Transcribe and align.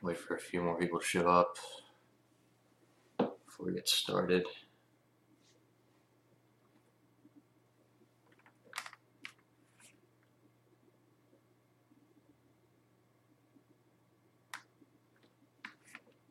Wait 0.00 0.16
for 0.16 0.36
a 0.36 0.40
few 0.40 0.62
more 0.62 0.78
people 0.78 1.00
to 1.00 1.04
show 1.04 1.28
up 1.28 1.56
before 3.18 3.66
we 3.66 3.72
get 3.72 3.88
started. 3.88 4.44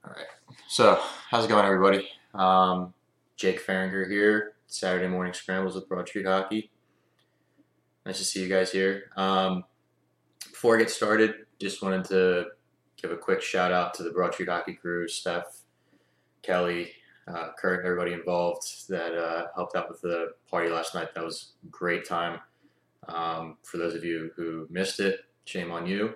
All 0.05 0.13
right. 0.13 0.25
So, 0.69 0.97
how's 1.29 1.43
it 1.43 1.49
going, 1.49 1.65
everybody? 1.65 2.07
Um, 2.33 2.93
Jake 3.35 3.65
Farringer 3.65 4.09
here. 4.09 4.53
Saturday 4.67 5.07
morning 5.07 5.33
scrambles 5.33 5.75
with 5.75 5.89
Broad 5.89 6.07
Street 6.07 6.25
Hockey. 6.25 6.71
Nice 8.05 8.19
to 8.19 8.23
see 8.23 8.41
you 8.41 8.49
guys 8.49 8.71
here. 8.71 9.11
Um, 9.17 9.65
before 10.39 10.75
I 10.75 10.79
get 10.79 10.89
started, 10.89 11.33
just 11.59 11.83
wanted 11.83 12.05
to 12.05 12.45
give 13.01 13.11
a 13.11 13.17
quick 13.17 13.41
shout 13.41 13.71
out 13.71 13.93
to 13.95 14.03
the 14.03 14.11
Broad 14.11 14.33
Street 14.33 14.49
Hockey 14.49 14.73
crew, 14.73 15.07
Steph, 15.07 15.61
Kelly, 16.41 16.91
uh, 17.27 17.49
Kurt, 17.57 17.85
everybody 17.85 18.13
involved 18.13 18.87
that 18.89 19.13
uh, 19.13 19.47
helped 19.55 19.75
out 19.75 19.89
with 19.89 20.01
the 20.01 20.33
party 20.49 20.69
last 20.69 20.95
night. 20.95 21.13
That 21.13 21.23
was 21.23 21.53
a 21.63 21.67
great 21.69 22.07
time. 22.07 22.39
Um, 23.07 23.57
for 23.63 23.77
those 23.77 23.95
of 23.95 24.03
you 24.03 24.31
who 24.35 24.67
missed 24.69 24.99
it, 24.99 25.19
shame 25.45 25.71
on 25.71 25.85
you. 25.85 26.15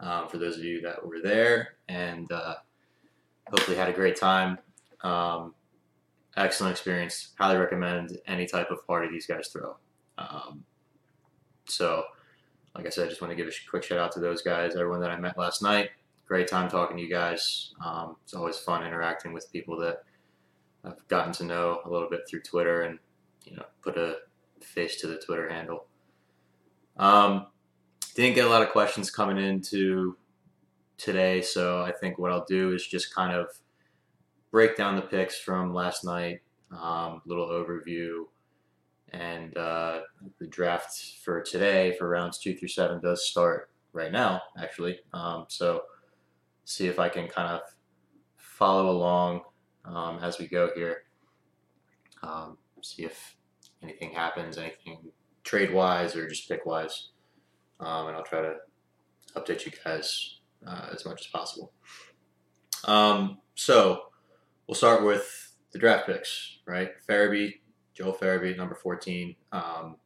Um, 0.00 0.28
for 0.28 0.38
those 0.38 0.58
of 0.58 0.64
you 0.64 0.80
that 0.80 1.04
were 1.06 1.20
there 1.22 1.76
and 1.88 2.30
uh, 2.32 2.54
hopefully 3.48 3.76
had 3.76 3.88
a 3.88 3.92
great 3.92 4.16
time, 4.16 4.58
um, 5.02 5.54
excellent 6.36 6.72
experience. 6.72 7.32
Highly 7.38 7.58
recommend 7.58 8.18
any 8.26 8.46
type 8.46 8.70
of 8.70 8.86
party 8.86 9.08
these 9.08 9.26
guys 9.26 9.48
throw. 9.48 9.76
Um, 10.18 10.64
so, 11.66 12.04
like 12.74 12.86
I 12.86 12.90
said, 12.90 13.06
I 13.06 13.08
just 13.08 13.20
want 13.20 13.30
to 13.30 13.36
give 13.36 13.48
a 13.48 13.70
quick 13.70 13.82
shout 13.82 13.98
out 13.98 14.12
to 14.12 14.20
those 14.20 14.42
guys, 14.42 14.74
everyone 14.74 15.00
that 15.00 15.10
I 15.10 15.18
met 15.18 15.36
last 15.36 15.62
night. 15.62 15.90
Great 16.26 16.48
time 16.48 16.70
talking 16.70 16.96
to 16.96 17.02
you 17.02 17.10
guys. 17.10 17.74
Um, 17.84 18.16
it's 18.24 18.34
always 18.34 18.58
fun 18.58 18.86
interacting 18.86 19.32
with 19.32 19.52
people 19.52 19.78
that 19.80 20.04
I've 20.84 21.06
gotten 21.08 21.32
to 21.34 21.44
know 21.44 21.80
a 21.84 21.90
little 21.90 22.08
bit 22.08 22.22
through 22.28 22.42
Twitter 22.42 22.82
and, 22.82 22.98
you 23.44 23.56
know, 23.56 23.64
put 23.82 23.96
a 23.96 24.16
face 24.62 25.00
to 25.00 25.06
the 25.06 25.18
Twitter 25.18 25.48
handle. 25.48 25.86
Um, 26.96 27.46
didn't 28.14 28.34
get 28.34 28.46
a 28.46 28.50
lot 28.50 28.62
of 28.62 28.70
questions 28.70 29.10
coming 29.10 29.38
into 29.38 30.16
today, 30.96 31.42
so 31.42 31.82
I 31.82 31.92
think 31.92 32.18
what 32.18 32.30
I'll 32.30 32.44
do 32.44 32.72
is 32.72 32.86
just 32.86 33.14
kind 33.14 33.34
of 33.34 33.48
break 34.50 34.76
down 34.76 34.96
the 34.96 35.02
picks 35.02 35.38
from 35.38 35.74
last 35.74 36.04
night, 36.04 36.40
um, 36.70 37.22
little 37.26 37.48
overview, 37.48 38.24
and 39.12 39.56
uh, 39.56 40.00
the 40.38 40.46
draft 40.46 41.16
for 41.22 41.42
today 41.42 41.94
for 41.98 42.08
rounds 42.08 42.38
two 42.38 42.56
through 42.56 42.68
seven 42.68 43.00
does 43.00 43.28
start 43.28 43.70
right 43.92 44.12
now, 44.12 44.40
actually. 44.58 45.00
Um, 45.12 45.44
so 45.48 45.82
see 46.64 46.86
if 46.86 46.98
I 46.98 47.08
can 47.08 47.28
kind 47.28 47.48
of 47.48 47.60
follow 48.36 48.90
along 48.90 49.42
um, 49.84 50.18
as 50.22 50.38
we 50.38 50.46
go 50.46 50.70
here. 50.74 51.04
Um, 52.22 52.56
see 52.82 53.04
if 53.04 53.36
anything 53.82 54.10
happens, 54.10 54.58
anything 54.58 54.98
trade 55.44 55.72
wise 55.72 56.16
or 56.16 56.28
just 56.28 56.48
pick 56.48 56.64
wise, 56.64 57.10
um, 57.80 58.08
and 58.08 58.16
I'll 58.16 58.24
try 58.24 58.40
to 58.42 58.54
update 59.36 59.66
you 59.66 59.72
guys 59.84 60.38
uh, 60.66 60.88
as 60.92 61.04
much 61.04 61.20
as 61.20 61.26
possible. 61.26 61.72
Um, 62.84 63.38
so 63.54 64.04
we'll 64.66 64.74
start 64.74 65.04
with 65.04 65.54
the 65.72 65.78
draft 65.78 66.06
picks, 66.06 66.58
right? 66.66 66.90
Farabee 67.08 67.60
Joel 67.94 68.14
Farabee, 68.14 68.56
number 68.56 68.74
14. 68.74 69.34
Um, 69.52 69.96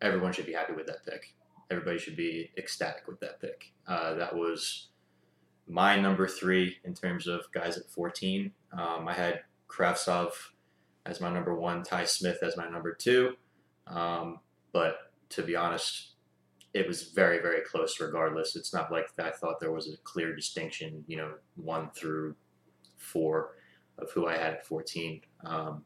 everyone 0.00 0.32
should 0.32 0.46
be 0.46 0.52
happy 0.52 0.72
with 0.72 0.86
that 0.86 1.04
pick. 1.04 1.34
Everybody 1.70 1.98
should 1.98 2.16
be 2.16 2.50
ecstatic 2.56 3.06
with 3.08 3.20
that 3.20 3.40
pick. 3.40 3.72
Uh, 3.86 4.14
that 4.14 4.34
was 4.34 4.88
my 5.68 5.98
number 5.98 6.28
three 6.28 6.76
in 6.84 6.94
terms 6.94 7.26
of 7.26 7.50
guys 7.52 7.76
at 7.76 7.90
14. 7.90 8.52
Um, 8.72 9.08
I 9.08 9.14
had 9.14 9.40
Kravtsov 9.68 10.30
as 11.04 11.20
my 11.20 11.32
number 11.32 11.54
one, 11.54 11.82
Ty 11.82 12.04
Smith 12.04 12.38
as 12.42 12.56
my 12.56 12.68
number 12.68 12.92
two. 12.92 13.34
Um, 13.86 14.40
but 14.72 14.96
to 15.30 15.42
be 15.42 15.56
honest, 15.56 16.12
it 16.74 16.86
was 16.86 17.04
very, 17.04 17.40
very 17.40 17.62
close 17.62 18.00
regardless. 18.00 18.54
It's 18.54 18.74
not 18.74 18.92
like 18.92 19.08
I 19.18 19.30
thought 19.30 19.60
there 19.60 19.72
was 19.72 19.92
a 19.92 19.96
clear 19.98 20.34
distinction, 20.34 21.04
you 21.06 21.16
know, 21.16 21.32
one 21.54 21.90
through 21.90 22.36
four 22.96 23.54
of 23.98 24.10
who 24.12 24.26
I 24.26 24.36
had 24.36 24.54
at 24.54 24.66
14. 24.66 25.22
Um, 25.44 25.84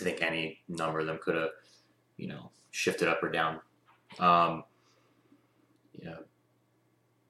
I 0.00 0.04
think 0.04 0.22
any 0.22 0.60
number 0.68 1.00
of 1.00 1.06
them 1.06 1.18
could 1.22 1.34
have, 1.34 1.50
you 2.16 2.28
know, 2.28 2.50
shifted 2.70 3.08
up 3.08 3.22
or 3.22 3.30
down. 3.30 3.60
Um, 4.18 4.64
you 5.92 6.04
know, 6.04 6.18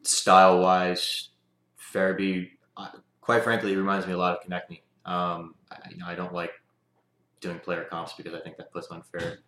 style 0.03 0.61
wise, 0.61 1.31
Farabee, 1.93 2.51
quite 3.21 3.43
frankly, 3.43 3.75
reminds 3.77 4.07
me 4.07 4.13
a 4.13 4.19
lot 4.19 4.37
of 4.37 4.45
Konecny. 4.45 4.83
Um, 5.05 5.55
I, 5.71 5.77
you 5.91 5.97
know, 5.97 6.07
I 6.07 6.15
don't 6.15 6.35
like 6.35 6.51
doing 7.41 7.59
player 7.59 7.85
comps 7.85 8.13
because 8.17 8.35
I 8.35 8.41
think 8.41 8.57
that 8.57 8.73
puts 8.73 8.91
unfair, 8.91 9.39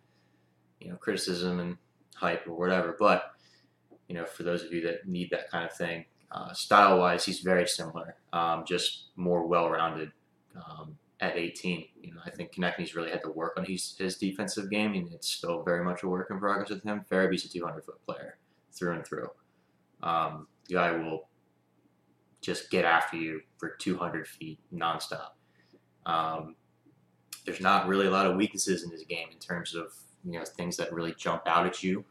you 0.79 0.89
know, 0.89 0.95
criticism 0.95 1.59
and 1.59 1.77
hype 2.15 2.47
or 2.47 2.53
whatever. 2.57 2.95
But 2.99 3.31
you 4.07 4.15
know, 4.15 4.25
for 4.25 4.43
those 4.43 4.63
of 4.63 4.73
you 4.73 4.81
that 4.81 5.07
need 5.07 5.29
that 5.31 5.49
kind 5.49 5.65
of 5.65 5.75
thing, 5.75 6.05
uh, 6.31 6.53
style 6.53 6.99
wise, 6.99 7.25
he's 7.25 7.39
very 7.39 7.67
similar, 7.67 8.15
um, 8.33 8.63
just 8.67 9.05
more 9.15 9.45
well 9.47 9.69
rounded. 9.69 10.11
Um, 10.55 10.97
at 11.21 11.37
18. 11.37 11.85
You 12.01 12.13
know, 12.13 12.21
I 12.25 12.31
think 12.31 12.53
Konecny's 12.53 12.95
really 12.95 13.11
had 13.11 13.21
to 13.21 13.29
work 13.29 13.53
on 13.57 13.63
his, 13.63 13.95
his 13.97 14.17
defensive 14.17 14.69
game, 14.69 14.93
and 14.93 15.13
it's 15.13 15.29
still 15.29 15.63
very 15.63 15.83
much 15.83 16.03
a 16.03 16.07
work 16.07 16.29
in 16.31 16.39
progress 16.39 16.69
with 16.69 16.83
him. 16.83 17.05
Farabee's 17.09 17.45
a 17.45 17.49
200 17.49 17.85
foot 17.85 18.03
player 18.05 18.37
through 18.73 18.95
and 18.95 19.05
through. 19.05 19.29
Um, 20.01 20.47
the 20.67 20.75
guy 20.75 20.91
will 20.91 21.29
just 22.41 22.71
get 22.71 22.85
after 22.85 23.17
you 23.17 23.41
for 23.57 23.75
200 23.79 24.27
feet 24.27 24.59
nonstop. 24.73 25.29
Um, 26.05 26.55
there's 27.45 27.61
not 27.61 27.87
really 27.87 28.07
a 28.07 28.11
lot 28.11 28.25
of 28.25 28.35
weaknesses 28.35 28.83
in 28.83 28.91
his 28.91 29.03
game 29.03 29.27
in 29.31 29.37
terms 29.37 29.75
of 29.75 29.93
you 30.23 30.33
know 30.33 30.45
things 30.45 30.77
that 30.77 30.91
really 30.91 31.13
jump 31.17 31.43
out 31.45 31.67
at 31.67 31.83
you. 31.83 32.03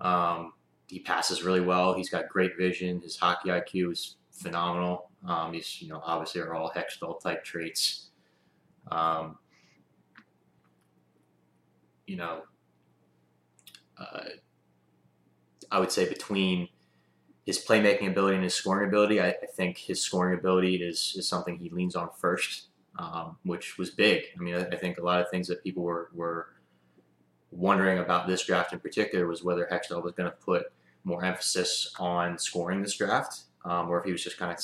Um, 0.00 0.52
he 0.88 1.00
passes 1.00 1.44
really 1.44 1.60
well. 1.60 1.94
He's 1.94 2.08
got 2.08 2.28
great 2.28 2.56
vision. 2.56 3.00
His 3.00 3.16
hockey 3.16 3.50
IQ 3.50 3.92
is 3.92 4.16
phenomenal. 4.32 5.10
Um, 5.26 5.52
he's 5.52 5.80
you 5.80 5.88
know 5.88 6.00
obviously 6.04 6.40
are 6.40 6.54
all 6.54 6.72
Hextall 6.74 7.20
type 7.20 7.44
traits. 7.44 8.07
Um, 8.90 9.38
you 12.06 12.16
know, 12.16 12.42
uh, 13.98 14.20
I 15.70 15.80
would 15.80 15.92
say 15.92 16.08
between 16.08 16.68
his 17.44 17.64
playmaking 17.64 18.08
ability 18.08 18.36
and 18.36 18.44
his 18.44 18.54
scoring 18.54 18.88
ability, 18.88 19.20
I, 19.20 19.28
I, 19.28 19.46
think 19.54 19.78
his 19.78 20.00
scoring 20.00 20.38
ability 20.38 20.76
is, 20.76 21.14
is 21.16 21.28
something 21.28 21.56
he 21.56 21.70
leans 21.70 21.96
on 21.96 22.10
first, 22.18 22.68
um, 22.98 23.36
which 23.42 23.78
was 23.78 23.90
big. 23.90 24.24
I 24.36 24.42
mean, 24.42 24.54
I, 24.54 24.64
I, 24.66 24.76
think 24.76 24.98
a 24.98 25.02
lot 25.02 25.20
of 25.20 25.30
things 25.30 25.48
that 25.48 25.62
people 25.62 25.82
were, 25.82 26.10
were 26.14 26.48
wondering 27.50 27.98
about 27.98 28.26
this 28.26 28.44
draft 28.44 28.72
in 28.72 28.80
particular 28.80 29.26
was 29.26 29.42
whether 29.42 29.68
Hextall 29.70 30.02
was 30.02 30.12
going 30.12 30.30
to 30.30 30.36
put 30.36 30.64
more 31.04 31.24
emphasis 31.24 31.92
on 31.98 32.38
scoring 32.38 32.82
this 32.82 32.96
draft, 32.96 33.44
um, 33.64 33.88
or 33.88 33.98
if 33.98 34.04
he 34.04 34.12
was 34.12 34.22
just 34.22 34.38
kind 34.38 34.52
of 34.52 34.58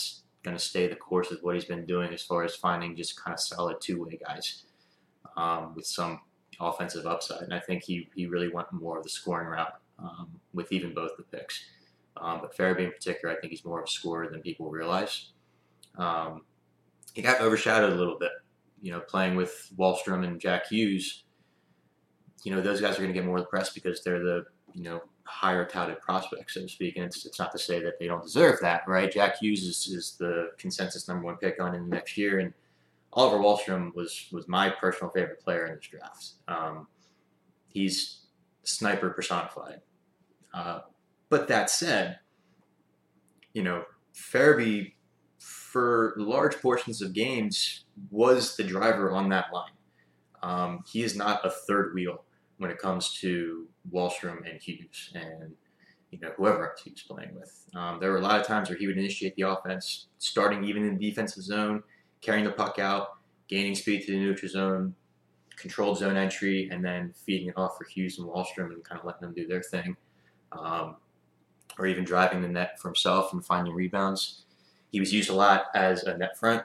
going 0.44 0.56
to 0.56 0.62
stay 0.62 0.86
the 0.86 0.94
course 0.94 1.30
with 1.30 1.42
what 1.42 1.54
he's 1.54 1.64
been 1.64 1.86
doing 1.86 2.12
as 2.12 2.22
far 2.22 2.44
as 2.44 2.54
finding 2.54 2.94
just 2.94 3.20
kind 3.22 3.34
of 3.34 3.40
solid 3.40 3.78
two 3.80 4.04
way 4.04 4.18
guys 4.24 4.64
um, 5.36 5.74
with 5.74 5.86
some 5.86 6.20
offensive 6.60 7.06
upside. 7.06 7.42
And 7.42 7.54
I 7.54 7.58
think 7.58 7.82
he, 7.82 8.08
he 8.14 8.26
really 8.26 8.48
went 8.48 8.70
more 8.72 8.98
of 8.98 9.02
the 9.02 9.10
scoring 9.10 9.48
route 9.48 9.74
um, 9.98 10.28
with 10.52 10.70
even 10.70 10.94
both 10.94 11.12
the 11.16 11.24
picks. 11.24 11.64
Um, 12.16 12.40
but 12.40 12.56
Farabee 12.56 12.84
in 12.84 12.92
particular, 12.92 13.34
I 13.34 13.40
think 13.40 13.50
he's 13.50 13.64
more 13.64 13.80
of 13.80 13.88
a 13.88 13.90
scorer 13.90 14.28
than 14.28 14.40
people 14.40 14.70
realize. 14.70 15.32
Um, 15.98 16.42
he 17.14 17.22
got 17.22 17.40
overshadowed 17.40 17.92
a 17.92 17.96
little 17.96 18.18
bit, 18.18 18.30
you 18.82 18.92
know, 18.92 19.00
playing 19.00 19.36
with 19.36 19.72
Wahlstrom 19.76 20.24
and 20.24 20.40
Jack 20.40 20.68
Hughes. 20.68 21.24
You 22.44 22.54
know, 22.54 22.60
those 22.60 22.80
guys 22.80 22.94
are 22.94 23.02
going 23.02 23.08
to 23.08 23.14
get 23.14 23.24
more 23.24 23.38
of 23.38 23.42
the 23.42 23.48
press 23.48 23.72
because 23.72 24.02
they're 24.04 24.22
the, 24.22 24.44
you 24.74 24.84
know, 24.84 25.00
higher 25.24 25.64
touted 25.64 26.00
prospects, 26.00 26.54
so 26.54 26.62
to 26.62 26.68
speak. 26.68 26.96
And 26.96 27.04
it's, 27.04 27.24
it's 27.26 27.38
not 27.38 27.52
to 27.52 27.58
say 27.58 27.82
that 27.82 27.98
they 27.98 28.06
don't 28.06 28.22
deserve 28.22 28.60
that, 28.60 28.82
right? 28.86 29.10
Jack 29.10 29.38
Hughes 29.38 29.62
is, 29.62 29.86
is 29.88 30.16
the 30.18 30.50
consensus 30.58 31.08
number 31.08 31.24
one 31.24 31.36
pick 31.36 31.60
on 31.60 31.74
in 31.74 31.88
the 31.88 31.94
next 31.94 32.16
year, 32.16 32.40
and 32.40 32.52
Oliver 33.12 33.38
Wahlstrom 33.38 33.94
was 33.94 34.26
was 34.32 34.48
my 34.48 34.68
personal 34.68 35.10
favorite 35.12 35.40
player 35.40 35.66
in 35.66 35.76
this 35.76 35.86
draft. 35.86 36.32
Um, 36.48 36.88
he's 37.68 38.26
sniper 38.64 39.10
personified. 39.10 39.80
Uh, 40.52 40.80
but 41.28 41.48
that 41.48 41.70
said, 41.70 42.18
you 43.52 43.62
know, 43.62 43.84
Farabee 44.14 44.92
for 45.38 46.14
large 46.16 46.56
portions 46.60 47.02
of 47.02 47.12
games 47.12 47.84
was 48.10 48.56
the 48.56 48.64
driver 48.64 49.10
on 49.12 49.28
that 49.28 49.46
line. 49.52 49.70
Um, 50.42 50.84
he 50.90 51.02
is 51.02 51.16
not 51.16 51.44
a 51.44 51.50
third 51.50 51.94
wheel 51.94 52.23
when 52.58 52.70
it 52.70 52.78
comes 52.78 53.12
to 53.20 53.66
Wahlstrom 53.92 54.48
and 54.48 54.60
Hughes 54.60 55.10
and 55.14 55.52
you 56.10 56.20
know 56.20 56.30
whoever 56.36 56.70
else 56.70 56.82
he 56.82 56.90
was 56.90 57.02
playing 57.02 57.34
with. 57.34 57.66
Um, 57.74 57.98
there 58.00 58.10
were 58.10 58.18
a 58.18 58.22
lot 58.22 58.40
of 58.40 58.46
times 58.46 58.68
where 58.68 58.78
he 58.78 58.86
would 58.86 58.96
initiate 58.96 59.34
the 59.36 59.42
offense, 59.42 60.06
starting 60.18 60.64
even 60.64 60.84
in 60.84 60.96
the 60.96 61.10
defensive 61.10 61.42
zone, 61.42 61.82
carrying 62.20 62.44
the 62.44 62.52
puck 62.52 62.78
out, 62.78 63.16
gaining 63.48 63.74
speed 63.74 64.02
to 64.02 64.12
the 64.12 64.18
neutral 64.18 64.50
zone, 64.50 64.94
controlled 65.56 65.98
zone 65.98 66.16
entry, 66.16 66.68
and 66.70 66.84
then 66.84 67.12
feeding 67.26 67.48
it 67.48 67.54
off 67.56 67.76
for 67.76 67.84
Hughes 67.84 68.18
and 68.18 68.28
Wahlstrom 68.28 68.72
and 68.72 68.84
kind 68.84 69.00
of 69.00 69.04
letting 69.04 69.22
them 69.22 69.34
do 69.34 69.46
their 69.46 69.62
thing, 69.62 69.96
um, 70.52 70.96
or 71.78 71.86
even 71.86 72.04
driving 72.04 72.42
the 72.42 72.48
net 72.48 72.78
for 72.80 72.88
himself 72.88 73.32
and 73.32 73.44
finding 73.44 73.74
rebounds. 73.74 74.42
He 74.92 75.00
was 75.00 75.12
used 75.12 75.30
a 75.30 75.34
lot 75.34 75.66
as 75.74 76.04
a 76.04 76.16
net 76.16 76.38
front 76.38 76.62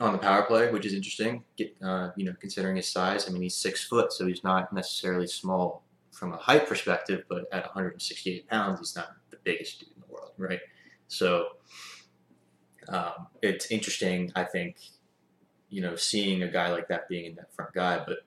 on 0.00 0.12
the 0.12 0.18
power 0.18 0.42
play, 0.42 0.70
which 0.70 0.84
is 0.84 0.92
interesting. 0.92 1.42
Get, 1.56 1.74
uh, 1.82 2.10
you 2.16 2.24
know, 2.24 2.34
considering 2.40 2.76
his 2.76 2.88
size. 2.88 3.28
I 3.28 3.32
mean, 3.32 3.42
he's 3.42 3.56
six 3.56 3.84
foot, 3.84 4.12
so 4.12 4.26
he's 4.26 4.44
not 4.44 4.72
necessarily 4.72 5.26
small 5.26 5.82
from 6.12 6.32
a 6.32 6.36
height 6.36 6.66
perspective, 6.66 7.24
but 7.28 7.44
at 7.52 7.64
168 7.64 8.48
pounds, 8.48 8.78
he's 8.78 8.96
not 8.96 9.08
the 9.30 9.36
biggest 9.44 9.80
dude 9.80 9.90
in 9.94 10.02
the 10.06 10.12
world, 10.12 10.32
right? 10.38 10.60
So 11.08 11.48
um, 12.88 13.28
it's 13.42 13.70
interesting, 13.70 14.32
I 14.34 14.44
think, 14.44 14.76
you 15.68 15.82
know, 15.82 15.96
seeing 15.96 16.42
a 16.42 16.48
guy 16.48 16.70
like 16.70 16.88
that 16.88 17.08
being 17.08 17.26
in 17.26 17.34
that 17.36 17.52
front 17.54 17.72
guy. 17.74 18.02
But 18.06 18.18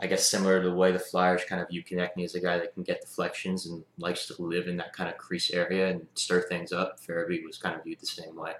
I 0.00 0.06
guess 0.06 0.28
similar 0.28 0.62
to 0.62 0.68
the 0.68 0.74
way 0.74 0.92
the 0.92 0.98
Flyers 0.98 1.44
kind 1.44 1.60
of 1.60 1.68
view 1.68 1.82
Konecny 1.82 2.24
as 2.24 2.34
a 2.34 2.40
guy 2.40 2.58
that 2.58 2.74
can 2.74 2.84
get 2.84 3.00
deflections 3.00 3.66
and 3.66 3.82
likes 3.98 4.26
to 4.26 4.34
live 4.38 4.68
in 4.68 4.76
that 4.76 4.92
kind 4.92 5.10
of 5.10 5.16
crease 5.18 5.50
area 5.50 5.88
and 5.88 6.06
stir 6.14 6.42
things 6.42 6.72
up, 6.72 7.00
Farabee 7.00 7.44
was 7.44 7.58
kind 7.58 7.74
of 7.74 7.82
viewed 7.82 8.00
the 8.00 8.06
same 8.06 8.36
way. 8.36 8.52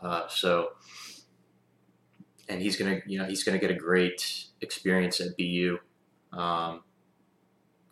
Uh, 0.00 0.28
so, 0.28 0.70
and 2.48 2.60
he's 2.60 2.76
gonna, 2.76 3.00
you 3.06 3.18
know, 3.18 3.24
he's 3.24 3.44
gonna 3.44 3.58
get 3.58 3.70
a 3.70 3.74
great 3.74 4.46
experience 4.60 5.20
at 5.20 5.36
BU. 5.36 5.78
Um, 6.32 6.82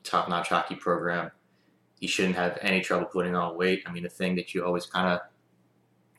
top 0.02 0.28
notch 0.28 0.48
hockey 0.50 0.76
program. 0.76 1.30
He 1.98 2.06
shouldn't 2.06 2.36
have 2.36 2.58
any 2.60 2.80
trouble 2.80 3.06
putting 3.06 3.34
on 3.34 3.56
weight. 3.56 3.82
I 3.86 3.92
mean, 3.92 4.02
the 4.02 4.08
thing 4.08 4.36
that 4.36 4.54
you 4.54 4.64
always 4.64 4.86
kind 4.86 5.08
of 5.08 5.20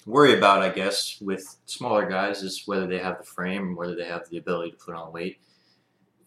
worry 0.05 0.37
about, 0.37 0.61
I 0.61 0.69
guess, 0.69 1.19
with 1.21 1.57
smaller 1.65 2.09
guys 2.09 2.41
is 2.43 2.63
whether 2.65 2.87
they 2.87 2.99
have 2.99 3.17
the 3.17 3.23
frame 3.23 3.69
and 3.69 3.77
whether 3.77 3.95
they 3.95 4.05
have 4.05 4.29
the 4.29 4.37
ability 4.37 4.71
to 4.71 4.77
put 4.77 4.95
on 4.95 5.11
weight. 5.11 5.39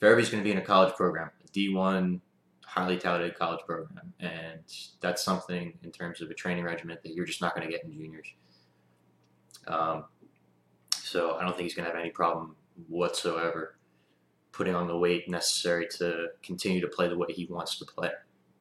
Farabee's 0.00 0.30
going 0.30 0.42
to 0.42 0.44
be 0.44 0.52
in 0.52 0.58
a 0.58 0.64
college 0.64 0.94
program, 0.94 1.30
a 1.44 1.48
D1, 1.50 2.20
highly 2.64 2.98
touted 2.98 3.36
college 3.36 3.60
program, 3.66 4.12
and 4.20 4.60
that's 5.00 5.24
something 5.24 5.76
in 5.82 5.90
terms 5.90 6.20
of 6.20 6.30
a 6.30 6.34
training 6.34 6.64
regiment 6.64 7.02
that 7.02 7.14
you're 7.14 7.24
just 7.24 7.40
not 7.40 7.54
going 7.54 7.66
to 7.66 7.72
get 7.72 7.84
in 7.84 7.92
juniors. 7.92 8.28
Um, 9.66 10.04
so 11.08 11.36
I 11.36 11.44
don't 11.44 11.56
think 11.56 11.64
he's 11.64 11.74
going 11.74 11.86
to 11.86 11.92
have 11.92 12.00
any 12.00 12.10
problem 12.10 12.54
whatsoever 12.88 13.76
putting 14.52 14.74
on 14.74 14.86
the 14.86 14.96
weight 14.96 15.28
necessary 15.28 15.86
to 15.98 16.28
continue 16.42 16.80
to 16.80 16.88
play 16.88 17.08
the 17.08 17.16
way 17.16 17.28
he 17.30 17.46
wants 17.46 17.78
to 17.78 17.84
play 17.84 18.10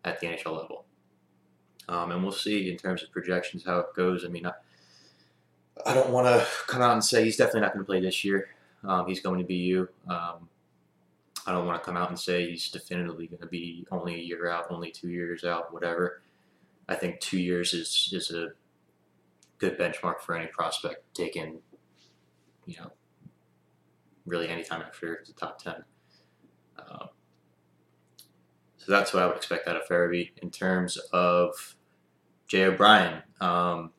at 0.06 0.20
the 0.20 0.28
NHL 0.28 0.56
level. 0.58 0.86
Um, 1.90 2.12
and 2.12 2.22
we'll 2.22 2.32
see 2.32 2.70
in 2.70 2.78
terms 2.78 3.04
of 3.04 3.12
projections 3.12 3.66
how 3.66 3.80
it 3.80 3.88
goes. 3.96 4.24
I 4.26 4.28
mean, 4.28 4.46
I, 4.46 4.52
I 5.86 5.94
don't 5.94 6.10
want 6.10 6.28
to 6.28 6.46
come 6.68 6.82
out 6.82 6.94
and 6.94 7.04
say 7.04 7.24
he's 7.24 7.38
definitely 7.38 7.62
not 7.62 7.74
going 7.74 7.86
to 7.86 7.90
play 7.90 8.02
this 8.02 8.24
year. 8.24 8.50
Um, 8.84 9.08
he's 9.08 9.22
going 9.22 9.40
to 9.40 9.46
BU. 9.46 9.88
Um, 10.08 10.50
I 11.46 11.52
don't 11.52 11.66
want 11.66 11.82
to 11.82 11.86
come 11.86 11.98
out 11.98 12.10
and 12.10 12.20
say 12.20 12.50
he's 12.50 12.70
definitively 12.70 13.28
going 13.28 13.42
to 13.42 13.48
be 13.48 13.88
only 13.92 14.16
a 14.16 14.24
year 14.24 14.50
out, 14.50 14.68
only 14.70 14.92
two 14.92 15.10
years 15.10 15.44
out, 15.44 15.74
whatever. 15.74 16.22
I 16.90 16.96
think 16.96 17.20
two 17.20 17.40
years 17.40 17.74
is 17.74 18.10
is 18.14 18.32
a 18.32 18.50
good 19.58 19.78
benchmark 19.78 20.20
for 20.20 20.36
any 20.36 20.48
prospect 20.48 21.14
taken, 21.14 21.60
you 22.68 22.76
know, 22.78 22.92
really 24.26 24.50
anytime 24.50 24.82
after 24.82 25.24
the 25.26 25.34
top 25.34 25.62
10. 25.64 25.76
Um, 26.78 27.08
so 28.78 28.92
that's 28.92 29.14
what 29.14 29.24
I 29.24 29.28
would 29.28 29.38
expect 29.38 29.68
out 29.68 29.78
of 29.78 29.88
Farabee. 29.88 30.32
In 30.42 30.52
terms 30.52 30.98
of 31.12 31.76
Jay 32.48 32.66
O'Brien, 32.66 33.24
um, 33.42 33.92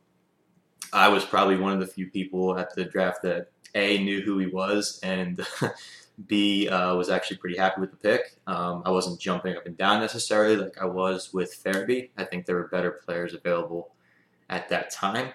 I 0.92 1.08
was 1.08 1.24
probably 1.24 1.56
one 1.56 1.72
of 1.72 1.80
the 1.80 1.86
few 1.86 2.10
people 2.10 2.58
at 2.58 2.74
the 2.74 2.84
draft 2.84 3.22
that 3.22 3.48
A, 3.74 4.02
knew 4.02 4.22
who 4.22 4.38
he 4.38 4.46
was, 4.46 5.00
and 5.02 5.44
B, 6.26 6.68
uh, 6.68 6.94
was 6.94 7.10
actually 7.10 7.38
pretty 7.38 7.56
happy 7.56 7.80
with 7.80 7.90
the 7.90 7.96
pick. 7.96 8.38
Um, 8.46 8.82
I 8.84 8.90
wasn't 8.90 9.20
jumping 9.20 9.56
up 9.56 9.66
and 9.66 9.76
down 9.76 10.00
necessarily 10.00 10.56
like 10.56 10.80
I 10.80 10.86
was 10.86 11.32
with 11.32 11.62
Farabee. 11.62 12.10
I 12.16 12.24
think 12.24 12.46
there 12.46 12.56
were 12.56 12.68
better 12.68 12.90
players 12.90 13.34
available 13.34 13.92
at 14.48 14.68
that 14.68 14.90
time. 14.90 15.32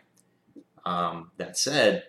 Um, 0.86 1.32
that 1.38 1.58
said, 1.58 2.06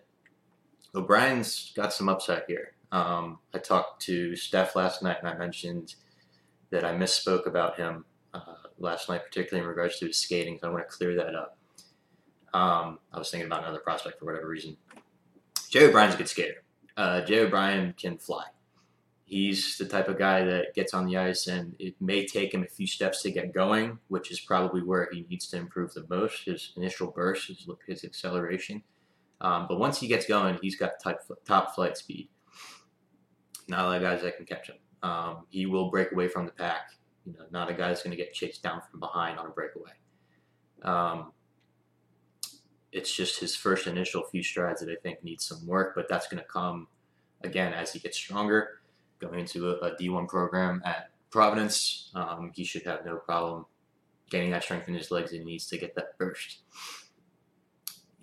O'Brien's 0.94 1.73
got 1.75 1.93
some 1.93 2.08
upside 2.08 2.43
here. 2.46 2.73
Um, 2.93 3.38
I 3.52 3.58
talked 3.58 4.02
to 4.02 4.37
Steph 4.37 4.76
last 4.76 5.02
night, 5.02 5.17
and 5.20 5.29
I 5.29 5.37
mentioned 5.37 5.94
that 6.70 6.85
I 6.85 6.94
misspoke 6.94 7.46
about 7.46 7.76
him 7.76 8.05
uh, 8.32 8.55
last 8.79 9.08
night, 9.08 9.23
particularly 9.25 9.64
in 9.64 9.69
regards 9.69 9.99
to 9.99 10.06
his 10.06 10.17
skating. 10.17 10.58
So 10.61 10.69
I 10.69 10.73
want 10.73 10.88
to 10.88 10.96
clear 10.96 11.17
that 11.17 11.35
up. 11.35 11.58
Um, 12.52 13.00
I 13.12 13.19
was 13.19 13.31
thinking 13.31 13.49
about 13.49 13.64
another 13.64 13.81
prospect 13.81 14.20
for 14.20 14.26
whatever 14.26 14.49
reason. 14.49 14.76
Jay 15.70 15.88
O'Brien's 15.88 16.14
a 16.14 16.19
good 16.19 16.29
skater. 16.29 16.62
Uh, 16.96 17.20
Jay 17.23 17.41
O'Brien 17.41 17.94
can 17.99 18.17
fly. 18.17 18.44
He's 19.25 19.76
the 19.79 19.87
type 19.87 20.06
of 20.08 20.19
guy 20.19 20.44
that 20.44 20.75
gets 20.75 20.94
on 20.94 21.06
the 21.06 21.17
ice, 21.17 21.49
and 21.49 21.75
it 21.81 21.96
may 22.00 22.26
take 22.26 22.55
him 22.55 22.62
a 22.62 22.69
few 22.69 22.87
steps 22.87 23.23
to 23.23 23.32
get 23.32 23.52
going, 23.52 23.99
which 24.06 24.31
is 24.31 24.38
probably 24.38 24.82
where 24.82 25.08
he 25.11 25.26
needs 25.29 25.49
to 25.49 25.56
improve 25.56 25.94
the 25.94 26.06
most. 26.08 26.44
His 26.44 26.73
initial 26.76 27.11
burst, 27.11 27.49
his, 27.49 27.67
his 27.88 28.05
acceleration. 28.05 28.85
Um, 29.44 29.67
but 29.69 29.79
once 29.79 30.00
he 30.00 30.06
gets 30.06 30.25
going, 30.25 30.58
he's 30.62 30.75
got 30.75 30.93
top, 31.02 31.20
top 31.44 31.75
flight 31.75 31.99
speed. 31.99 32.31
Not 33.69 33.85
a 33.85 33.88
lot 33.88 33.96
of 33.96 34.02
guys 34.02 34.23
that 34.23 34.38
can 34.38 34.46
catch 34.46 34.70
him. 34.70 34.76
Um, 35.02 35.44
he 35.50 35.67
will 35.67 35.91
break 35.91 36.12
away 36.12 36.29
from 36.29 36.46
the 36.46 36.52
pack. 36.52 36.93
You 37.26 37.35
know, 37.35 37.44
not 37.50 37.69
a 37.69 37.75
guy 37.75 37.88
that's 37.88 38.02
going 38.02 38.17
to 38.17 38.17
get 38.17 38.32
chased 38.32 38.62
down 38.62 38.81
from 38.91 39.00
behind 39.00 39.38
on 39.38 39.44
a 39.44 39.50
breakaway. 39.50 39.91
Um, 40.82 41.32
it's 42.91 43.14
just 43.14 43.38
his 43.38 43.55
first 43.55 43.87
initial 43.87 44.25
few 44.25 44.43
strides 44.43 44.81
that 44.81 44.91
I 44.91 44.96
think 45.02 45.23
needs 45.23 45.44
some 45.44 45.67
work, 45.67 45.94
but 45.94 46.08
that's 46.08 46.26
going 46.26 46.43
to 46.43 46.49
come 46.49 46.88
again 47.43 47.75
as 47.75 47.93
he 47.93 47.99
gets 47.99 48.17
stronger. 48.17 48.81
Going 49.19 49.41
into 49.41 49.69
a 49.70 49.74
a 49.81 49.96
D1 49.96 50.27
program 50.27 50.81
at 50.86 51.10
Providence, 51.31 52.10
um, 52.15 52.51
he 52.55 52.65
should 52.65 52.84
have 52.84 53.05
no 53.05 53.17
problem 53.17 53.67
getting 54.31 54.51
that 54.53 54.63
strength 54.63 54.89
in 54.89 54.94
his 54.94 55.10
legs 55.10 55.32
he 55.32 55.39
needs 55.41 55.67
to 55.67 55.77
get 55.77 55.94
that 55.96 56.17
burst. 56.17 56.60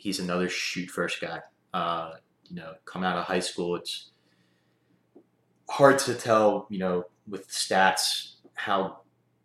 He's 0.02 0.20
another 0.20 0.50
shoot 0.50 0.90
first 0.90 1.22
guy. 1.22 1.40
Uh, 1.74 2.14
you 2.50 2.56
know, 2.56 2.74
come 2.86 3.04
out 3.04 3.18
of 3.18 3.26
high 3.26 3.40
school, 3.40 3.76
it's 3.76 4.10
hard 5.70 6.00
to 6.00 6.16
tell, 6.16 6.66
you 6.70 6.80
know, 6.80 7.04
with 7.28 7.48
stats 7.50 8.34
how 8.56 9.02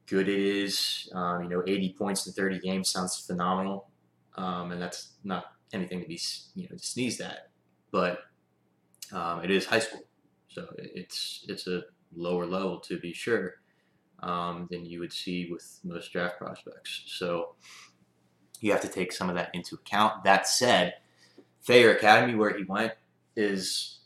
good 0.06 0.28
it 0.28 0.38
is. 0.38 1.10
Um, 1.14 1.42
you 1.42 1.48
know, 1.50 1.62
80 1.66 1.94
points 1.98 2.26
in 2.26 2.32
30 2.32 2.60
games 2.60 2.88
sounds 2.88 3.18
phenomenal, 3.18 3.90
um, 4.36 4.72
and 4.72 4.80
that's 4.80 5.12
not 5.24 5.44
anything 5.74 6.00
to 6.00 6.08
be 6.08 6.18
you 6.54 6.68
know 6.70 6.76
to 6.76 6.84
sneeze 6.84 7.20
at. 7.20 7.50
But 7.90 8.20
um, 9.12 9.44
it 9.44 9.50
is 9.50 9.66
high 9.66 9.80
school, 9.80 10.04
so 10.48 10.66
it's 10.78 11.44
it's 11.48 11.66
a 11.66 11.82
lower 12.14 12.46
level 12.46 12.80
to 12.80 12.98
be 12.98 13.12
sure 13.12 13.56
um, 14.20 14.68
than 14.70 14.86
you 14.86 15.00
would 15.00 15.12
see 15.12 15.48
with 15.50 15.80
most 15.84 16.12
draft 16.12 16.38
prospects. 16.38 17.02
So 17.06 17.54
you 18.60 18.72
have 18.72 18.80
to 18.82 18.88
take 18.88 19.12
some 19.12 19.28
of 19.28 19.34
that 19.36 19.50
into 19.54 19.74
account. 19.74 20.24
That 20.24 20.46
said, 20.46 20.94
Thayer 21.64 21.94
Academy, 21.94 22.34
where 22.34 22.56
he 22.56 22.64
went, 22.64 22.92
is 23.36 23.98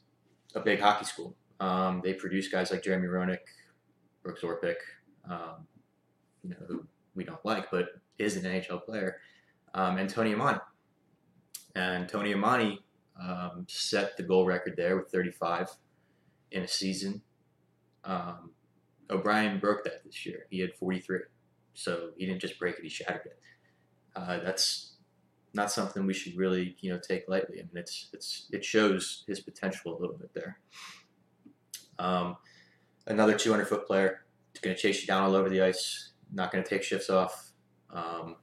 a 0.54 0.60
big 0.60 0.80
hockey 0.80 1.04
school. 1.04 1.34
Um, 1.60 2.00
they 2.02 2.14
produce 2.14 2.48
guys 2.48 2.70
like 2.70 2.82
Jeremy 2.82 3.08
Roenick, 3.08 3.40
Brooks 4.22 4.42
Orpik, 4.42 4.76
um, 5.28 5.66
you 6.42 6.50
know, 6.50 6.56
who 6.66 6.86
we 7.14 7.24
don't 7.24 7.44
like, 7.44 7.70
but 7.70 7.88
is 8.18 8.36
an 8.36 8.44
NHL 8.44 8.84
player, 8.84 9.18
um, 9.74 9.98
and 9.98 10.08
Tony 10.08 10.34
Amonte. 10.34 10.60
And 11.74 12.08
Tony 12.08 12.34
Amonte 12.34 12.78
um, 13.20 13.66
set 13.68 14.16
the 14.16 14.22
goal 14.22 14.46
record 14.46 14.74
there 14.76 14.96
with 14.96 15.10
35 15.10 15.68
in 16.50 16.62
a 16.62 16.68
season. 16.68 17.22
Um, 18.04 18.50
O'Brien 19.10 19.58
broke 19.58 19.84
that 19.84 20.04
this 20.04 20.24
year. 20.24 20.46
He 20.50 20.60
had 20.60 20.74
43. 20.74 21.20
So 21.74 22.10
he 22.16 22.26
didn't 22.26 22.40
just 22.40 22.58
break 22.58 22.76
it, 22.78 22.82
he 22.82 22.88
shattered 22.88 23.26
it. 23.26 23.38
Uh, 24.14 24.38
that's 24.40 24.94
not 25.52 25.70
something 25.70 26.06
we 26.06 26.14
should 26.14 26.36
really, 26.36 26.76
you 26.80 26.92
know, 26.92 26.98
take 26.98 27.28
lightly. 27.28 27.58
I 27.58 27.62
mean, 27.62 27.70
it's 27.74 28.08
it's 28.12 28.46
it 28.52 28.64
shows 28.64 29.24
his 29.26 29.40
potential 29.40 29.96
a 29.96 29.98
little 30.00 30.16
bit 30.16 30.32
there. 30.34 30.58
Um, 31.98 32.36
another 33.06 33.36
200 33.36 33.66
foot 33.66 33.86
player, 33.86 34.24
going 34.62 34.74
to 34.74 34.80
chase 34.80 35.00
you 35.00 35.06
down 35.06 35.22
all 35.22 35.34
over 35.34 35.48
the 35.48 35.62
ice, 35.62 36.10
not 36.32 36.52
going 36.52 36.62
to 36.62 36.68
take 36.68 36.82
shifts 36.82 37.10
off. 37.10 37.52
Um, 37.90 38.36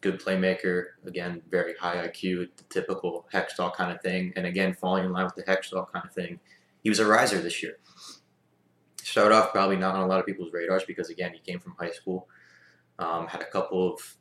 good 0.00 0.20
playmaker. 0.20 0.84
Again, 1.06 1.42
very 1.50 1.74
high 1.76 2.06
IQ, 2.08 2.48
the 2.56 2.64
typical 2.64 3.26
Hextall 3.32 3.74
kind 3.74 3.92
of 3.92 4.00
thing. 4.02 4.32
And 4.36 4.46
again, 4.46 4.74
falling 4.74 5.04
in 5.04 5.12
line 5.12 5.24
with 5.24 5.34
the 5.34 5.42
Hextall 5.42 5.90
kind 5.92 6.04
of 6.04 6.12
thing. 6.12 6.40
He 6.82 6.88
was 6.88 7.00
a 7.00 7.06
riser 7.06 7.38
this 7.40 7.62
year. 7.62 7.78
Started 9.02 9.34
off 9.34 9.52
probably 9.52 9.76
not 9.76 9.94
on 9.94 10.02
a 10.02 10.06
lot 10.06 10.20
of 10.20 10.26
people's 10.26 10.52
radars 10.52 10.84
because 10.84 11.10
again, 11.10 11.32
he 11.32 11.40
came 11.40 11.58
from 11.58 11.74
high 11.78 11.90
school. 11.90 12.28
Um, 12.98 13.26
had 13.26 13.40
a 13.40 13.46
couple 13.46 13.92
of 13.92 14.16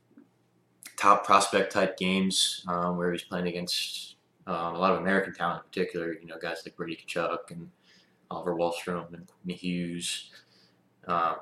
top 0.98 1.26
prospect 1.26 1.72
type 1.72 1.98
games 1.98 2.64
um, 2.68 2.98
where 2.98 3.10
he 3.10 3.14
was 3.14 3.24
playing 3.24 3.48
against 3.48 4.16
um, 4.48 4.76
a 4.76 4.80
lot 4.80 4.92
of 4.92 5.00
American 5.00 5.34
talent 5.34 5.64
in 5.64 5.70
particular. 5.70 6.14
You 6.14 6.28
know, 6.28 6.38
guys 6.42 6.62
like 6.66 6.76
Brady 6.76 6.98
Tkachuk 6.98 7.52
and 7.52 7.70
Oliver 8.30 8.56
Wahlstrom 8.56 9.14
and 9.14 9.28
Quinn 9.28 9.58
Hughes. 9.58 10.32
Uh, 11.08 11.36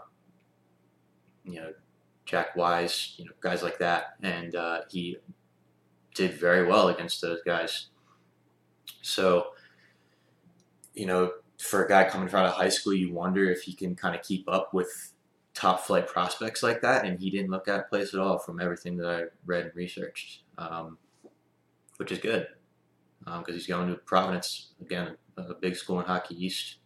you 1.43 1.55
know, 1.55 1.74
Jack 2.25 2.55
Wise, 2.55 3.15
you 3.17 3.25
know, 3.25 3.31
guys 3.41 3.63
like 3.63 3.77
that, 3.79 4.15
and 4.22 4.55
uh, 4.55 4.81
he 4.89 5.17
did 6.13 6.34
very 6.34 6.65
well 6.65 6.89
against 6.89 7.22
those 7.22 7.39
guys. 7.46 7.88
So, 9.01 9.48
you 10.93 11.05
know, 11.05 11.31
for 11.58 11.86
a 11.86 11.88
guy 11.88 12.10
coming 12.10 12.27
out 12.34 12.46
of 12.46 12.53
high 12.53 12.70
school, 12.70 12.93
you 12.93 13.13
wonder 13.13 13.50
if 13.50 13.63
he 13.63 13.74
can 13.74 13.96
kind 13.96 14.15
of 14.15 14.24
keep 14.24 14.48
up 14.48 14.74
with 14.74 15.10
top 15.53 15.81
flight 15.81 16.08
prospects 16.08 16.63
like 16.63 16.81
that, 16.81 17.05
and 17.05 17.20
he 17.20 17.29
didn't 17.29 17.51
look 17.51 17.67
out 17.67 17.81
of 17.81 17.89
place 17.89 18.13
at 18.13 18.20
all 18.20 18.38
from 18.38 18.62
everything 18.62 18.98
that 18.98 19.10
I 19.10 19.24
read 19.46 19.65
and 19.65 19.75
researched, 19.75 20.43
um, 20.58 20.98
which 21.98 22.12
is 22.12 22.20
good 22.20 22.48
because 23.24 23.48
um, 23.48 23.53
he's 23.53 23.67
going 23.67 23.88
to 23.89 23.96
Providence 23.98 24.70
again, 24.81 25.15
a 25.38 25.53
big 25.53 25.75
school 25.75 26.00
in 26.00 26.05
Hockey 26.05 26.43
East. 26.43 26.77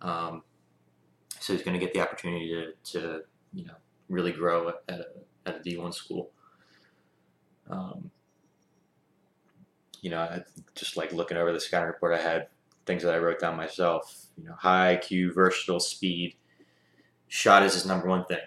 Um, 0.00 0.42
so 1.38 1.52
he's 1.52 1.62
going 1.62 1.78
to 1.78 1.84
get 1.84 1.92
the 1.92 2.00
opportunity 2.00 2.48
to, 2.48 2.92
to 2.92 3.20
you 3.52 3.66
know 3.66 3.74
really 4.08 4.32
grow 4.32 4.72
at 4.88 5.00
a, 5.00 5.04
at 5.46 5.56
a 5.56 5.60
D1 5.60 5.94
school. 5.94 6.30
Um, 7.68 8.10
you 10.00 10.10
know, 10.10 10.20
I, 10.20 10.42
just 10.74 10.96
like 10.96 11.12
looking 11.12 11.36
over 11.36 11.52
the 11.52 11.60
scouting 11.60 11.88
report, 11.88 12.14
I 12.14 12.22
had 12.22 12.48
things 12.86 13.02
that 13.02 13.14
I 13.14 13.18
wrote 13.18 13.40
down 13.40 13.56
myself. 13.56 14.26
You 14.36 14.44
know, 14.44 14.54
high 14.58 14.96
IQ, 14.96 15.34
versatile, 15.34 15.80
speed. 15.80 16.34
Shot 17.34 17.64
is 17.64 17.74
his 17.74 17.84
number 17.84 18.06
one 18.06 18.24
thing. 18.26 18.38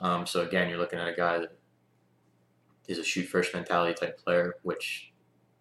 Um, 0.00 0.26
so 0.26 0.42
again, 0.42 0.68
you're 0.68 0.76
looking 0.76 0.98
at 0.98 1.08
a 1.08 1.14
guy 1.14 1.38
that 1.38 1.56
is 2.86 2.98
a 2.98 3.02
shoot 3.02 3.24
first 3.26 3.54
mentality 3.54 3.94
type 3.94 4.18
player, 4.22 4.56
which, 4.64 5.14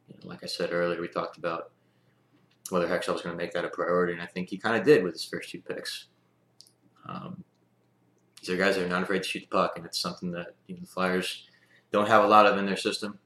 you 0.09 0.15
know, 0.15 0.27
like 0.27 0.43
I 0.43 0.47
said 0.47 0.73
earlier, 0.73 0.99
we 0.99 1.07
talked 1.07 1.37
about 1.37 1.71
whether 2.71 2.85
Hextall 2.85 3.13
was 3.13 3.21
going 3.21 3.37
to 3.37 3.41
make 3.41 3.53
that 3.53 3.63
a 3.63 3.69
priority, 3.69 4.11
and 4.11 4.21
I 4.21 4.25
think 4.25 4.49
he 4.49 4.57
kind 4.57 4.75
of 4.75 4.83
did 4.83 5.01
with 5.01 5.13
his 5.13 5.23
first 5.23 5.49
two 5.49 5.61
picks. 5.61 6.07
Um, 7.07 7.45
these 8.41 8.49
are 8.49 8.57
guys 8.57 8.75
that 8.75 8.83
are 8.83 8.89
not 8.89 9.03
afraid 9.03 9.23
to 9.23 9.29
shoot 9.29 9.47
the 9.49 9.57
puck, 9.57 9.77
and 9.77 9.85
it's 9.85 9.97
something 9.97 10.31
that 10.31 10.47
you 10.67 10.75
know, 10.75 10.81
the 10.81 10.87
Flyers 10.87 11.47
don't 11.93 12.09
have 12.09 12.25
a 12.25 12.27
lot 12.27 12.45
of 12.45 12.57
in 12.57 12.65
their 12.65 12.75
system. 12.75 13.17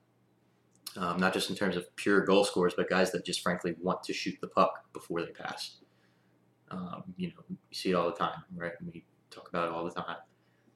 Um, 0.96 1.18
not 1.18 1.34
just 1.34 1.50
in 1.50 1.56
terms 1.56 1.76
of 1.78 1.96
pure 1.96 2.22
goal 2.22 2.44
scorers, 2.44 2.76
but 2.78 2.92
guys 2.92 3.12
that 3.12 3.26
just 3.26 3.42
frankly 3.42 3.74
want 3.82 4.04
to 4.04 4.14
shoot 4.14 4.38
the 4.40 4.48
puck 4.50 4.86
before 4.94 5.24
they 5.24 5.32
pass. 5.32 5.78
Um, 6.70 7.06
you 7.16 7.30
know, 7.30 7.44
you 7.50 7.58
see 7.72 7.90
it 7.90 7.96
all 7.96 8.06
the 8.06 8.16
time, 8.16 8.44
right? 8.56 8.74
We 8.86 9.04
talk 9.32 9.50
about 9.50 9.68
it 9.68 9.72
all 9.72 9.86
the 9.86 9.92
time 9.92 10.18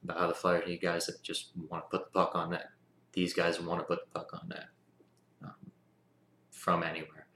about 0.04 0.18
how 0.18 0.28
the 0.28 0.34
Flyers 0.34 0.68
need 0.68 0.82
guys 0.82 1.06
that 1.06 1.22
just 1.22 1.52
want 1.70 1.84
to 1.84 1.98
put 1.98 2.06
the 2.06 2.20
puck 2.20 2.32
on 2.36 2.52
net. 2.52 2.70
These 3.14 3.34
guys 3.34 3.62
want 3.62 3.80
to 3.80 3.86
put 3.86 4.00
the 4.02 4.20
puck 4.20 4.30
on 4.34 4.50
net 4.50 4.66
um, 5.44 5.72
from 6.52 6.84
anywhere. 6.84 7.28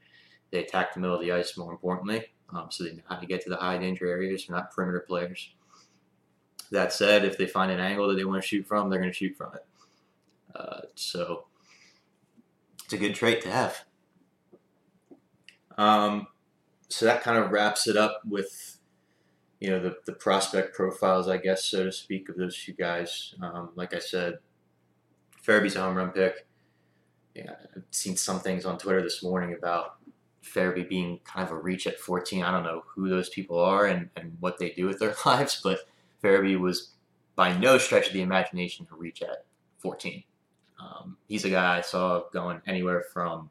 They 0.50 0.64
attack 0.64 0.94
the 0.94 1.00
middle 1.00 1.16
of 1.16 1.22
the 1.22 1.32
ice 1.32 1.56
more 1.56 1.72
importantly, 1.72 2.26
um, 2.50 2.68
so 2.70 2.84
they 2.84 2.92
know 2.92 3.02
how 3.08 3.16
to 3.16 3.26
get 3.26 3.42
to 3.42 3.50
the 3.50 3.56
high 3.56 3.78
danger 3.78 4.06
areas. 4.06 4.46
They're 4.46 4.56
not 4.56 4.70
perimeter 4.70 5.00
players. 5.00 5.52
That 6.70 6.92
said, 6.92 7.24
if 7.24 7.38
they 7.38 7.46
find 7.46 7.70
an 7.70 7.80
angle 7.80 8.08
that 8.08 8.14
they 8.14 8.24
want 8.24 8.42
to 8.42 8.48
shoot 8.48 8.66
from, 8.66 8.90
they're 8.90 8.98
going 8.98 9.12
to 9.12 9.16
shoot 9.16 9.36
from 9.36 9.54
it. 9.54 9.66
Uh, 10.54 10.80
so 10.94 11.46
it's 12.84 12.92
a 12.92 12.98
good 12.98 13.14
trait 13.14 13.42
to 13.42 13.50
have. 13.50 13.84
Um, 15.76 16.28
so 16.88 17.04
that 17.04 17.22
kind 17.22 17.38
of 17.38 17.50
wraps 17.50 17.86
it 17.86 17.96
up 17.96 18.20
with, 18.24 18.75
you 19.60 19.70
know, 19.70 19.80
the, 19.80 19.96
the 20.04 20.12
prospect 20.12 20.74
profiles, 20.74 21.28
I 21.28 21.38
guess, 21.38 21.64
so 21.64 21.84
to 21.84 21.92
speak, 21.92 22.28
of 22.28 22.36
those 22.36 22.56
two 22.56 22.72
guys. 22.72 23.34
Um, 23.42 23.70
like 23.74 23.94
I 23.94 23.98
said, 23.98 24.38
Farabee's 25.44 25.76
a 25.76 25.82
home 25.82 25.96
run 25.96 26.10
pick. 26.10 26.46
Yeah, 27.34 27.54
I've 27.74 27.84
seen 27.90 28.16
some 28.16 28.40
things 28.40 28.64
on 28.64 28.78
Twitter 28.78 29.02
this 29.02 29.22
morning 29.22 29.54
about 29.56 29.96
Farabee 30.42 30.88
being 30.88 31.20
kind 31.24 31.46
of 31.46 31.52
a 31.52 31.58
reach 31.58 31.86
at 31.86 31.98
14. 31.98 32.42
I 32.42 32.50
don't 32.50 32.62
know 32.62 32.84
who 32.94 33.08
those 33.08 33.28
people 33.28 33.58
are 33.58 33.86
and, 33.86 34.08
and 34.16 34.36
what 34.40 34.58
they 34.58 34.70
do 34.70 34.86
with 34.86 34.98
their 34.98 35.14
lives, 35.26 35.60
but 35.62 35.80
Farabee 36.22 36.58
was 36.58 36.92
by 37.34 37.56
no 37.56 37.78
stretch 37.78 38.08
of 38.08 38.12
the 38.12 38.22
imagination 38.22 38.86
a 38.90 38.96
reach 38.96 39.22
at 39.22 39.44
14. 39.78 40.22
Um, 40.80 41.16
he's 41.28 41.44
a 41.44 41.50
guy 41.50 41.78
I 41.78 41.80
saw 41.80 42.24
going 42.32 42.60
anywhere 42.66 43.04
from 43.12 43.50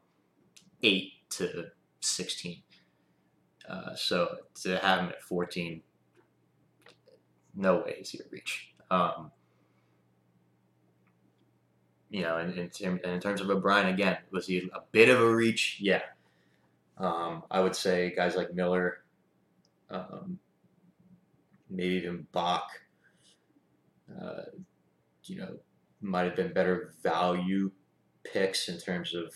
8 0.82 1.12
to 1.30 1.64
16. 2.00 2.62
Uh, 3.68 3.94
so 3.94 4.36
to 4.62 4.78
have 4.78 5.00
him 5.00 5.08
at 5.08 5.22
14, 5.22 5.82
no 7.56 7.78
way 7.78 7.96
is 8.00 8.10
he 8.10 8.18
a 8.18 8.22
reach. 8.30 8.68
Um, 8.90 9.32
you 12.10 12.22
know, 12.22 12.38
in, 12.38 12.70
in, 12.80 12.98
in, 12.98 13.20
terms 13.20 13.40
of 13.40 13.50
O'Brien, 13.50 13.88
again, 13.88 14.18
was 14.30 14.46
he 14.46 14.70
a 14.72 14.80
bit 14.92 15.08
of 15.08 15.20
a 15.20 15.34
reach? 15.34 15.78
Yeah. 15.80 16.02
Um, 16.98 17.42
I 17.50 17.60
would 17.60 17.74
say 17.74 18.14
guys 18.14 18.36
like 18.36 18.54
Miller, 18.54 18.98
um, 19.90 20.38
maybe 21.68 21.94
even 21.94 22.26
Bach, 22.32 22.68
uh, 24.20 24.42
you 25.24 25.38
know, 25.38 25.56
might 26.00 26.24
have 26.24 26.36
been 26.36 26.52
better 26.52 26.94
value 27.02 27.70
picks 28.22 28.68
in 28.68 28.78
terms 28.78 29.14
of 29.14 29.32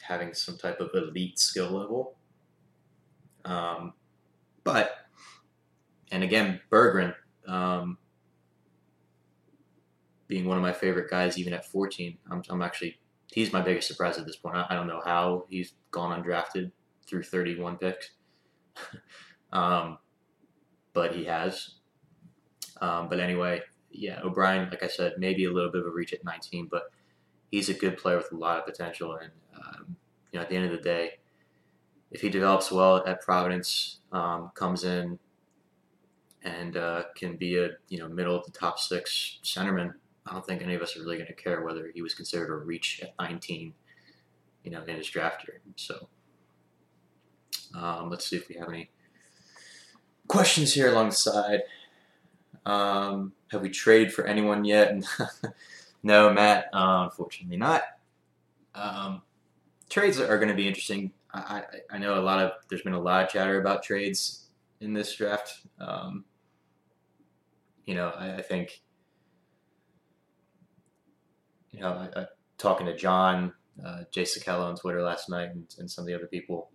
having 0.00 0.32
some 0.32 0.56
type 0.56 0.80
of 0.80 0.90
elite 0.94 1.38
skill 1.38 1.70
level. 1.70 2.16
Um, 3.44 3.92
but, 4.64 5.07
and 6.10 6.22
again, 6.22 6.60
Berggren, 6.70 7.14
um, 7.46 7.98
being 10.26 10.46
one 10.46 10.56
of 10.56 10.62
my 10.62 10.72
favorite 10.72 11.10
guys, 11.10 11.38
even 11.38 11.52
at 11.52 11.64
14, 11.66 12.18
I'm, 12.30 12.42
I'm 12.50 12.62
actually, 12.62 12.98
he's 13.32 13.52
my 13.52 13.60
biggest 13.60 13.88
surprise 13.88 14.18
at 14.18 14.26
this 14.26 14.36
point. 14.36 14.56
I, 14.56 14.66
I 14.70 14.74
don't 14.74 14.86
know 14.86 15.02
how 15.04 15.46
he's 15.48 15.74
gone 15.90 16.22
undrafted 16.22 16.70
through 17.06 17.22
31 17.22 17.78
picks. 17.78 18.10
um, 19.52 19.98
but 20.92 21.14
he 21.14 21.24
has. 21.24 21.76
Um, 22.80 23.08
but 23.08 23.20
anyway, 23.20 23.62
yeah, 23.90 24.20
O'Brien, 24.22 24.68
like 24.70 24.82
I 24.82 24.88
said, 24.88 25.14
maybe 25.18 25.44
a 25.44 25.52
little 25.52 25.70
bit 25.70 25.80
of 25.80 25.86
a 25.86 25.90
reach 25.90 26.12
at 26.12 26.24
19, 26.24 26.68
but 26.70 26.84
he's 27.50 27.68
a 27.68 27.74
good 27.74 27.96
player 27.96 28.16
with 28.18 28.32
a 28.32 28.36
lot 28.36 28.58
of 28.58 28.66
potential. 28.66 29.16
And 29.16 29.30
um, 29.56 29.96
you 30.32 30.38
know, 30.38 30.42
at 30.42 30.50
the 30.50 30.56
end 30.56 30.66
of 30.66 30.72
the 30.72 30.82
day, 30.82 31.18
if 32.10 32.20
he 32.20 32.28
develops 32.28 32.70
well 32.70 33.04
at 33.06 33.20
Providence, 33.20 34.00
um, 34.12 34.50
comes 34.54 34.84
in 34.84 35.18
and 36.42 36.76
uh, 36.76 37.04
can 37.14 37.36
be 37.36 37.58
a 37.58 37.70
you 37.88 37.98
know 37.98 38.08
middle 38.08 38.36
of 38.36 38.44
the 38.44 38.52
top 38.52 38.78
six 38.78 39.38
centerman, 39.42 39.92
I 40.26 40.32
don't 40.32 40.46
think 40.46 40.62
any 40.62 40.74
of 40.74 40.82
us 40.82 40.96
are 40.96 41.00
really 41.00 41.16
going 41.16 41.28
to 41.28 41.32
care 41.32 41.62
whether 41.62 41.90
he 41.92 42.02
was 42.02 42.14
considered 42.14 42.50
a 42.50 42.56
reach 42.56 43.00
at 43.02 43.14
19, 43.18 43.72
you 44.64 44.70
know, 44.70 44.82
in 44.84 44.96
his 44.96 45.08
draft 45.08 45.46
year. 45.46 45.60
So 45.76 46.08
um, 47.74 48.10
let's 48.10 48.26
see 48.26 48.36
if 48.36 48.48
we 48.48 48.56
have 48.56 48.68
any 48.68 48.90
questions 50.26 50.74
here 50.74 50.90
along 50.90 51.10
the 51.10 51.14
side. 51.14 51.62
Um, 52.66 53.32
have 53.50 53.62
we 53.62 53.70
traded 53.70 54.12
for 54.12 54.26
anyone 54.26 54.64
yet? 54.64 54.94
no, 56.02 56.30
Matt. 56.32 56.66
Uh, 56.72 57.04
unfortunately, 57.04 57.56
not. 57.56 57.82
Um, 58.74 59.22
trades 59.88 60.20
are 60.20 60.36
going 60.36 60.50
to 60.50 60.54
be 60.54 60.68
interesting. 60.68 61.12
I, 61.32 61.38
I, 61.38 61.96
I, 61.96 61.98
know 61.98 62.18
a 62.18 62.22
lot 62.22 62.40
of 62.40 62.52
there's 62.68 62.82
been 62.82 62.92
a 62.92 63.00
lot 63.00 63.24
of 63.24 63.30
chatter 63.30 63.60
about 63.60 63.82
trades 63.82 64.44
in 64.80 64.92
this 64.92 65.14
draft. 65.14 65.60
Um, 65.80 66.24
you 67.88 67.94
know, 67.94 68.10
I, 68.10 68.36
I, 68.36 68.42
think 68.42 68.82
you 71.70 71.80
know, 71.80 72.08
I, 72.14 72.26
talking 72.58 72.86
to 72.86 72.94
John, 72.94 73.54
uh, 73.84 74.02
Jay 74.10 74.26
Sakella 74.26 74.66
on 74.66 74.76
Twitter 74.76 75.02
last 75.02 75.30
night, 75.30 75.50
and, 75.50 75.64
and 75.78 75.90
some 75.90 76.02
of 76.02 76.06
the 76.06 76.14
other 76.14 76.26
people 76.26 76.70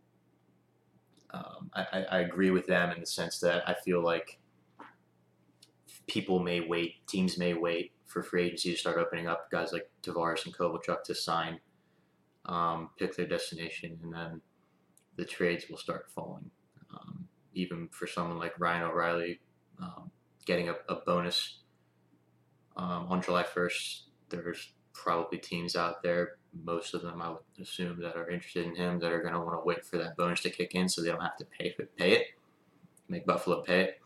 um, 1.33 1.71
I, 1.73 2.05
I 2.11 2.19
agree 2.19 2.51
with 2.51 2.67
them 2.67 2.91
in 2.91 2.99
the 2.99 3.05
sense 3.05 3.39
that 3.39 3.67
I 3.67 3.73
feel 3.73 4.03
like 4.03 4.39
people 6.07 6.39
may 6.39 6.61
wait, 6.61 7.05
teams 7.07 7.37
may 7.37 7.53
wait 7.53 7.91
for 8.05 8.21
free 8.21 8.45
agency 8.45 8.71
to 8.71 8.77
start 8.77 8.97
opening 8.97 9.27
up. 9.27 9.49
Guys 9.49 9.73
like 9.73 9.89
Tavares 10.03 10.45
and 10.45 10.55
Kovalchuk 10.55 11.03
to 11.03 11.15
sign, 11.15 11.59
um, 12.45 12.89
pick 12.99 13.15
their 13.15 13.25
destination, 13.25 13.99
and 14.03 14.13
then 14.13 14.41
the 15.15 15.25
trades 15.25 15.65
will 15.69 15.77
start 15.77 16.09
falling. 16.09 16.51
Um, 16.91 17.27
even 17.53 17.87
for 17.89 18.05
someone 18.05 18.37
like 18.37 18.59
Ryan 18.59 18.83
O'Reilly, 18.83 19.39
um, 19.81 20.11
getting 20.45 20.69
a, 20.69 20.75
a 20.89 20.95
bonus 21.05 21.59
um, 22.75 23.07
on 23.09 23.21
July 23.21 23.43
1st, 23.43 24.01
there's 24.29 24.73
probably 24.93 25.37
teams 25.37 25.75
out 25.75 26.03
there 26.03 26.37
most 26.65 26.93
of 26.93 27.01
them 27.01 27.21
I 27.21 27.29
would 27.29 27.39
assume 27.61 27.99
that 28.01 28.15
are 28.15 28.29
interested 28.29 28.65
in 28.65 28.75
him 28.75 28.99
that 28.99 29.11
are 29.11 29.21
going 29.21 29.33
to 29.33 29.39
want 29.39 29.53
to 29.53 29.65
wait 29.65 29.85
for 29.85 29.97
that 29.97 30.15
bonus 30.17 30.41
to 30.41 30.49
kick 30.49 30.75
in 30.75 30.87
so 30.87 31.01
they 31.01 31.09
don't 31.09 31.21
have 31.21 31.37
to 31.37 31.45
pay 31.45 31.75
pay 31.97 32.11
it, 32.13 32.27
make 33.09 33.25
Buffalo 33.25 33.61
pay 33.61 33.81
it. 33.81 34.01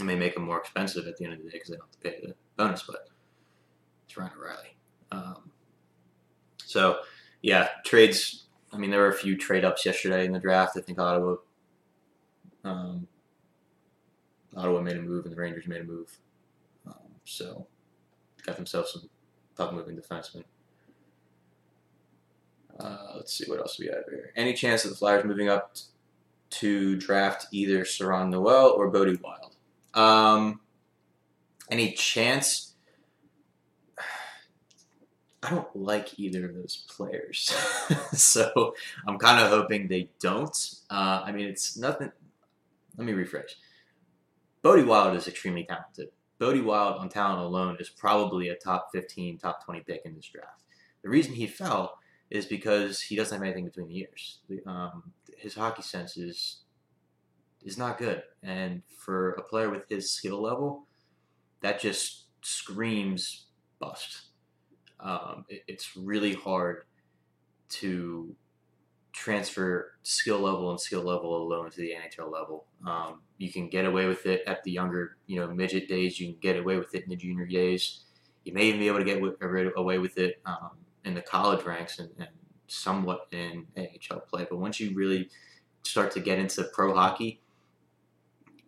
It 0.00 0.04
may 0.04 0.14
make 0.14 0.34
them 0.34 0.44
more 0.44 0.58
expensive 0.58 1.06
at 1.06 1.16
the 1.16 1.24
end 1.24 1.34
of 1.34 1.40
the 1.40 1.44
day 1.44 1.56
because 1.56 1.70
they 1.70 1.76
don't 1.76 1.86
have 1.86 2.00
to 2.00 2.10
pay 2.10 2.26
the 2.26 2.34
bonus, 2.56 2.82
but 2.84 3.08
it's 4.06 4.16
Ryan 4.16 4.32
O'Reilly. 4.38 4.76
Um, 5.10 5.50
so, 6.64 7.00
yeah, 7.42 7.68
trades. 7.84 8.46
I 8.72 8.76
mean, 8.76 8.90
there 8.90 9.00
were 9.00 9.08
a 9.08 9.14
few 9.14 9.36
trade 9.36 9.64
ups 9.64 9.84
yesterday 9.84 10.24
in 10.24 10.32
the 10.32 10.38
draft. 10.38 10.76
I 10.76 10.80
think 10.80 10.98
Ottawa, 10.98 11.36
um, 12.64 13.08
Ottawa 14.58 14.80
made 14.80 14.96
a 14.96 15.02
move 15.02 15.24
and 15.24 15.32
the 15.34 15.40
Rangers 15.40 15.68
made 15.68 15.80
a 15.80 15.84
move. 15.84 16.18
Um, 16.86 16.94
so, 17.24 17.66
got 18.44 18.56
themselves 18.56 18.92
some 18.92 19.08
puck 19.56 19.72
moving 19.72 19.96
defensemen. 19.96 20.44
Uh, 22.78 23.12
let's 23.16 23.32
see 23.32 23.44
what 23.48 23.58
else 23.58 23.78
we 23.78 23.86
have 23.86 24.04
here. 24.10 24.32
Any 24.36 24.54
chance 24.54 24.84
of 24.84 24.90
the 24.90 24.96
Flyers 24.96 25.24
moving 25.24 25.48
up 25.48 25.74
t- 25.74 25.82
to 26.50 26.96
draft 26.96 27.46
either 27.52 27.84
Serron 27.84 28.30
Noel 28.30 28.70
or 28.70 28.88
Bode 28.88 29.20
Wilde? 29.20 29.56
Um, 29.94 30.60
any 31.70 31.92
chance? 31.92 32.74
I 35.42 35.50
don't 35.50 35.74
like 35.74 36.18
either 36.18 36.46
of 36.46 36.54
those 36.54 36.84
players, 36.88 37.54
so 38.12 38.74
I'm 39.06 39.18
kind 39.18 39.40
of 39.40 39.50
hoping 39.50 39.86
they 39.86 40.10
don't. 40.20 40.74
Uh, 40.90 41.22
I 41.24 41.32
mean, 41.32 41.46
it's 41.46 41.76
nothing. 41.76 42.10
Let 42.96 43.06
me 43.06 43.12
rephrase. 43.12 43.54
Bode 44.62 44.86
Wilde 44.86 45.16
is 45.16 45.28
extremely 45.28 45.64
talented. 45.64 46.08
Bode 46.38 46.62
Wilde 46.62 46.98
on 46.98 47.08
talent 47.08 47.40
alone 47.40 47.76
is 47.80 47.88
probably 47.88 48.48
a 48.48 48.56
top 48.56 48.88
15, 48.92 49.38
top 49.38 49.64
20 49.64 49.80
pick 49.80 50.02
in 50.04 50.14
this 50.14 50.28
draft. 50.28 50.62
The 51.02 51.08
reason 51.08 51.34
he 51.34 51.46
fell 51.46 51.98
is 52.30 52.46
because 52.46 53.00
he 53.00 53.16
doesn't 53.16 53.36
have 53.36 53.42
anything 53.42 53.64
between 53.64 53.88
the 53.88 53.94
years. 53.94 54.38
Um, 54.66 55.12
his 55.36 55.54
hockey 55.54 55.82
sense 55.82 56.16
is 56.16 56.60
is 57.64 57.76
not 57.76 57.98
good, 57.98 58.22
and 58.42 58.82
for 58.96 59.32
a 59.32 59.42
player 59.42 59.68
with 59.68 59.88
his 59.88 60.10
skill 60.10 60.40
level, 60.40 60.86
that 61.60 61.80
just 61.80 62.26
screams 62.42 63.46
bust. 63.80 64.28
Um, 65.00 65.44
it, 65.48 65.64
it's 65.66 65.96
really 65.96 66.34
hard 66.34 66.84
to 67.70 68.34
transfer 69.12 69.92
skill 70.02 70.38
level 70.38 70.70
and 70.70 70.80
skill 70.80 71.02
level 71.02 71.36
alone 71.36 71.70
to 71.70 71.76
the 71.76 71.92
NHL 71.92 72.32
level. 72.32 72.66
Um, 72.86 73.22
you 73.38 73.50
can 73.52 73.68
get 73.68 73.84
away 73.84 74.06
with 74.06 74.26
it 74.26 74.42
at 74.46 74.62
the 74.64 74.70
younger, 74.72 75.16
you 75.26 75.40
know, 75.40 75.48
midget 75.48 75.88
days. 75.88 76.18
You 76.18 76.32
can 76.32 76.40
get 76.40 76.56
away 76.56 76.76
with 76.76 76.94
it 76.94 77.04
in 77.04 77.10
the 77.10 77.16
junior 77.16 77.46
days. 77.46 78.00
You 78.44 78.52
may 78.52 78.64
even 78.64 78.80
be 78.80 78.88
able 78.88 78.98
to 78.98 79.04
get 79.04 79.22
away 79.76 79.98
with 79.98 80.18
it 80.18 80.40
um, 80.44 80.70
in 81.04 81.14
the 81.14 81.22
college 81.22 81.64
ranks 81.64 81.98
and, 82.00 82.10
and 82.18 82.28
somewhat 82.66 83.28
in 83.30 83.66
AHL 83.76 84.20
play. 84.20 84.46
But 84.48 84.58
once 84.58 84.80
you 84.80 84.94
really 84.94 85.30
start 85.84 86.10
to 86.12 86.20
get 86.20 86.38
into 86.38 86.64
pro 86.72 86.94
hockey, 86.94 87.40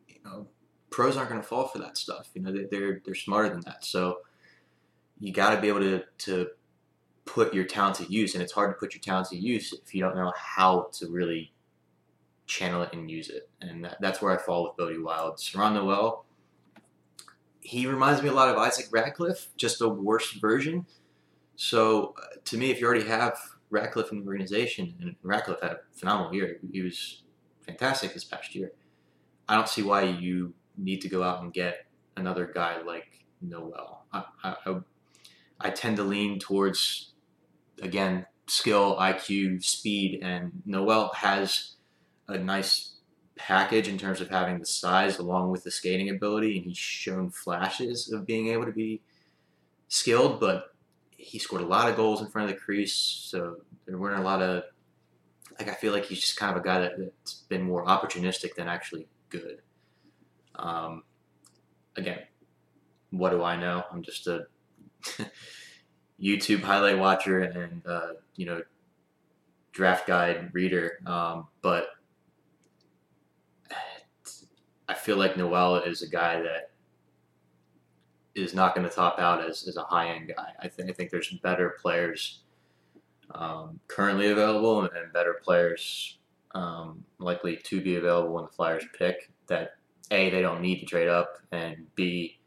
you 0.08 0.16
know, 0.24 0.46
pros 0.90 1.16
aren't 1.16 1.30
going 1.30 1.40
to 1.40 1.46
fall 1.46 1.66
for 1.66 1.78
that 1.78 1.96
stuff. 1.96 2.28
You 2.34 2.42
know, 2.42 2.54
they're 2.70 3.00
they're 3.04 3.14
smarter 3.14 3.48
than 3.48 3.62
that. 3.62 3.84
So 3.84 4.18
you 5.18 5.32
got 5.32 5.54
to 5.54 5.60
be 5.60 5.68
able 5.68 5.80
to 5.80 6.02
to 6.18 6.48
put 7.24 7.54
your 7.54 7.64
talent 7.64 7.96
to 7.96 8.12
use, 8.12 8.34
and 8.34 8.42
it's 8.42 8.52
hard 8.52 8.70
to 8.70 8.78
put 8.78 8.94
your 8.94 9.00
talent 9.00 9.28
to 9.28 9.36
use 9.36 9.72
if 9.72 9.94
you 9.94 10.02
don't 10.02 10.16
know 10.16 10.32
how 10.36 10.88
to 10.94 11.08
really 11.10 11.52
channel 12.50 12.82
it 12.82 12.90
and 12.92 13.10
use 13.10 13.30
it. 13.30 13.48
And 13.60 13.84
that, 13.84 13.98
that's 14.00 14.20
where 14.20 14.36
I 14.36 14.42
fall 14.42 14.64
with 14.64 14.76
Bode 14.76 15.00
Wilde. 15.00 15.38
Serron 15.38 15.74
Noel, 15.74 16.24
he 17.60 17.86
reminds 17.86 18.22
me 18.22 18.28
a 18.28 18.32
lot 18.32 18.48
of 18.48 18.56
Isaac 18.56 18.86
Ratcliffe, 18.90 19.48
just 19.56 19.80
a 19.80 19.88
worse 19.88 20.32
version. 20.32 20.86
So 21.54 22.14
uh, 22.18 22.36
to 22.44 22.58
me, 22.58 22.70
if 22.70 22.80
you 22.80 22.86
already 22.86 23.06
have 23.06 23.38
Ratcliffe 23.70 24.10
in 24.10 24.20
the 24.20 24.26
organization, 24.26 24.94
and 25.00 25.14
Ratcliffe 25.22 25.60
had 25.62 25.72
a 25.72 25.78
phenomenal 25.94 26.34
year, 26.34 26.58
he 26.72 26.82
was 26.82 27.22
fantastic 27.60 28.12
this 28.12 28.24
past 28.24 28.54
year. 28.54 28.72
I 29.48 29.54
don't 29.54 29.68
see 29.68 29.82
why 29.82 30.02
you 30.02 30.52
need 30.76 31.00
to 31.02 31.08
go 31.08 31.22
out 31.22 31.42
and 31.42 31.52
get 31.52 31.86
another 32.16 32.50
guy 32.52 32.82
like 32.82 33.24
Noel. 33.40 34.04
I, 34.12 34.24
I, 34.42 34.76
I 35.60 35.70
tend 35.70 35.98
to 35.98 36.02
lean 36.02 36.40
towards, 36.40 37.12
again, 37.80 38.26
skill, 38.48 38.96
IQ, 38.96 39.62
speed, 39.62 40.20
and 40.22 40.62
Noel 40.66 41.12
has 41.14 41.76
a 42.30 42.38
nice 42.38 42.96
package 43.36 43.88
in 43.88 43.96
terms 43.96 44.20
of 44.20 44.28
having 44.28 44.58
the 44.58 44.66
size 44.66 45.18
along 45.18 45.50
with 45.50 45.64
the 45.64 45.70
skating 45.70 46.10
ability, 46.10 46.56
and 46.56 46.66
he's 46.66 46.76
shown 46.76 47.30
flashes 47.30 48.12
of 48.12 48.26
being 48.26 48.48
able 48.48 48.66
to 48.66 48.72
be 48.72 49.00
skilled, 49.88 50.40
but 50.40 50.74
he 51.10 51.38
scored 51.38 51.62
a 51.62 51.66
lot 51.66 51.88
of 51.88 51.96
goals 51.96 52.20
in 52.20 52.28
front 52.28 52.50
of 52.50 52.54
the 52.54 52.60
crease, 52.60 52.94
so 52.94 53.56
there 53.86 53.98
weren't 53.98 54.20
a 54.20 54.24
lot 54.24 54.42
of 54.42 54.64
like 55.58 55.68
I 55.68 55.74
feel 55.74 55.92
like 55.92 56.06
he's 56.06 56.20
just 56.20 56.38
kind 56.38 56.56
of 56.56 56.62
a 56.62 56.64
guy 56.64 56.80
that, 56.80 56.92
that's 56.98 57.34
been 57.48 57.62
more 57.62 57.84
opportunistic 57.84 58.54
than 58.54 58.68
actually 58.68 59.06
good. 59.28 59.60
Um, 60.54 61.02
again, 61.96 62.20
what 63.10 63.30
do 63.30 63.42
I 63.42 63.56
know? 63.56 63.84
I'm 63.92 64.02
just 64.02 64.26
a 64.26 64.46
YouTube 66.22 66.62
highlight 66.62 66.98
watcher 66.98 67.40
and 67.40 67.82
uh, 67.86 68.12
you 68.36 68.46
know 68.46 68.62
draft 69.72 70.06
guide 70.06 70.50
reader, 70.52 70.98
um, 71.06 71.48
but 71.62 71.86
I 74.90 74.94
feel 74.94 75.16
like 75.16 75.36
Noel 75.36 75.76
is 75.76 76.02
a 76.02 76.08
guy 76.08 76.40
that 76.42 76.72
is 78.34 78.54
not 78.54 78.74
going 78.74 78.88
to 78.88 78.92
top 78.92 79.20
out 79.20 79.48
as, 79.48 79.68
as 79.68 79.76
a 79.76 79.84
high 79.84 80.08
end 80.08 80.32
guy. 80.36 80.48
I, 80.58 80.66
th- 80.66 80.88
I 80.88 80.92
think 80.92 81.10
there's 81.10 81.30
better 81.42 81.76
players 81.80 82.40
um, 83.30 83.78
currently 83.86 84.32
available 84.32 84.82
and, 84.82 84.90
and 84.96 85.12
better 85.12 85.34
players 85.44 86.18
um, 86.56 87.04
likely 87.20 87.56
to 87.56 87.80
be 87.80 87.96
available 87.96 88.34
when 88.34 88.44
the 88.44 88.50
Flyers 88.50 88.84
pick 88.98 89.30
that 89.46 89.76
A, 90.10 90.28
they 90.30 90.42
don't 90.42 90.60
need 90.60 90.80
to 90.80 90.86
trade 90.86 91.08
up, 91.08 91.38
and 91.52 91.86
B, 91.94 92.40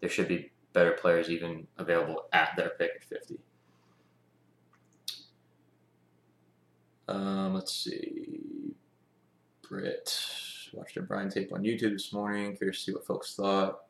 there 0.00 0.10
should 0.10 0.28
be 0.28 0.50
better 0.74 0.92
players 0.92 1.30
even 1.30 1.66
available 1.78 2.24
at 2.34 2.50
their 2.54 2.70
pick 2.78 2.90
at 2.96 3.04
50. 3.04 3.38
Um, 7.08 7.54
let's 7.54 7.72
see. 7.72 8.74
Britt. 9.66 10.14
Watched 10.72 10.96
a 10.96 11.02
Brian 11.02 11.30
tape 11.30 11.52
on 11.52 11.62
YouTube 11.62 11.92
this 11.92 12.12
morning. 12.12 12.56
Curious 12.56 12.78
to 12.78 12.84
see 12.84 12.92
what 12.92 13.06
folks 13.06 13.34
thought. 13.34 13.80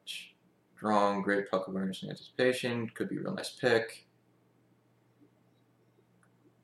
Strong, 0.76 1.22
great 1.22 1.50
puck 1.50 1.66
awareness 1.68 2.02
and 2.02 2.10
anticipation. 2.10 2.88
Could 2.94 3.08
be 3.08 3.16
a 3.16 3.20
real 3.20 3.34
nice 3.34 3.50
pick. 3.50 4.06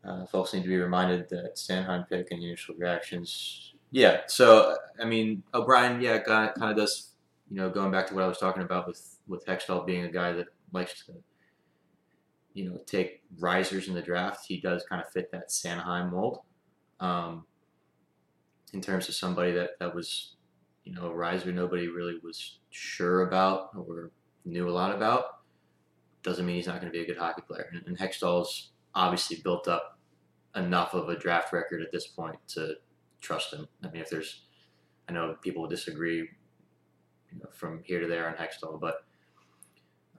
Uh, 0.04 0.26
folks 0.26 0.52
need 0.52 0.62
to 0.62 0.68
be 0.68 0.76
reminded 0.76 1.28
that 1.30 1.56
Sanheim 1.56 2.08
pick 2.08 2.30
and 2.30 2.42
initial 2.42 2.74
reactions. 2.76 3.74
Yeah, 3.90 4.20
so 4.26 4.76
I 5.00 5.04
mean 5.04 5.42
O'Brien, 5.54 6.00
yeah, 6.00 6.18
kind 6.18 6.52
of 6.58 6.76
does. 6.76 7.10
You 7.50 7.56
know, 7.56 7.70
going 7.70 7.90
back 7.90 8.06
to 8.08 8.14
what 8.14 8.24
I 8.24 8.28
was 8.28 8.38
talking 8.38 8.62
about 8.62 8.86
with 8.86 9.18
with 9.28 9.44
Hextall 9.46 9.86
being 9.86 10.04
a 10.04 10.10
guy 10.10 10.32
that 10.32 10.46
likes 10.72 11.04
to, 11.06 11.12
you 12.52 12.68
know, 12.68 12.78
take 12.86 13.22
risers 13.38 13.88
in 13.88 13.94
the 13.94 14.02
draft. 14.02 14.46
He 14.46 14.60
does 14.60 14.84
kind 14.88 15.02
of 15.02 15.10
fit 15.10 15.30
that 15.32 15.50
Sanheim 15.50 16.10
mold. 16.10 16.40
Um, 17.00 17.44
in 18.74 18.80
terms 18.80 19.08
of 19.08 19.14
somebody 19.14 19.52
that, 19.52 19.78
that 19.78 19.94
was, 19.94 20.34
you 20.84 20.92
know, 20.92 21.06
a 21.06 21.14
riser 21.14 21.52
nobody 21.52 21.88
really 21.88 22.18
was 22.22 22.58
sure 22.70 23.26
about 23.26 23.70
or 23.74 24.10
knew 24.44 24.68
a 24.68 24.70
lot 24.70 24.94
about, 24.94 25.24
doesn't 26.22 26.44
mean 26.44 26.56
he's 26.56 26.66
not 26.66 26.80
going 26.80 26.92
to 26.92 26.96
be 26.96 27.02
a 27.02 27.06
good 27.06 27.16
hockey 27.16 27.42
player. 27.46 27.70
And, 27.72 27.86
and 27.86 27.98
Hextall's 27.98 28.72
obviously 28.94 29.36
built 29.42 29.68
up 29.68 29.98
enough 30.56 30.94
of 30.94 31.08
a 31.08 31.18
draft 31.18 31.52
record 31.52 31.82
at 31.82 31.92
this 31.92 32.06
point 32.06 32.36
to 32.48 32.74
trust 33.20 33.52
him. 33.52 33.66
I 33.82 33.90
mean, 33.90 34.02
if 34.02 34.10
there's, 34.10 34.42
I 35.08 35.12
know 35.12 35.36
people 35.40 35.62
will 35.62 35.68
disagree 35.68 36.18
you 36.18 37.38
know, 37.38 37.48
from 37.52 37.80
here 37.84 38.00
to 38.00 38.06
there 38.06 38.28
on 38.28 38.34
Hextall, 38.34 38.80
but 38.80 39.04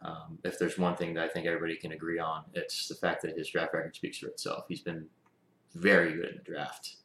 um, 0.02 0.40
if 0.44 0.60
there's 0.60 0.78
one 0.78 0.96
thing 0.96 1.14
that 1.16 1.24
I 1.24 1.28
think 1.28 1.46
everybody 1.46 1.76
can 1.78 1.92
agree 1.92 2.20
on, 2.20 2.44
it's 2.54 2.88
the 2.88 2.96
fact 2.96 3.22
that 3.24 3.38
his 3.38 3.50
draft 3.50 3.74
record 3.74 3.96
speaks 3.96 4.20
for 4.20 4.28
itself. 4.28 4.66
He's 4.68 4.82
been 4.82 5.08
very 5.74 6.14
good 6.14 6.30
in 6.30 6.38
the 6.38 6.44
draft 6.44 6.98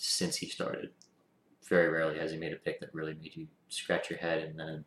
since 0.00 0.36
he 0.36 0.46
started. 0.46 0.90
Very 1.68 1.88
rarely 1.88 2.18
has 2.18 2.32
he 2.32 2.38
made 2.38 2.52
a 2.52 2.56
pick 2.56 2.80
that 2.80 2.92
really 2.94 3.14
made 3.14 3.36
you 3.36 3.46
scratch 3.68 4.08
your 4.08 4.18
head 4.18 4.42
and 4.42 4.58
then 4.58 4.84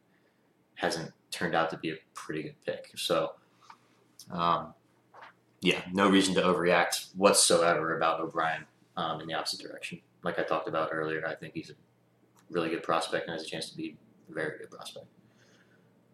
hasn't 0.76 1.12
turned 1.30 1.56
out 1.56 1.70
to 1.70 1.78
be 1.78 1.92
a 1.92 1.96
pretty 2.14 2.44
good 2.44 2.56
pick. 2.66 2.92
So, 2.96 3.34
um, 4.32 4.74
yeah, 5.62 5.82
no 5.94 6.10
reason 6.10 6.34
to 6.36 6.42
overreact 6.42 7.16
whatsoever 7.16 7.96
about 7.96 8.20
O'Brien 8.20 8.66
um, 8.98 9.22
in 9.22 9.28
the 9.28 9.34
opposite 9.36 9.62
direction. 9.62 10.02
Like 10.24 10.40
I 10.40 10.44
talked 10.44 10.68
about 10.68 10.90
earlier, 10.92 11.26
I 11.28 11.36
think 11.36 11.54
he's 11.54 11.70
a 11.70 11.74
really 12.50 12.70
good 12.70 12.84
prospect 12.84 13.28
and 13.28 13.34
has 13.34 13.44
a 13.46 13.50
chance 13.50 13.70
to 13.70 13.78
be 13.78 13.96
a 14.30 14.34
very 14.34 14.58
good 14.58 14.72
prospect. 14.72 15.06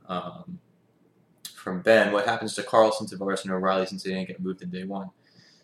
Um, 0.08 0.60
from 1.56 1.82
Ben, 1.82 2.12
what 2.12 2.26
happens 2.26 2.54
to 2.56 2.64
Karlsson, 2.64 3.10
Tavares, 3.10 3.44
and 3.44 3.54
O'Reilly 3.54 3.86
since 3.86 4.04
they 4.04 4.12
didn't 4.12 4.28
get 4.28 4.42
moved 4.42 4.62
in 4.62 4.70
day 4.70 4.84
one? 4.84 5.10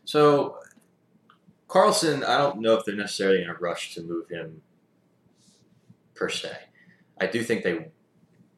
So 0.05 0.59
Karlsson, 1.67 2.23
I 2.23 2.37
don't 2.37 2.59
know 2.61 2.75
if 2.75 2.85
they're 2.85 2.95
necessarily 2.95 3.41
in 3.41 3.49
a 3.49 3.55
rush 3.55 3.95
to 3.95 4.01
move 4.01 4.29
him 4.29 4.61
per 6.13 6.29
se. 6.29 6.51
I 7.19 7.27
do 7.27 7.43
think 7.43 7.63
they 7.63 7.87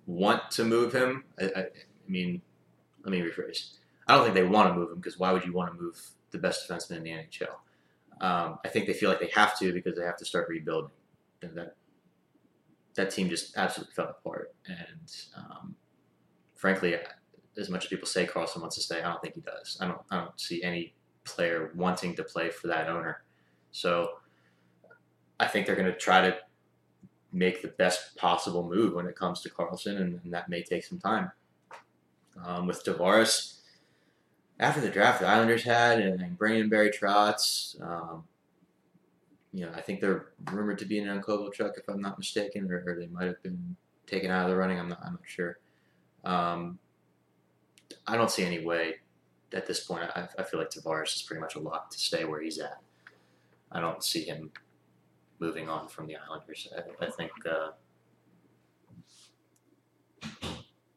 want 0.05 0.51
to 0.51 0.63
move 0.63 0.93
him. 0.93 1.23
I, 1.39 1.45
I, 1.45 1.59
I 1.59 1.69
mean, 2.07 2.41
let 3.03 3.11
me 3.11 3.21
rephrase. 3.21 3.77
I 4.07 4.15
don't 4.15 4.23
think 4.23 4.35
they 4.35 4.43
want 4.43 4.69
to 4.69 4.75
move 4.75 4.91
him 4.91 4.97
because 4.97 5.19
why 5.19 5.31
would 5.31 5.45
you 5.45 5.53
want 5.53 5.73
to 5.73 5.81
move 5.81 5.99
the 6.31 6.37
best 6.37 6.67
defenseman 6.67 6.97
in 6.97 7.03
the 7.03 7.11
NHL? 7.11 7.55
Um, 8.19 8.59
I 8.65 8.69
think 8.69 8.87
they 8.87 8.93
feel 8.93 9.09
like 9.09 9.19
they 9.19 9.31
have 9.33 9.57
to 9.59 9.71
because 9.71 9.95
they 9.95 10.03
have 10.03 10.17
to 10.17 10.25
start 10.25 10.49
rebuilding. 10.49 10.91
And 11.41 11.55
that 11.57 11.75
that 12.95 13.11
team 13.11 13.29
just 13.29 13.55
absolutely 13.57 13.93
fell 13.93 14.09
apart. 14.09 14.55
And 14.65 15.15
um, 15.35 15.75
frankly, 16.55 16.95
as 17.57 17.69
much 17.69 17.85
as 17.85 17.89
people 17.89 18.07
say 18.07 18.25
Karlsson 18.25 18.61
wants 18.61 18.75
to 18.75 18.81
stay, 18.81 19.01
I 19.01 19.09
don't 19.09 19.21
think 19.21 19.35
he 19.35 19.41
does. 19.41 19.77
I 19.79 19.87
don't. 19.87 20.01
I 20.09 20.17
don't 20.17 20.39
see 20.39 20.63
any 20.63 20.93
player 21.27 21.71
wanting 21.75 22.15
to 22.15 22.23
play 22.23 22.49
for 22.49 22.67
that 22.67 22.89
owner. 22.89 23.23
So 23.71 24.19
I 25.39 25.47
think 25.47 25.65
they're 25.65 25.75
going 25.75 25.91
to 25.91 25.97
try 25.97 26.21
to 26.21 26.37
make 27.31 27.61
the 27.61 27.67
best 27.67 28.15
possible 28.15 28.67
move 28.67 28.93
when 28.93 29.05
it 29.05 29.15
comes 29.15 29.41
to 29.41 29.49
Karlsson, 29.49 30.01
and, 30.01 30.19
and 30.23 30.33
that 30.33 30.49
may 30.49 30.63
take 30.63 30.83
some 30.83 30.99
time. 30.99 31.31
Um, 32.43 32.67
with 32.67 32.83
Tavares, 32.83 33.59
after 34.59 34.81
the 34.81 34.89
draft 34.89 35.19
the 35.19 35.27
Islanders 35.27 35.63
had, 35.63 35.99
and, 35.99 36.21
and 36.21 36.37
bringing 36.37 36.61
in 36.61 36.69
Barry 36.69 36.89
Trotz, 36.89 37.79
um, 37.81 38.23
you 39.53 39.65
know, 39.65 39.71
I 39.75 39.81
think 39.81 40.01
they're 40.01 40.27
rumored 40.51 40.77
to 40.79 40.85
be 40.85 40.99
in 40.99 41.09
on 41.09 41.21
Kovalchuk, 41.21 41.77
if 41.77 41.87
I'm 41.87 42.01
not 42.01 42.17
mistaken, 42.17 42.71
or, 42.71 42.83
or, 42.85 42.95
they 42.95 43.07
might 43.07 43.25
have 43.25 43.41
been 43.41 43.75
taken 44.05 44.29
out 44.29 44.45
of 44.45 44.51
the 44.51 44.55
running. 44.55 44.79
I'm 44.79 44.89
not. 44.89 44.99
I'm 45.03 45.13
not 45.13 45.21
sure. 45.25 45.57
Um, 46.23 46.77
I 48.05 48.17
don't 48.17 48.29
see 48.29 48.43
any 48.43 48.63
way 48.63 48.95
at 49.53 49.65
this 49.65 49.81
point. 49.81 50.03
I, 50.15 50.27
I 50.37 50.43
feel 50.43 50.59
like 50.59 50.69
Tavares 50.69 51.15
is 51.15 51.21
pretty 51.21 51.41
much 51.41 51.55
a 51.55 51.59
lock 51.59 51.89
to 51.91 51.97
stay 51.97 52.25
where 52.25 52.41
he's 52.41 52.59
at. 52.59 52.81
I 53.71 53.79
don't 53.79 54.03
see 54.03 54.23
him 54.23 54.51
moving 55.39 55.69
on 55.69 55.87
from 55.87 56.07
the 56.07 56.15
Islanders. 56.15 56.67
I, 56.75 57.05
I 57.05 57.09
think, 57.09 57.31
uh, 57.49 57.69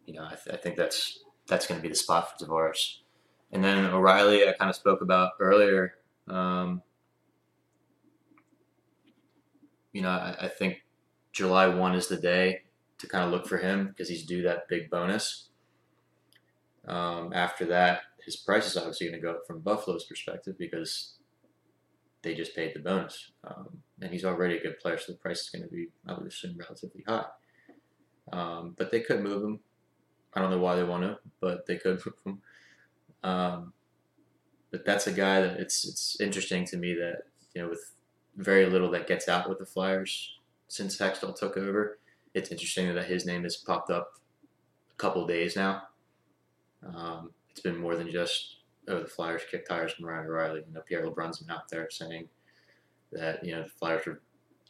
you 0.07 0.15
know, 0.15 0.25
I, 0.25 0.37
th- 0.37 0.55
I, 0.55 0.57
think 0.57 0.77
that's 0.77 1.25
that's 1.47 1.67
going 1.67 1.79
to 1.79 1.83
be 1.83 1.89
the 1.89 1.95
spot 1.95 2.39
for 2.39 2.45
Tavares. 2.45 2.99
And 3.53 3.63
then 3.63 3.87
O'Reilly, 3.87 4.49
I 4.49 4.53
kind 4.53 4.71
of 4.71 4.77
spoke 4.77 5.03
about 5.03 5.33
earlier. 5.41 5.95
Um, 6.29 6.83
you 9.93 10.03
know, 10.03 10.11
I, 10.11 10.37
I 10.43 10.49
think 10.49 10.85
July 11.33 11.67
1 11.67 11.95
is 11.95 12.07
the 12.07 12.17
day 12.17 12.63
to 12.99 13.09
kind 13.09 13.25
of 13.25 13.31
look 13.31 13.47
for 13.47 13.59
him 13.59 13.89
because 13.89 14.09
he's 14.09 14.25
due 14.25 14.43
that 14.43 14.69
big 14.69 14.91
bonus. 14.91 15.49
Um, 16.87 17.33
after 17.35 17.65
that, 17.67 18.03
his 18.25 18.37
price 18.37 18.67
is 18.67 18.77
obviously 18.77 19.09
going 19.09 19.21
to 19.21 19.27
go 19.27 19.33
up 19.33 19.47
from 19.47 19.61
Buffalo's 19.61 20.05
perspective 20.05 20.57
because 20.59 21.15
they 22.23 22.35
just 22.35 22.55
paid 22.55 22.75
the 22.75 22.81
bonus. 22.81 23.33
Um, 23.45 23.79
and 24.01 24.13
he's 24.13 24.25
already 24.25 24.59
a 24.59 24.63
good 24.63 24.79
player, 24.79 24.99
so 24.99 25.13
the 25.13 25.19
price 25.19 25.41
is 25.43 25.51
going 25.51 25.63
to 25.63 25.71
be, 25.71 25.89
I 26.07 26.15
would 26.15 26.27
assume, 26.27 26.57
relatively 26.59 27.05
high. 27.07 27.27
Um, 28.33 28.75
but 28.77 28.91
they 28.91 29.01
could 29.01 29.23
move 29.23 29.43
him. 29.43 29.61
I 30.35 30.41
don't 30.41 30.51
know 30.51 30.59
why 30.59 30.77
they 30.77 30.85
want 30.85 31.03
to, 31.03 31.19
but 31.41 31.67
they 31.67 31.77
could 31.77 32.05
move 32.07 32.15
him. 32.25 32.41
Um, 33.23 33.73
but 34.71 34.85
that's 34.85 35.07
a 35.07 35.13
guy 35.13 35.41
that 35.41 35.59
it's 35.59 35.85
it's 35.87 36.21
interesting 36.21 36.65
to 36.67 36.77
me 36.77 36.95
that 36.95 37.23
you 37.55 37.63
know 37.63 37.69
with 37.69 37.93
very 38.37 38.67
little 38.67 38.91
that 38.93 39.09
gets 39.09 39.29
out 39.29 39.49
with 39.49 39.59
the 39.59 39.67
Flyers 39.67 40.39
since 40.69 40.97
Hextall 40.97 41.37
took 41.37 41.57
over. 41.57 41.99
It's 42.33 42.51
interesting 42.51 42.95
that 42.95 43.07
his 43.07 43.27
name 43.27 43.43
has 43.43 43.57
popped 43.57 43.91
up 43.91 44.13
a 44.93 44.97
couple 44.97 45.27
days 45.27 45.57
now. 45.57 45.83
Um, 46.87 47.33
it's 47.61 47.77
been 47.77 47.81
more 47.81 47.95
than 47.95 48.11
just 48.11 48.57
oh 48.89 49.01
the 49.01 49.09
Flyers 49.09 49.43
kick 49.51 49.69
tires 49.69 49.93
from 49.93 50.07
Ryan 50.07 50.27
O'Reilly. 50.27 50.63
You 50.67 50.75
know 50.75 50.81
Pierre 50.81 51.07
LeBrun's 51.07 51.41
been 51.41 51.51
out 51.51 51.69
there 51.69 51.89
saying 51.91 52.29
that 53.13 53.45
you 53.45 53.53
know 53.55 53.65
the 53.65 53.69
Flyers 53.69 54.07
are 54.07 54.23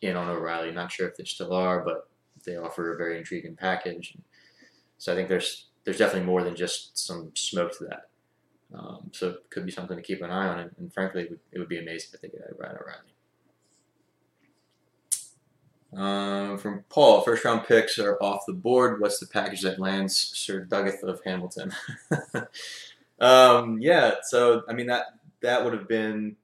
in 0.03 0.16
on 0.16 0.29
O'Reilly. 0.29 0.72
Not 0.72 0.90
sure 0.90 1.09
if 1.09 1.16
they 1.16 1.24
still 1.24 1.53
are, 1.53 1.85
but 1.85 2.09
they 2.44 2.57
offer 2.57 2.92
a 2.92 2.96
very 2.96 3.16
intriguing 3.18 3.55
package. 3.55 4.16
So 4.98 5.12
I 5.12 5.16
think 5.16 5.29
there's 5.29 5.68
there's 5.85 5.98
definitely 5.98 6.26
more 6.26 6.42
than 6.42 6.57
just 6.57 6.98
some 6.98 7.31
smoke 7.35 7.79
to 7.79 7.85
that. 7.85 8.09
Um, 8.76 9.11
so 9.12 9.31
it 9.31 9.50
could 9.50 9.66
be 9.66 9.72
something 9.72 9.96
to 9.96 10.03
keep 10.03 10.22
an 10.22 10.31
eye 10.31 10.48
on, 10.48 10.59
and, 10.61 10.70
and 10.79 10.92
frankly, 10.92 11.22
it 11.22 11.31
would, 11.31 11.40
it 11.53 11.59
would, 11.59 11.68
be 11.68 11.79
amazing 11.81 12.11
if 12.14 12.20
they 12.20 12.29
get 12.29 12.40
Ryan 12.57 12.76
O'Reilly. 12.76 13.14
Um, 15.96 16.57
from 16.59 16.85
Paul, 16.88 17.22
first 17.22 17.44
round 17.44 17.66
picks 17.66 17.98
are 17.98 18.16
off 18.22 18.46
the 18.46 18.53
board. 18.53 19.00
What's 19.00 19.18
the 19.18 19.26
package 19.26 19.62
that 19.62 19.81
lands 19.81 20.16
Sir 20.16 20.64
Duggeth 20.64 21.03
of 21.03 21.20
Hamilton? 21.24 21.72
um, 23.20 23.81
yeah, 23.81 24.14
so 24.22 24.62
I 24.68 24.72
mean 24.72 24.87
that 24.87 25.07
that 25.42 25.64
would 25.64 25.72
have 25.72 25.88
been, 25.88 26.37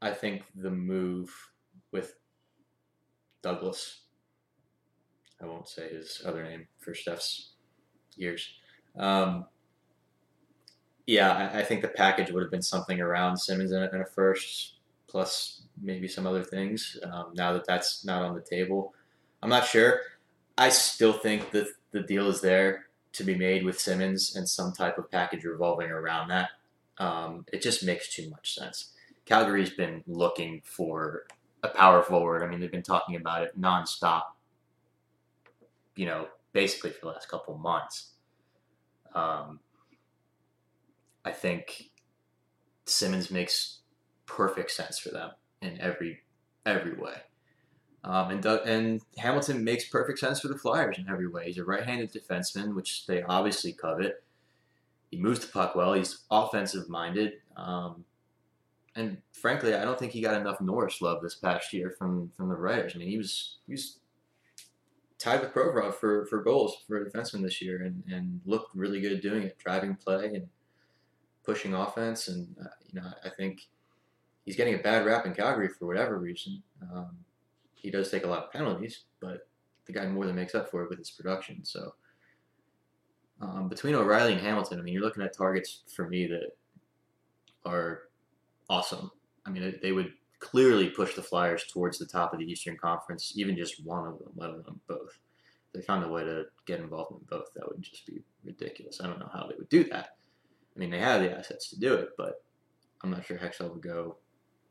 I 0.00 0.12
think, 0.12 0.44
the 0.54 0.70
move 0.70 1.34
with 1.92 2.14
Douglas. 3.42 4.00
I 5.42 5.46
won't 5.46 5.68
say 5.68 5.88
his 5.88 6.22
other 6.24 6.42
name 6.42 6.66
for 6.78 6.94
Steph's 6.94 7.52
years. 8.16 8.48
Um, 8.96 9.46
yeah, 11.06 11.50
I, 11.52 11.60
I, 11.60 11.62
think 11.62 11.82
the 11.82 11.88
package 11.88 12.30
would 12.30 12.42
have 12.42 12.50
been 12.50 12.62
something 12.62 13.00
around 13.00 13.36
Simmonds 13.36 13.72
in 13.72 13.82
in 13.82 14.00
a 14.00 14.04
first, 14.04 14.74
plus 15.10 15.62
maybe 15.82 16.08
some 16.08 16.26
other 16.26 16.44
things. 16.44 16.98
Um, 17.02 17.32
now 17.34 17.52
that 17.52 17.66
that's 17.66 18.04
not 18.04 18.22
on 18.22 18.34
the 18.34 18.40
table, 18.40 18.94
I'm 19.42 19.50
not 19.50 19.66
sure. 19.66 20.00
I 20.56 20.68
still 20.68 21.12
think 21.12 21.50
that 21.50 21.68
the 21.90 22.02
deal 22.02 22.28
is 22.28 22.40
there 22.40 22.86
to 23.12 23.24
be 23.24 23.34
made 23.34 23.64
with 23.64 23.80
Simmonds 23.80 24.36
and 24.36 24.48
some 24.48 24.72
type 24.72 24.98
of 24.98 25.10
package 25.10 25.44
revolving 25.44 25.90
around 25.90 26.28
that. 26.28 26.50
Um, 26.98 27.44
it 27.52 27.62
just 27.62 27.84
makes 27.84 28.14
too 28.14 28.30
much 28.30 28.54
sense. 28.54 28.92
Calgary's 29.24 29.70
been 29.70 30.04
looking 30.06 30.62
for 30.64 31.26
a 31.62 31.68
power 31.68 32.02
forward. 32.02 32.42
I 32.42 32.46
mean, 32.46 32.60
they've 32.60 32.70
been 32.70 32.82
talking 32.82 33.16
about 33.16 33.42
it 33.42 33.60
nonstop, 33.60 34.22
you 35.96 36.06
know, 36.06 36.28
basically 36.52 36.90
for 36.90 37.00
the 37.02 37.06
last 37.08 37.28
couple 37.28 37.56
months. 37.58 38.12
Um, 39.14 39.60
I 41.24 41.32
think 41.32 41.90
Simmonds 42.86 43.30
makes 43.30 43.79
perfect 44.36 44.70
sense 44.70 44.98
for 44.98 45.10
them 45.10 45.30
in 45.60 45.80
every 45.80 46.20
every 46.64 46.94
way. 46.94 47.16
Um, 48.02 48.30
and 48.30 48.46
and 48.46 49.02
Hamilton 49.18 49.62
makes 49.62 49.88
perfect 49.88 50.18
sense 50.18 50.40
for 50.40 50.48
the 50.48 50.58
Flyers 50.58 50.98
in 50.98 51.08
every 51.08 51.28
way. 51.28 51.46
He's 51.46 51.58
a 51.58 51.64
right-handed 51.64 52.12
defenseman, 52.12 52.74
which 52.74 53.06
they 53.06 53.22
obviously 53.22 53.72
covet. 53.72 54.22
He 55.10 55.18
moves 55.18 55.40
the 55.40 55.48
puck 55.48 55.74
well. 55.74 55.92
He's 55.92 56.22
offensive-minded, 56.30 57.32
um, 57.56 58.04
and 58.94 59.18
frankly, 59.32 59.74
I 59.74 59.84
don't 59.84 59.98
think 59.98 60.12
he 60.12 60.22
got 60.22 60.40
enough 60.40 60.60
Norris 60.60 61.02
love 61.02 61.20
this 61.22 61.34
past 61.34 61.72
year 61.72 61.94
from 61.98 62.30
from 62.36 62.48
the 62.48 62.56
writers. 62.56 62.92
I 62.94 62.98
mean, 62.98 63.08
he 63.08 63.18
was 63.18 63.58
he 63.66 63.72
was 63.72 63.98
tied 65.18 65.40
with 65.40 65.52
Provorov 65.52 65.94
for, 65.96 66.24
for 66.26 66.42
goals 66.42 66.78
for 66.88 66.96
a 66.96 67.04
defenseman 67.04 67.42
this 67.42 67.60
year, 67.60 67.82
and, 67.82 68.02
and 68.10 68.40
looked 68.46 68.74
really 68.74 69.00
good 69.00 69.20
doing 69.20 69.42
it, 69.42 69.58
driving 69.58 69.94
play 69.94 70.26
and 70.34 70.48
pushing 71.44 71.74
offense. 71.74 72.28
And 72.28 72.56
uh, 72.58 72.68
you 72.90 73.00
know, 73.00 73.08
I 73.24 73.28
think 73.28 73.68
he's 74.44 74.56
getting 74.56 74.74
a 74.74 74.78
bad 74.78 75.06
rap 75.06 75.26
in 75.26 75.34
Calgary 75.34 75.68
for 75.68 75.86
whatever 75.86 76.18
reason. 76.18 76.62
Um, 76.82 77.16
he 77.74 77.90
does 77.90 78.10
take 78.10 78.24
a 78.24 78.28
lot 78.28 78.44
of 78.44 78.52
penalties, 78.52 79.04
but 79.20 79.48
the 79.86 79.92
guy 79.92 80.06
more 80.06 80.26
than 80.26 80.36
makes 80.36 80.54
up 80.54 80.70
for 80.70 80.82
it 80.82 80.90
with 80.90 80.98
his 80.98 81.10
production. 81.10 81.64
So 81.64 81.94
um, 83.40 83.68
between 83.68 83.94
O'Reilly 83.94 84.34
and 84.34 84.42
Hamilton, 84.42 84.78
I 84.78 84.82
mean, 84.82 84.94
you're 84.94 85.02
looking 85.02 85.22
at 85.22 85.36
targets 85.36 85.82
for 85.94 86.08
me 86.08 86.26
that 86.26 86.50
are 87.64 88.02
awesome. 88.68 89.10
I 89.46 89.50
mean, 89.50 89.78
they 89.82 89.92
would 89.92 90.12
clearly 90.40 90.88
push 90.88 91.14
the 91.14 91.22
Flyers 91.22 91.64
towards 91.70 91.98
the 91.98 92.06
top 92.06 92.32
of 92.32 92.38
the 92.38 92.50
Eastern 92.50 92.76
Conference, 92.76 93.32
even 93.36 93.56
just 93.56 93.84
one 93.84 94.06
of 94.06 94.18
them, 94.18 94.32
let 94.36 94.50
alone 94.50 94.80
both. 94.86 95.18
If 95.66 95.72
they 95.72 95.82
found 95.82 96.04
a 96.04 96.08
way 96.08 96.24
to 96.24 96.44
get 96.66 96.80
involved 96.80 97.12
in 97.12 97.26
both, 97.28 97.52
that 97.54 97.68
would 97.68 97.82
just 97.82 98.06
be 98.06 98.22
ridiculous. 98.44 99.00
I 99.00 99.06
don't 99.06 99.18
know 99.18 99.30
how 99.32 99.46
they 99.46 99.54
would 99.56 99.68
do 99.68 99.84
that. 99.84 100.16
I 100.74 100.78
mean, 100.78 100.90
they 100.90 100.98
have 100.98 101.22
the 101.22 101.36
assets 101.36 101.68
to 101.70 101.78
do 101.78 101.94
it, 101.94 102.10
but 102.16 102.42
I'm 103.02 103.10
not 103.10 103.24
sure 103.24 103.38
Hextall 103.38 103.72
would 103.72 103.82
go 103.82 104.16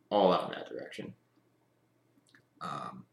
all 0.10 0.34
out 0.34 0.50
in 0.50 0.58
that 0.58 0.70
direction. 0.70 1.14
Um, 2.62 3.06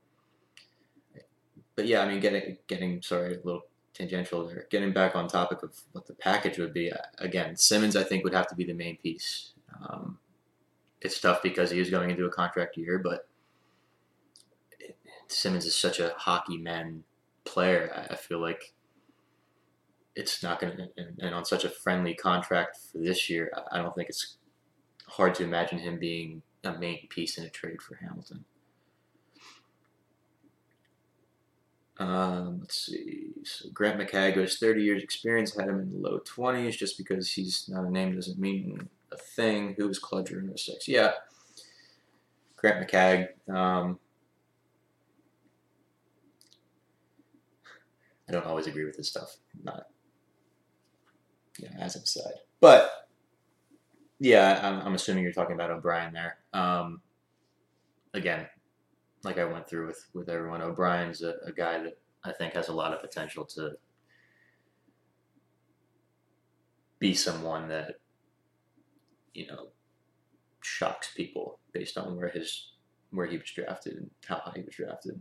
but 1.74 1.86
yeah, 1.86 2.00
I 2.00 2.08
mean, 2.08 2.20
getting 2.20 2.56
getting 2.66 3.02
sorry, 3.02 3.34
a 3.34 3.40
little 3.44 3.66
tangential 3.96 4.46
there. 4.46 4.66
Getting 4.70 4.92
back 4.92 5.16
on 5.16 5.28
topic 5.28 5.62
of 5.62 5.76
what 5.92 6.06
the 6.06 6.14
package 6.14 6.58
would 6.58 6.72
be. 6.72 6.92
Again, 7.18 7.56
Simmonds 7.56 7.96
I 7.96 8.02
think, 8.02 8.24
would 8.24 8.34
have 8.34 8.48
to 8.48 8.54
be 8.54 8.64
the 8.64 8.74
main 8.74 8.96
piece. 8.96 9.52
Um, 9.80 10.18
it's 11.00 11.20
tough 11.20 11.42
because 11.42 11.70
he 11.70 11.80
is 11.80 11.90
going 11.90 12.10
into 12.10 12.26
a 12.26 12.30
contract 12.30 12.76
year, 12.76 12.98
but 12.98 13.28
it, 14.80 14.96
Simmonds 15.28 15.66
is 15.66 15.74
such 15.74 16.00
a 16.00 16.14
hockey 16.16 16.56
man 16.56 17.04
player. 17.44 18.06
I, 18.10 18.16
feel 18.16 18.40
like 18.40 18.74
it's 20.14 20.42
not 20.42 20.60
going 20.60 20.76
to, 20.76 20.88
and, 21.20 21.34
on 21.34 21.44
such 21.44 21.64
a 21.64 21.70
friendly 21.70 22.14
contract 22.14 22.78
for 22.90 22.98
this 22.98 23.28
year, 23.28 23.52
I 23.70 23.78
don't 23.78 23.94
think 23.94 24.08
it's 24.08 24.36
hard 25.08 25.34
to 25.36 25.44
imagine 25.44 25.78
him 25.78 25.98
being 25.98 26.42
a 26.66 26.78
main 26.78 27.06
piece 27.08 27.38
in 27.38 27.44
a 27.44 27.50
trade 27.50 27.82
for 27.82 27.96
Hamilton. 27.96 28.44
Um, 31.98 32.58
let's 32.60 32.86
see. 32.86 33.30
So 33.44 33.70
Grant 33.72 33.98
McCagg 33.98 34.58
30 34.58 34.82
years 34.82 35.02
experience, 35.02 35.56
had 35.56 35.68
him 35.68 35.80
in 35.80 35.92
the 35.92 36.08
low 36.08 36.20
20s. 36.20 36.76
Just 36.76 36.98
because 36.98 37.32
he's 37.32 37.68
not 37.68 37.84
a 37.84 37.90
name 37.90 38.14
doesn't 38.14 38.38
mean 38.38 38.88
a 39.12 39.16
thing. 39.16 39.74
Who 39.78 39.88
was 39.88 40.00
Cludger 40.00 40.38
in 40.38 40.48
the 40.48 40.58
six? 40.58 40.86
Yeah. 40.86 41.12
Grant 42.56 42.86
McCagg. 42.86 43.28
Um, 43.48 43.98
I 48.28 48.32
don't 48.32 48.46
always 48.46 48.66
agree 48.66 48.84
with 48.84 48.96
his 48.96 49.08
stuff. 49.08 49.36
Not 49.62 49.86
you 51.58 51.68
know, 51.68 51.76
as 51.80 51.96
an 51.96 52.02
aside. 52.02 52.40
But 52.60 52.90
yeah, 54.18 54.60
I'm, 54.62 54.86
I'm 54.86 54.94
assuming 54.94 55.22
you're 55.22 55.32
talking 55.32 55.54
about 55.54 55.70
O'Brien 55.70 56.12
there. 56.12 56.38
Um, 56.56 57.02
again, 58.14 58.46
like 59.24 59.38
I 59.38 59.44
went 59.44 59.68
through 59.68 59.88
with, 59.88 60.06
with 60.14 60.30
everyone, 60.30 60.62
O'Brien's 60.62 61.22
a, 61.22 61.34
a 61.44 61.52
guy 61.52 61.82
that 61.82 61.98
I 62.24 62.32
think 62.32 62.54
has 62.54 62.68
a 62.68 62.72
lot 62.72 62.94
of 62.94 63.02
potential 63.02 63.44
to 63.56 63.72
be 66.98 67.12
someone 67.12 67.68
that 67.68 67.96
you 69.34 69.46
know 69.46 69.68
shocks 70.62 71.12
people 71.14 71.60
based 71.74 71.98
on 71.98 72.16
where 72.16 72.30
his 72.30 72.72
where 73.10 73.26
he 73.26 73.36
was 73.36 73.50
drafted 73.50 73.98
and 73.98 74.10
how 74.26 74.36
high 74.36 74.52
he 74.56 74.62
was 74.62 74.74
drafted. 74.74 75.20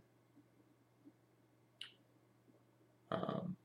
Um, 3.11 3.57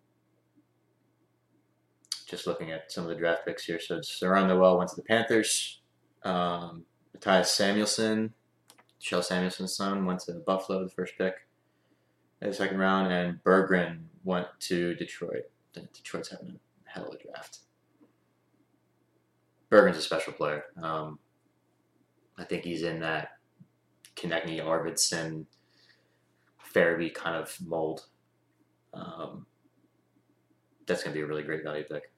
just 2.28 2.48
looking 2.48 2.72
at 2.72 2.90
some 2.90 3.04
of 3.04 3.11
the 3.11 3.16
draft 3.16 3.46
picks 3.46 3.64
here. 3.64 3.78
So 3.80 4.00
Serron 4.00 4.48
Noel 4.48 4.76
went 4.76 4.90
to 4.90 4.96
the 4.96 5.02
Panthers. 5.02 5.80
Um, 6.24 6.85
Mattias 7.16 7.46
Samuelsson, 7.46 8.31
Kjell 9.01 9.25
Samuelsson's 9.27 9.75
son, 9.75 10.05
went 10.05 10.20
to 10.20 10.33
Buffalo, 10.33 10.81
with 10.81 10.90
the 10.90 10.94
first 10.94 11.14
pick 11.18 11.35
in 12.40 12.49
the 12.49 12.55
second 12.55 12.79
round, 12.79 13.12
and 13.12 13.42
Berggren 13.44 14.05
went 14.25 14.46
to 14.61 14.94
Detroit. 14.94 15.44
Detroit's 15.73 16.31
having 16.31 16.59
a 16.87 16.90
hell 16.90 17.09
of 17.09 17.14
a 17.14 17.18
draft. 17.23 17.61
Berggren's 19.70 19.99
a 19.99 20.03
special 20.03 20.33
player. 20.33 20.64
Um, 20.83 21.18
I 22.38 22.44
think 22.44 22.64
he's 22.64 22.83
in 22.83 23.01
that 23.01 23.38
Konecny, 24.16 24.61
Arvidsson, 24.61 25.46
Farabee 26.75 27.14
kind 27.14 27.37
of 27.37 27.57
mold. 27.64 28.07
Um, 28.92 29.46
that's 30.87 31.05
going 31.05 31.14
to 31.14 31.18
be 31.18 31.23
a 31.23 31.27
really 31.27 31.42
great 31.42 31.62
value 31.62 31.85
pick. 31.85 32.11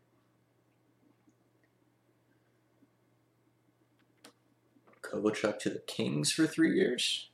Kovalchuk 5.13 5.59
to 5.61 5.71
the 5.71 5.81
Kings 5.81 6.33
for 6.33 6.47
three 6.47 6.75
years. 6.75 7.31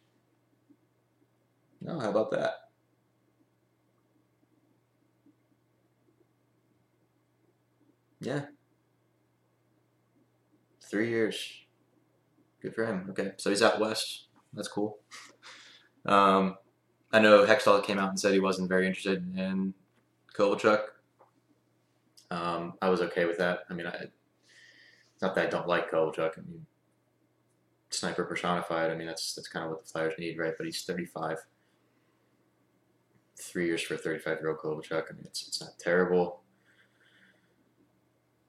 No, 1.81 1.99
how 2.01 2.11
about 2.11 2.31
that? 2.33 2.55
Yeah. 8.21 8.47
Three 10.91 11.09
years. 11.11 11.53
Good 12.61 12.75
for 12.75 12.85
him. 12.85 13.07
Okay, 13.11 13.33
so 13.37 13.51
he's 13.51 13.63
out 13.63 13.79
west. 13.79 14.27
That's 14.53 14.69
cool. 14.69 14.99
Um, 16.07 16.57
I 17.13 17.19
know 17.19 17.45
Hextall 17.45 17.85
came 17.85 17.99
out 17.99 18.09
and 18.09 18.19
said 18.19 18.33
he 18.33 18.41
wasn't 18.41 18.71
very 18.71 18.87
interested 18.87 19.37
in 19.37 19.75
Kovalchuk. 20.35 20.81
Um, 22.31 22.75
I 22.81 22.89
was 22.89 23.03
okay 23.03 23.27
with 23.27 23.37
that. 23.39 23.65
I 23.69 23.75
mean, 23.75 23.87
I, 23.87 24.05
not 25.21 25.35
that 25.35 25.47
I 25.47 25.51
don't 25.51 25.69
like 25.69 25.91
Kovalchuk. 25.91 26.39
I 26.39 26.41
mean, 26.41 26.65
sniper 27.91 28.25
personified. 28.25 28.91
I 28.91 28.95
mean, 28.95 29.07
that's 29.07 29.35
that's 29.35 29.49
kind 29.49 29.65
of 29.65 29.71
what 29.71 29.85
the 29.85 29.91
Flyers 29.91 30.15
need, 30.19 30.39
right? 30.39 30.55
But 30.57 30.67
he's 30.67 30.83
35. 30.83 31.39
Three 33.41 33.67
years 33.67 33.83
for 33.83 33.95
a 33.95 33.99
35 33.99 34.39
year 34.41 34.51
old 34.51 34.59
Kovalchuk. 34.59 35.05
I 35.11 35.15
mean, 35.15 35.25
it's, 35.25 35.47
it's 35.47 35.61
not 35.61 35.79
terrible. 35.79 36.41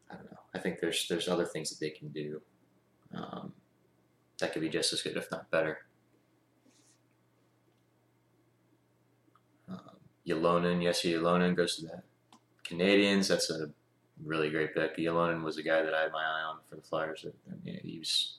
I 0.09 0.15
don't 0.15 0.31
know. 0.31 0.39
I 0.53 0.59
think 0.59 0.79
there's 0.79 1.07
there's 1.07 1.27
other 1.27 1.45
things 1.45 1.69
that 1.69 1.79
they 1.79 1.91
can 1.91 2.09
do 2.09 2.41
um, 3.13 3.53
that 4.39 4.53
could 4.53 4.61
be 4.61 4.69
just 4.69 4.93
as 4.93 5.01
good, 5.01 5.17
if 5.17 5.29
not 5.31 5.49
better. 5.51 5.79
Um, 9.69 9.79
Ylonen, 10.27 10.81
yes, 10.81 11.03
Ylonen 11.03 11.55
goes 11.55 11.75
to 11.77 11.83
the 11.83 12.01
Canadiens. 12.65 13.27
That's 13.27 13.49
a 13.49 13.69
really 14.23 14.49
great 14.49 14.73
pick. 14.73 14.97
Ylonen 14.97 15.43
was 15.43 15.57
a 15.57 15.63
guy 15.63 15.81
that 15.81 15.93
I 15.93 16.03
had 16.03 16.11
my 16.11 16.23
eye 16.23 16.43
on 16.49 16.57
for 16.67 16.75
the 16.75 16.81
Flyers. 16.81 17.25
I 17.25 17.53
mean, 17.63 17.79
he 17.83 17.99
was 17.99 18.38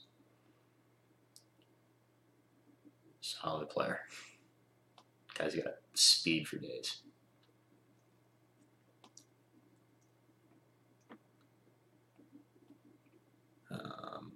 solid 3.41 3.69
player. 3.69 4.01
Guy's 5.39 5.55
got 5.55 5.75
speed 5.95 6.47
for 6.49 6.57
days. 6.57 7.03
Um, 13.71 14.33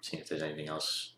seeing 0.00 0.22
if 0.22 0.28
there's 0.28 0.42
anything 0.42 0.68
else 0.68 1.14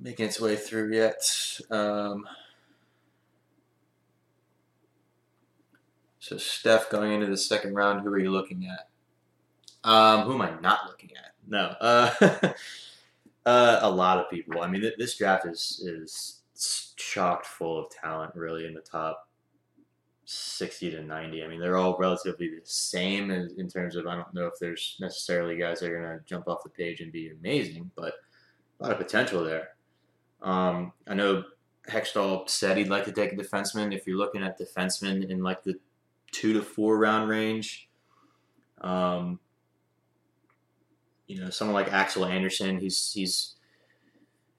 making 0.00 0.26
its 0.26 0.40
way 0.40 0.56
through 0.56 0.92
yet. 0.92 1.60
Um, 1.70 2.26
so 6.18 6.36
Steph 6.38 6.90
going 6.90 7.12
into 7.12 7.26
the 7.26 7.36
second 7.36 7.74
round, 7.74 8.02
who 8.02 8.08
are 8.08 8.18
you 8.18 8.30
looking 8.30 8.66
at? 8.66 8.88
Um, 9.88 10.22
who 10.22 10.34
am 10.34 10.42
I 10.42 10.60
not 10.60 10.80
looking 10.86 11.10
at? 11.16 11.32
No. 11.46 11.74
Uh, 11.80 12.52
Uh, 13.48 13.78
a 13.80 13.90
lot 13.90 14.18
of 14.18 14.28
people. 14.28 14.60
I 14.60 14.66
mean, 14.66 14.82
th- 14.82 14.98
this 14.98 15.16
draft 15.16 15.46
is 15.46 15.82
is 15.82 16.42
chocked 16.96 17.46
full 17.46 17.78
of 17.78 17.88
talent, 17.88 18.34
really, 18.34 18.66
in 18.66 18.74
the 18.74 18.82
top 18.82 19.26
sixty 20.26 20.90
to 20.90 21.02
ninety. 21.02 21.42
I 21.42 21.48
mean, 21.48 21.58
they're 21.58 21.78
all 21.78 21.96
relatively 21.96 22.50
the 22.50 22.60
same 22.64 23.30
in, 23.30 23.70
terms 23.70 23.96
of. 23.96 24.06
I 24.06 24.16
don't 24.16 24.34
know 24.34 24.44
if 24.44 24.58
there's 24.60 24.98
necessarily 25.00 25.56
guys 25.56 25.80
that 25.80 25.90
are 25.90 25.98
going 25.98 26.18
to 26.18 26.24
jump 26.26 26.46
off 26.46 26.62
the 26.62 26.68
page 26.68 27.00
and 27.00 27.10
be 27.10 27.30
amazing, 27.30 27.90
but 27.96 28.12
a 28.80 28.82
lot 28.82 28.92
of 28.92 28.98
potential 28.98 29.42
there. 29.42 29.70
Um, 30.42 30.92
I 31.06 31.14
know 31.14 31.44
Hextall 31.88 32.50
said 32.50 32.76
he'd 32.76 32.90
like 32.90 33.06
to 33.06 33.12
take 33.12 33.32
a 33.32 33.36
defenseman. 33.36 33.94
If 33.96 34.06
you're 34.06 34.18
looking 34.18 34.42
at 34.42 34.60
defensemen 34.60 35.30
in 35.30 35.42
like 35.42 35.62
the 35.62 35.80
two 36.32 36.52
to 36.52 36.60
four 36.60 36.98
round 36.98 37.30
range, 37.30 37.88
um, 38.82 39.40
you 41.28 41.40
know, 41.40 41.50
someone 41.50 41.74
like 41.74 41.92
Axel 41.92 42.24
Andersson. 42.24 42.78
he's 42.78 43.12
he's 43.12 43.54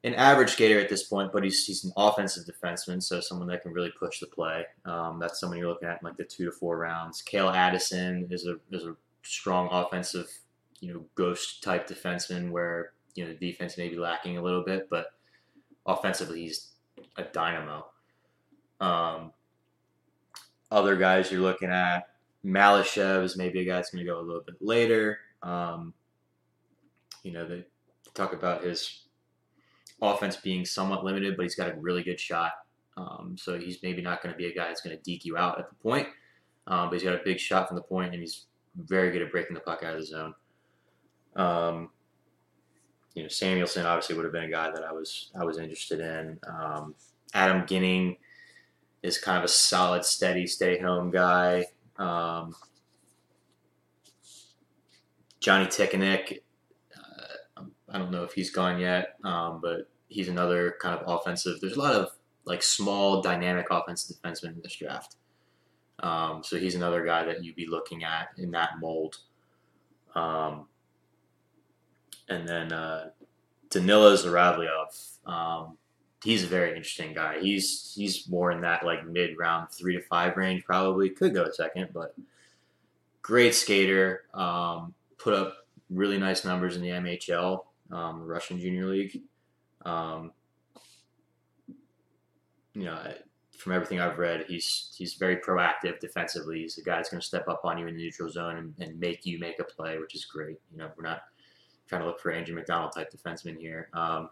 an 0.06 0.14
average 0.14 0.52
skater 0.52 0.80
at 0.80 0.88
this 0.88 1.04
point, 1.04 1.32
but 1.34 1.44
he's 1.44 1.66
he's 1.66 1.84
an 1.84 1.92
offensive 1.98 2.46
defenseman, 2.46 3.04
so 3.04 3.20
someone 3.20 3.48
that 3.48 3.64
can 3.64 3.74
really 3.74 3.92
push 4.00 4.20
the 4.20 4.28
play. 4.28 4.64
Um, 4.86 5.20
that's 5.20 5.40
someone 5.40 5.58
you're 5.58 5.68
looking 5.68 5.90
at 5.90 6.00
in 6.02 6.08
like 6.08 6.16
the 6.16 6.24
two 6.24 6.46
to 6.46 6.52
four 6.52 6.78
rounds. 6.78 7.22
Kale 7.22 7.50
Addison 7.50 8.28
is 8.30 8.46
a 8.46 8.58
is 8.72 8.86
a 8.86 8.96
strong 9.24 9.68
offensive, 9.72 10.32
you 10.80 10.94
know, 10.94 11.04
ghost 11.16 11.62
type 11.64 11.88
defenseman 11.88 12.52
where 12.52 12.94
you 13.16 13.26
know 13.26 13.34
the 13.34 13.52
defense 13.52 13.78
may 13.78 13.90
be 13.90 13.98
lacking 13.98 14.38
a 14.38 14.42
little 14.42 14.64
bit, 14.64 14.88
but 14.90 15.08
offensively 15.86 16.44
he's 16.44 16.70
a 17.18 17.24
dynamo. 17.24 17.86
Um, 18.80 19.34
other 20.72 20.96
guys 20.96 21.32
you're 21.32 21.42
looking 21.42 21.72
at, 21.72 22.10
Malyshev 22.46 23.24
is 23.24 23.36
maybe 23.36 23.60
a 23.60 23.66
guy 23.66 23.76
that's 23.76 23.90
going 23.90 24.06
to 24.06 24.10
go 24.10 24.20
a 24.20 24.22
little 24.22 24.44
bit 24.44 24.56
later. 24.62 25.20
Um, 25.42 25.94
you 27.24 27.32
know, 27.32 27.48
they 27.48 27.66
talk 28.14 28.34
about 28.34 28.64
his 28.64 29.06
offense 30.02 30.38
being 30.38 30.66
somewhat 30.66 31.04
limited, 31.04 31.36
but 31.36 31.44
he's 31.44 31.56
got 31.56 31.70
a 31.70 31.80
really 31.80 32.04
good 32.04 32.20
shot. 32.20 32.52
Um, 32.98 33.36
so 33.38 33.58
he's 33.58 33.82
maybe 33.82 34.02
not 34.02 34.22
going 34.22 34.34
to 34.34 34.38
be 34.38 34.48
a 34.48 34.54
guy 34.54 34.68
that's 34.68 34.82
going 34.82 34.96
to 34.96 35.02
deke 35.04 35.26
you 35.26 35.38
out 35.38 35.60
at 35.60 35.70
the 35.70 35.76
point, 35.76 36.08
um, 36.68 36.90
but 36.90 36.94
he's 36.94 37.04
got 37.04 37.16
a 37.16 37.24
big 37.24 37.40
shot 37.40 37.68
from 37.68 37.76
the 37.76 37.84
point, 37.84 38.14
and 38.14 38.22
he's 38.22 38.46
very 38.76 39.12
good 39.12 39.22
at 39.22 39.32
breaking 39.32 39.54
the 39.54 39.62
puck 39.62 39.84
out 39.84 39.94
of 39.94 40.02
the 40.02 40.06
zone. 40.06 40.34
Um, 41.36 41.90
you 43.14 43.24
know, 43.24 43.30
Samuelsson 43.30 43.86
obviously 43.86 44.16
would 44.16 44.26
have 44.26 44.34
been 44.34 44.44
a 44.44 44.50
guy 44.50 44.70
that 44.72 44.84
I 44.84 44.92
was 44.92 45.32
I 45.40 45.44
was 45.44 45.58
interested 45.58 46.00
in. 46.00 46.40
Um, 46.48 46.96
Adam 47.34 47.66
Ginning 47.68 48.18
is 49.02 49.18
kind 49.18 49.38
of 49.38 49.44
a 49.44 49.48
solid, 49.48 50.04
steady, 50.04 50.46
stay 50.48 50.80
home 50.80 51.12
guy. 51.12 51.66
Um, 51.98 52.56
Johnny 55.40 55.66
Tychonick 55.66 56.40
I 57.92 57.98
don't 57.98 58.12
know 58.12 58.24
if 58.24 58.34
he's 58.34 58.52
gone 58.52 58.80
yet, 58.80 59.16
um, 59.24 59.60
but 59.62 59.90
he's 60.08 60.28
another 60.28 60.76
kind 60.82 61.00
of 61.00 61.08
offensive. 61.08 61.60
There's 61.60 61.78
a 61.78 61.80
lot 61.80 61.94
of 61.94 62.10
like 62.46 62.64
small, 62.64 63.22
dynamic 63.22 63.68
offensive 63.70 64.18
defensemen 64.18 64.56
in 64.56 64.62
this 64.62 64.76
draft. 64.76 65.16
Um, 66.00 66.44
so 66.44 66.58
he's 66.58 66.76
another 66.76 67.06
guy 67.06 67.24
that 67.26 67.44
you'd 67.44 67.56
be 67.56 67.68
looking 67.68 68.04
at 68.04 68.30
in 68.38 68.52
that 68.52 68.80
mold. 68.80 69.18
Um, 70.16 70.68
and 72.30 72.48
then 72.48 72.72
uh, 72.72 73.10
Danila 73.70 74.16
Zhuravlyov. 74.16 75.30
Um, 75.32 75.78
he's 76.24 76.44
a 76.44 76.48
very 76.48 76.70
interesting 76.70 77.14
guy. 77.14 77.40
He's 77.40 77.94
he's 77.96 78.28
more 78.30 78.52
in 78.52 78.62
that 78.62 78.86
like 78.86 79.06
mid 79.06 79.38
round 79.38 79.70
three 79.72 79.96
to 79.96 80.02
five 80.02 80.38
range. 80.38 80.64
Probably 80.66 81.10
could 81.10 81.34
go 81.34 81.50
second, 81.52 81.90
but 81.94 82.16
great 83.22 83.54
skater. 83.56 84.24
Um, 84.34 84.94
put 85.18 85.34
up 85.34 85.68
really 85.90 86.18
nice 86.18 86.46
numbers 86.46 86.76
in 86.76 86.82
the 86.82 86.90
MHL 86.90 87.64
um, 87.92 88.24
Russian 88.24 88.60
Junior 88.60 88.88
League. 88.88 89.22
Um, 89.86 90.32
you 92.74 92.86
know, 92.86 93.14
from 93.58 93.74
everything 93.74 94.00
I've 94.00 94.18
read, 94.18 94.46
he's 94.48 94.94
he's 94.98 95.16
very 95.16 95.38
proactive 95.38 96.00
defensively. 96.00 96.62
He's 96.62 96.78
a 96.78 96.84
guy 96.84 96.96
that's 96.96 97.10
going 97.10 97.22
to 97.22 97.28
step 97.28 97.48
up 97.48 97.62
on 97.66 97.78
you 97.78 97.88
in 97.88 97.96
the 97.96 98.02
neutral 98.02 98.30
zone 98.30 98.56
and, 98.58 98.74
and, 98.80 99.00
make 99.00 99.26
you 99.26 99.38
make 99.38 99.60
a 99.60 99.64
play, 99.64 99.98
which 99.98 100.16
is 100.16 100.26
great. 100.26 100.58
You 100.72 100.78
know, 100.78 100.90
we're 100.96 101.04
not 101.04 101.24
trying 101.88 102.02
to 102.02 102.08
look 102.08 102.22
for 102.22 102.32
Andrew 102.32 102.56
MacDonald 102.56 102.94
type 102.94 103.12
defenseman 103.12 103.58
here. 103.58 103.90
Um, 103.94 104.30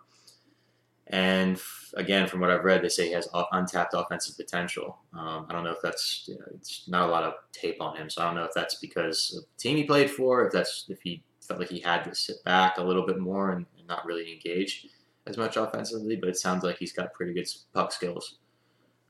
and 1.07 1.55
f- 1.55 1.93
again, 1.95 2.27
from 2.27 2.39
what 2.41 2.51
I've 2.51 2.63
read, 2.63 2.81
they 2.81 2.89
say 2.89 3.07
he 3.07 3.13
has 3.13 3.27
untapped 3.51 3.93
offensive 3.93 4.37
potential. 4.37 4.97
Um, 5.13 5.45
I 5.49 5.53
don't 5.53 5.63
know 5.63 5.71
if 5.71 5.81
that's 5.81 6.25
you 6.27 6.35
know, 6.35 6.45
it's 6.53 6.87
not 6.87 7.07
a 7.07 7.11
lot 7.11 7.23
of 7.23 7.33
tape 7.51 7.81
on 7.81 7.97
him, 7.97 8.09
so 8.09 8.21
I 8.21 8.25
don't 8.25 8.35
know 8.35 8.43
if 8.43 8.53
that's 8.53 8.75
because 8.75 9.33
of 9.37 9.43
the 9.43 9.61
team 9.61 9.77
he 9.77 9.83
played 9.83 10.09
for, 10.09 10.45
if 10.45 10.53
that's 10.53 10.85
if 10.89 11.01
he 11.01 11.23
felt 11.47 11.59
like 11.59 11.69
he 11.69 11.79
had 11.79 12.03
to 12.03 12.15
sit 12.15 12.43
back 12.43 12.77
a 12.77 12.83
little 12.83 13.05
bit 13.05 13.19
more 13.19 13.51
and, 13.51 13.65
and 13.77 13.87
not 13.87 14.05
really 14.05 14.31
engage 14.33 14.87
as 15.25 15.37
much 15.37 15.57
offensively, 15.57 16.15
but 16.15 16.29
it 16.29 16.37
sounds 16.37 16.63
like 16.63 16.77
he's 16.77 16.93
got 16.93 17.13
pretty 17.13 17.33
good 17.33 17.47
puck 17.73 17.91
skills. 17.91 18.37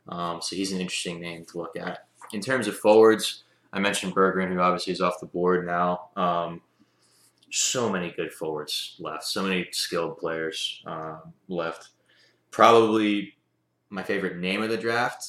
Um, 0.10 0.42
so 0.42 0.56
he's 0.56 0.72
an 0.72 0.80
interesting 0.80 1.20
name 1.20 1.46
to 1.46 1.58
look 1.58 1.76
at. 1.78 2.08
In 2.34 2.42
terms 2.42 2.68
of 2.68 2.78
forwards, 2.78 3.44
I 3.74 3.80
mentioned 3.80 4.16
Berggren, 4.16 4.52
who 4.52 4.60
obviously 4.60 4.94
is 4.94 5.02
off 5.02 5.20
the 5.20 5.26
board 5.26 5.66
now. 5.66 6.10
Um, 6.16 6.62
so 7.52 7.90
many 7.90 8.12
good 8.12 8.34
forwards 8.34 8.96
left, 9.00 9.24
so 9.24 9.44
many 9.44 9.68
skilled 9.72 10.18
players 10.18 10.82
uh, 10.86 11.18
left. 11.48 11.90
Probably 12.52 13.36
my 13.90 14.04
favorite 14.04 14.38
name 14.38 14.62
of 14.62 14.70
the 14.70 14.78
draft, 14.78 15.26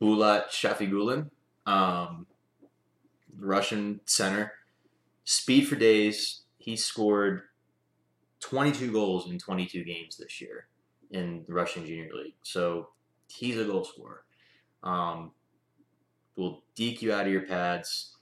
Bulat 0.00 0.48
Shafigulin, 0.48 1.30
um, 1.66 2.26
Russian 3.38 4.00
center. 4.06 4.52
Speed 5.24 5.68
for 5.68 5.76
days. 5.76 6.40
He 6.60 6.76
scored 6.76 7.42
22 8.40 8.92
goals 8.92 9.30
in 9.30 9.38
22 9.38 9.82
games 9.82 10.16
this 10.18 10.40
year 10.40 10.66
in 11.10 11.42
the 11.46 11.54
Russian 11.54 11.86
Junior 11.86 12.10
League. 12.14 12.34
So 12.42 12.90
he's 13.28 13.58
a 13.58 13.64
goal 13.64 13.84
scorer. 13.84 14.24
Um, 14.82 15.32
will 16.36 16.62
deke 16.74 17.02
you 17.02 17.12
out 17.12 17.26
of 17.26 17.32
your 17.32 17.46
pads. 17.46 18.16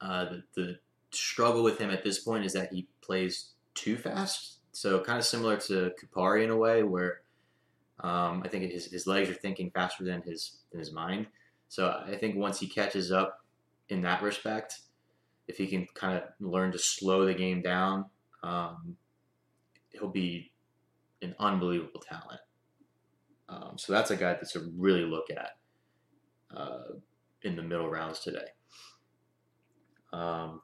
Uh, 0.00 0.24
the, 0.24 0.42
the 0.54 0.78
struggle 1.12 1.62
with 1.62 1.78
him 1.78 1.90
at 1.90 2.02
this 2.02 2.18
point 2.18 2.44
is 2.44 2.52
that 2.52 2.72
he 2.72 2.88
plays 3.00 3.50
too 3.74 3.96
fast. 3.96 4.58
So 4.72 5.00
kind 5.00 5.18
of 5.18 5.24
similar 5.24 5.56
to 5.56 5.92
Kupari 6.02 6.44
in 6.44 6.50
a 6.50 6.56
way, 6.56 6.82
where 6.82 7.20
um, 8.00 8.42
I 8.44 8.48
think 8.48 8.70
his, 8.70 8.86
his 8.86 9.06
legs 9.06 9.30
are 9.30 9.34
thinking 9.34 9.70
faster 9.70 10.04
than 10.04 10.22
his 10.22 10.58
than 10.70 10.80
his 10.80 10.92
mind. 10.92 11.26
So 11.68 12.02
I 12.04 12.16
think 12.16 12.36
once 12.36 12.58
he 12.58 12.66
catches 12.66 13.12
up 13.12 13.44
in 13.88 14.00
that 14.02 14.22
respect, 14.22 14.80
if 15.50 15.56
he 15.56 15.66
can 15.66 15.84
kind 15.94 16.16
of 16.16 16.22
learn 16.38 16.70
to 16.70 16.78
slow 16.78 17.26
the 17.26 17.34
game 17.34 17.60
down, 17.60 18.04
um, 18.44 18.96
he'll 19.88 20.08
be 20.08 20.52
an 21.22 21.34
unbelievable 21.40 22.00
talent. 22.00 22.40
Um, 23.48 23.72
so 23.76 23.92
that's 23.92 24.12
a 24.12 24.16
guy 24.16 24.34
that's 24.34 24.54
a 24.54 24.60
really 24.76 25.04
look 25.04 25.26
at 25.28 25.56
uh, 26.56 26.94
in 27.42 27.56
the 27.56 27.62
middle 27.62 27.90
rounds 27.90 28.20
today. 28.20 28.46
Um, 30.12 30.62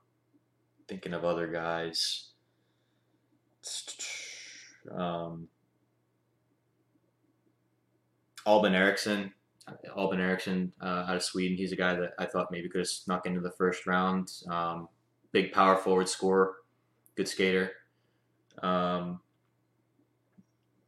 thinking 0.86 1.12
of 1.14 1.24
other 1.24 1.48
guys. 1.48 2.28
Um, 4.96 5.48
Albin 8.46 8.76
Albin 9.96 10.20
Eriksson 10.20 10.72
uh, 10.80 11.06
out 11.08 11.16
of 11.16 11.22
Sweden. 11.22 11.56
He's 11.56 11.72
a 11.72 11.76
guy 11.76 11.94
that 11.94 12.12
I 12.18 12.26
thought 12.26 12.50
maybe 12.50 12.68
could 12.68 12.80
have 12.80 12.88
snuck 12.88 13.26
into 13.26 13.40
the 13.40 13.50
first 13.50 13.86
round. 13.86 14.32
Um, 14.48 14.88
big 15.32 15.52
power 15.52 15.76
forward 15.76 16.08
scorer, 16.08 16.54
good 17.16 17.28
skater. 17.28 17.72
Um, 18.62 19.20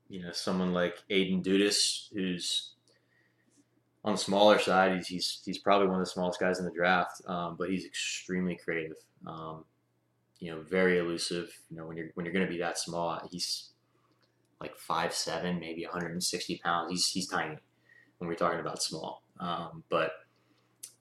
you 0.09 0.23
know, 0.23 0.33
someone 0.33 0.73
like 0.73 1.03
Aiden 1.11 1.45
Dudas, 1.45 2.09
who's 2.13 2.73
on 4.05 4.13
the 4.13 4.19
smaller 4.19 4.59
side. 4.59 4.97
He's, 4.97 5.07
he's, 5.09 5.43
he's 5.45 5.59
probably 5.59 5.89
one 5.89 6.01
of 6.01 6.07
the 6.07 6.11
smallest 6.11 6.41
guys 6.41 6.59
in 6.59 6.65
the 6.65 6.71
draft, 6.71 7.21
um, 7.27 7.57
but 7.59 7.69
he's 7.69 7.85
extremely 7.85 8.57
creative. 8.57 8.97
Um, 9.27 9.65
you 10.39 10.53
know, 10.53 10.63
very 10.63 10.99
elusive. 10.99 11.51
You 11.69 11.77
know, 11.77 11.87
when 11.87 11.97
you're 11.97 12.11
when 12.15 12.25
you're 12.25 12.33
going 12.33 12.47
to 12.47 12.51
be 12.51 12.59
that 12.59 12.79
small, 12.79 13.21
he's 13.31 13.71
like 14.61 14.77
five 14.77 15.13
seven, 15.13 15.59
maybe 15.59 15.85
160 15.85 16.61
pounds. 16.65 16.91
He's 16.93 17.09
he's 17.09 17.27
tiny 17.27 17.57
when 18.19 18.29
we're 18.29 18.35
talking 18.35 18.61
about 18.61 18.83
small, 18.83 19.23
um, 19.41 19.83
but 19.89 20.13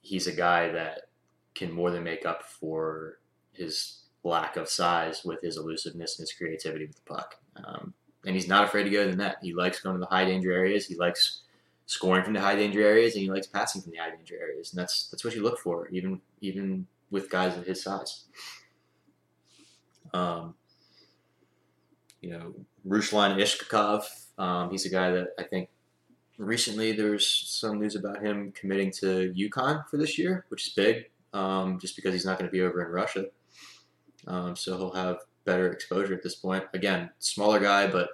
he's 0.01 0.27
a 0.27 0.31
guy 0.31 0.69
that 0.69 1.09
can 1.55 1.71
more 1.71 1.91
than 1.91 2.03
make 2.03 2.25
up 2.25 2.43
for 2.43 3.19
his 3.51 4.03
lack 4.23 4.57
of 4.57 4.69
size 4.69 5.23
with 5.25 5.41
his 5.41 5.57
elusiveness 5.57 6.17
and 6.17 6.23
his 6.23 6.33
creativity 6.33 6.85
with 6.85 6.95
the 6.95 7.13
puck. 7.13 7.35
Um, 7.55 7.93
and 8.25 8.35
he's 8.35 8.47
not 8.47 8.63
afraid 8.63 8.83
to 8.83 8.89
go 8.89 9.05
to 9.05 9.11
the 9.11 9.17
net. 9.17 9.37
He 9.41 9.53
likes 9.53 9.79
going 9.79 9.95
to 9.95 9.99
the 9.99 10.05
high 10.05 10.25
danger 10.25 10.51
areas. 10.51 10.85
He 10.85 10.95
likes 10.95 11.41
scoring 11.85 12.23
from 12.23 12.33
the 12.33 12.41
high 12.41 12.55
danger 12.55 12.81
areas, 12.81 13.13
and 13.15 13.23
he 13.23 13.31
likes 13.31 13.47
passing 13.47 13.81
from 13.81 13.91
the 13.91 13.97
high 13.97 14.11
danger 14.11 14.35
areas. 14.39 14.71
And 14.71 14.79
that's 14.79 15.09
that's 15.09 15.23
what 15.23 15.33
you 15.33 15.41
look 15.41 15.59
for, 15.59 15.87
even 15.89 16.21
even 16.41 16.87
with 17.09 17.29
guys 17.29 17.57
of 17.57 17.65
his 17.65 17.81
size. 17.81 18.25
Um, 20.13 20.55
you 22.21 22.31
know, 22.31 22.53
Ruslan 22.87 23.37
Iskhakov. 23.37 24.03
Um, 24.37 24.69
he's 24.69 24.85
a 24.85 24.89
guy 24.89 25.11
that 25.11 25.29
I 25.39 25.43
think 25.43 25.69
recently 26.37 26.91
there's 26.91 27.27
some 27.27 27.79
news 27.79 27.95
about 27.95 28.23
him 28.23 28.51
committing 28.53 28.91
to 28.91 29.33
UConn 29.35 29.87
for 29.89 29.97
this 29.97 30.17
year, 30.17 30.45
which 30.49 30.67
is 30.67 30.73
big, 30.73 31.05
um, 31.33 31.79
just 31.79 31.95
because 31.95 32.13
he's 32.13 32.25
not 32.25 32.37
going 32.37 32.47
to 32.47 32.51
be 32.51 32.61
over 32.61 32.85
in 32.85 32.91
Russia. 32.91 33.25
Um, 34.27 34.55
so 34.55 34.77
he'll 34.77 34.93
have 34.93 35.17
better 35.45 35.71
exposure 35.71 36.13
at 36.13 36.23
this 36.23 36.35
point. 36.35 36.65
Again, 36.73 37.09
smaller 37.19 37.59
guy, 37.59 37.87
but 37.87 38.09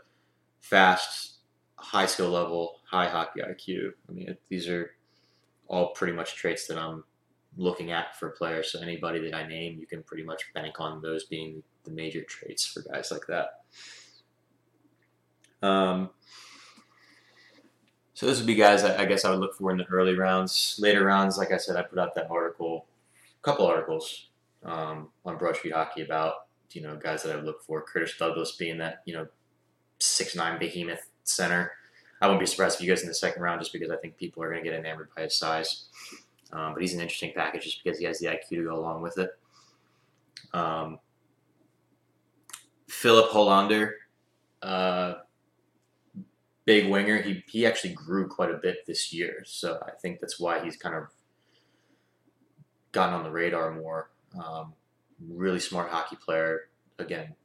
fast, 0.62 1.40
high 1.76 2.06
skill 2.06 2.30
level, 2.30 2.80
high 2.90 3.08
hockey 3.10 3.42
IQ. 3.42 3.92
I 4.08 4.12
mean, 4.12 4.38
these 4.50 4.70
are 4.70 4.92
all 5.68 5.90
pretty 5.94 6.14
much 6.14 6.36
traits 6.36 6.68
that 6.68 6.78
I'm 6.78 7.04
looking 7.58 7.92
at 7.92 8.18
for 8.18 8.30
players. 8.30 8.72
So 8.72 8.80
anybody 8.80 9.20
that 9.20 9.36
I 9.36 9.48
name, 9.48 9.78
you 9.80 9.88
can 9.88 10.04
pretty 10.04 10.24
much 10.24 10.54
bank 10.54 10.80
on 10.80 11.02
those 11.02 11.26
being 11.26 11.64
the 11.84 11.92
major 11.92 12.24
traits 12.24 12.66
for 12.66 12.82
guys 12.82 13.12
like 13.12 13.26
that. 13.28 13.64
Um, 15.68 16.10
so 18.24 18.30
those 18.30 18.38
would 18.40 18.48
be 18.48 18.56
guys 18.56 18.86
I 18.86 19.04
guess 19.04 19.26
I 19.26 19.32
would 19.32 19.40
look 19.40 19.56
for 19.56 19.70
in 19.72 19.78
the 19.78 19.86
early 19.86 20.16
rounds. 20.16 20.78
Later 20.80 21.04
rounds, 21.04 21.38
like 21.38 21.52
I 21.52 21.58
said, 21.58 21.76
I 21.76 21.82
put 21.82 22.00
out 22.00 22.16
that 22.16 22.32
article, 22.32 22.86
a 23.38 23.44
couple 23.44 23.68
articles 23.68 24.30
um, 24.64 25.10
on 25.26 25.38
Broad 25.38 25.58
Street 25.58 25.74
Hockey 25.74 26.04
about 26.04 26.48
you 26.72 26.82
know 26.82 26.96
guys 26.96 27.24
that 27.24 27.34
I 27.34 27.36
would 27.36 27.44
look 27.44 27.62
for. 27.64 27.82
Curtis 27.82 28.16
Douglas 28.18 28.54
being 28.54 28.78
that 28.78 29.02
you 29.04 29.14
know 29.14 29.28
six 30.00 30.38
nine 30.38 30.58
behemoth 30.58 31.10
center. 31.26 31.74
I 32.22 32.28
wouldn't 32.28 32.40
be 32.40 32.46
surprised 32.46 32.76
if 32.76 32.82
you 32.82 32.88
guys 32.88 33.02
in 33.02 33.10
the 33.10 33.14
second 33.14 33.42
round, 33.42 33.60
just 33.60 33.74
because 33.74 33.90
I 33.90 33.98
think 33.98 34.16
people 34.16 34.42
are 34.42 34.50
going 34.50 34.64
to 34.64 34.70
get 34.70 34.80
enamored 34.80 35.10
by 35.14 35.24
his 35.24 35.36
size. 35.36 35.88
Um, 36.54 36.74
but 36.74 36.82
he's 36.82 36.94
an 36.94 37.02
interesting 37.02 37.34
package 37.36 37.64
just 37.66 37.84
because 37.84 38.00
he 38.00 38.06
has 38.06 38.20
the 38.20 38.28
IQ 38.28 38.48
to 38.52 38.64
go 38.64 38.80
along 38.80 39.02
with 39.02 39.18
it. 39.18 39.32
Um, 40.54 41.00
Filip 42.88 43.32
Hallander, 43.32 43.92
uh, 44.62 45.16
big 46.66 46.90
winger. 46.90 47.22
He 47.22 47.44
he 47.48 47.66
actually 47.66 47.94
grew 47.94 48.28
quite 48.28 48.52
a 48.52 48.58
bit 48.58 48.86
this 48.86 49.14
year, 49.14 49.44
so 49.46 49.80
I 49.86 49.92
think 50.02 50.20
that's 50.20 50.40
why 50.40 50.64
he's 50.64 50.78
kind 50.78 50.96
of 50.96 51.08
gotten 52.92 53.16
on 53.16 53.24
the 53.24 53.32
radar 53.32 53.74
more. 53.74 54.12
Um, 54.42 54.74
really 55.30 55.60
smart 55.60 55.90
hockey 55.90 56.16
player. 56.16 56.70
Again, 57.00 57.36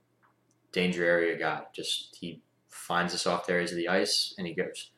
danger 0.73 1.05
area 1.05 1.39
guy. 1.39 1.63
Just 1.75 2.17
he 2.21 2.43
finds 2.69 3.13
the 3.13 3.19
soft 3.19 3.51
areas 3.51 3.73
of 3.73 3.77
the 3.77 3.89
ice 3.89 4.35
and 4.39 4.47
he 4.47 4.55
goes. 4.55 4.91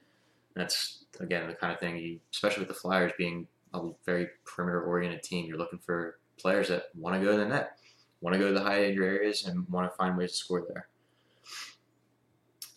And 0.55 0.63
that's 0.63 1.05
again 1.21 1.47
the 1.47 1.55
kind 1.55 1.73
of 1.73 1.79
thing, 1.79 1.97
you, 1.97 2.21
especially 2.33 2.61
with 2.61 2.69
the 2.69 2.75
Flyers 2.75 3.13
being 3.17 3.47
a 3.73 3.91
very 4.05 4.29
perimeter 4.45 4.83
oriented 4.83 5.23
team. 5.23 5.47
You're 5.47 5.59
looking 5.59 5.79
for 5.79 6.19
players 6.39 6.69
that 6.69 6.85
want 6.95 7.17
to 7.17 7.25
go 7.25 7.33
to 7.33 7.39
the 7.39 7.47
net, 7.47 7.79
want 8.21 8.35
to 8.35 8.41
go 8.41 8.49
to 8.49 8.55
the 8.55 8.65
high 8.65 8.81
danger 8.81 9.05
areas, 9.05 9.47
and 9.47 9.69
want 9.69 9.91
to 9.91 9.97
find 9.97 10.17
ways 10.17 10.33
to 10.33 10.37
score 10.37 10.67
there. 10.67 10.89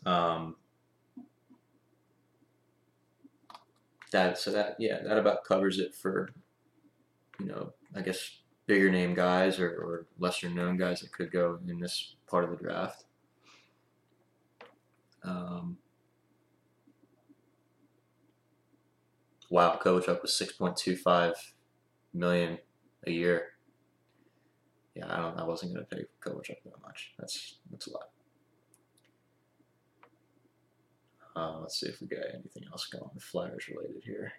Um, 0.06 0.56
that 4.14 4.38
so 4.38 4.52
that 4.52 4.76
yeah 4.80 5.00
that 5.04 5.18
about 5.18 5.44
covers 5.44 5.80
it 5.80 5.94
for 5.94 6.30
you 7.40 7.48
know 7.48 7.74
I 7.96 8.02
guess 8.02 8.40
bigger 8.66 8.90
name 8.90 9.14
guys 9.14 9.60
or, 9.60 9.70
or 9.70 10.08
lesser 10.18 10.50
known 10.50 10.78
guys 10.78 11.02
that 11.02 11.12
could 11.12 11.32
go 11.32 11.60
in 11.68 11.80
this 11.80 12.16
part 12.28 12.46
of 12.46 12.52
the 12.52 12.56
draft. 12.56 13.04
Um, 15.24 15.78
wow, 19.50 19.80
six 20.26 20.54
point 20.54 20.78
two 20.78 20.96
five 20.96 21.34
million 22.14 22.58
a 23.06 23.12
year. 23.12 23.48
Yeah, 24.96 25.06
I 25.10 25.18
don't. 25.18 25.40
I 25.40 25.44
wasn't 25.44 25.74
going 25.74 25.86
to 25.86 25.96
pay 25.96 26.04
Kovalchuk 26.22 26.64
that 26.66 26.82
much. 26.82 27.14
That's 27.18 27.58
that's 27.72 27.88
a 27.88 27.92
lot. 27.92 28.10
Uh, 31.36 31.60
let's 31.62 31.80
see 31.80 31.88
if 31.88 32.00
we 32.00 32.08
got 32.08 32.20
anything 32.34 32.64
else 32.72 32.88
going 32.88 33.10
Flyers 33.20 33.68
related 33.68 34.04
here. 34.04 34.34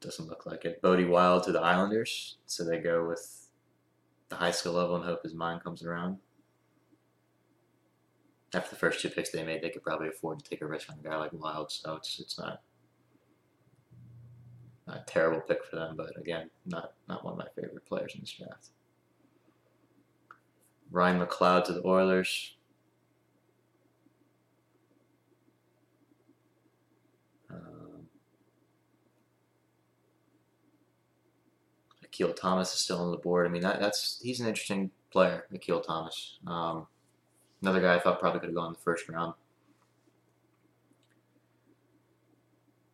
Doesn't 0.00 0.28
look 0.28 0.46
like 0.46 0.64
it. 0.64 0.80
Bode 0.80 1.06
Wilde 1.06 1.44
to 1.44 1.52
the 1.52 1.60
Islanders, 1.60 2.38
so 2.46 2.64
they 2.64 2.78
go 2.78 3.06
with 3.06 3.48
the 4.30 4.36
high 4.36 4.50
skill 4.50 4.72
level 4.72 4.96
and 4.96 5.04
hope 5.04 5.22
his 5.22 5.34
mind 5.34 5.62
comes 5.62 5.84
around. 5.84 6.16
After 8.54 8.70
the 8.70 8.76
first 8.76 9.00
two 9.00 9.10
picks 9.10 9.30
they 9.30 9.44
made, 9.44 9.62
they 9.62 9.70
could 9.70 9.82
probably 9.82 10.08
afford 10.08 10.42
to 10.42 10.48
take 10.48 10.62
a 10.62 10.66
risk 10.66 10.90
on 10.90 10.98
a 10.98 11.02
guy 11.06 11.16
like 11.16 11.32
Wilde, 11.32 11.70
so 11.70 11.96
it's 11.96 12.18
it's 12.18 12.38
not 12.38 12.62
not 14.86 14.96
a 14.96 15.04
terrible 15.06 15.40
pick 15.40 15.64
for 15.64 15.76
them, 15.76 15.94
but 15.96 16.18
again, 16.18 16.50
not 16.66 16.94
not 17.08 17.24
one 17.24 17.34
of 17.34 17.38
my 17.38 17.46
favorite 17.54 17.86
players 17.86 18.14
in 18.14 18.20
this 18.20 18.32
draft. 18.32 18.70
Ryan 20.90 21.24
McLeod 21.24 21.64
to 21.66 21.72
the 21.72 21.86
Oilers. 21.86 22.56
Um, 27.48 28.08
Akil 32.20 32.34
Thomas 32.34 32.74
is 32.74 32.80
still 32.80 33.00
on 33.00 33.10
the 33.10 33.16
board. 33.16 33.46
I 33.46 33.50
mean, 33.50 33.62
that, 33.62 33.80
that's 33.80 34.20
he's 34.22 34.40
an 34.40 34.46
interesting 34.46 34.90
player, 35.10 35.46
Akil 35.54 35.80
Thomas. 35.80 36.38
Um, 36.46 36.86
another 37.62 37.80
guy 37.80 37.94
I 37.94 37.98
thought 37.98 38.20
probably 38.20 38.40
could 38.40 38.50
have 38.50 38.56
gone 38.56 38.68
in 38.68 38.72
the 38.74 38.78
first 38.78 39.08
round. 39.08 39.32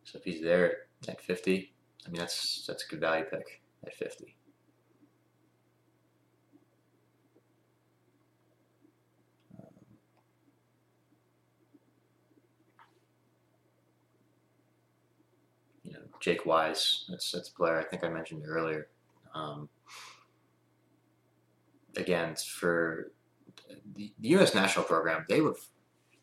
So 0.05 0.17
if 0.17 0.23
he's 0.23 0.41
there 0.41 0.77
at 1.09 1.19
50, 1.19 1.73
I 2.05 2.09
mean, 2.09 2.19
that's 2.19 2.65
that's 2.65 2.85
a 2.85 2.87
good 2.87 3.01
value 3.01 3.25
pick 3.25 3.61
at 3.85 3.93
50. 3.93 4.33
you 15.83 15.91
know, 15.91 15.99
Jake 16.21 16.45
Wise, 16.45 17.05
that's 17.09 17.31
that's 17.33 17.49
a 17.49 17.53
player 17.53 17.77
I 17.77 17.83
think 17.83 18.05
I 18.05 18.09
mentioned 18.09 18.43
earlier. 18.47 18.87
Um, 19.33 19.69
again, 21.95 22.35
for 22.35 23.11
the, 23.95 24.11
U.S. 24.21 24.55
national 24.55 24.85
program, 24.85 25.25
they 25.27 25.41
were 25.41 25.55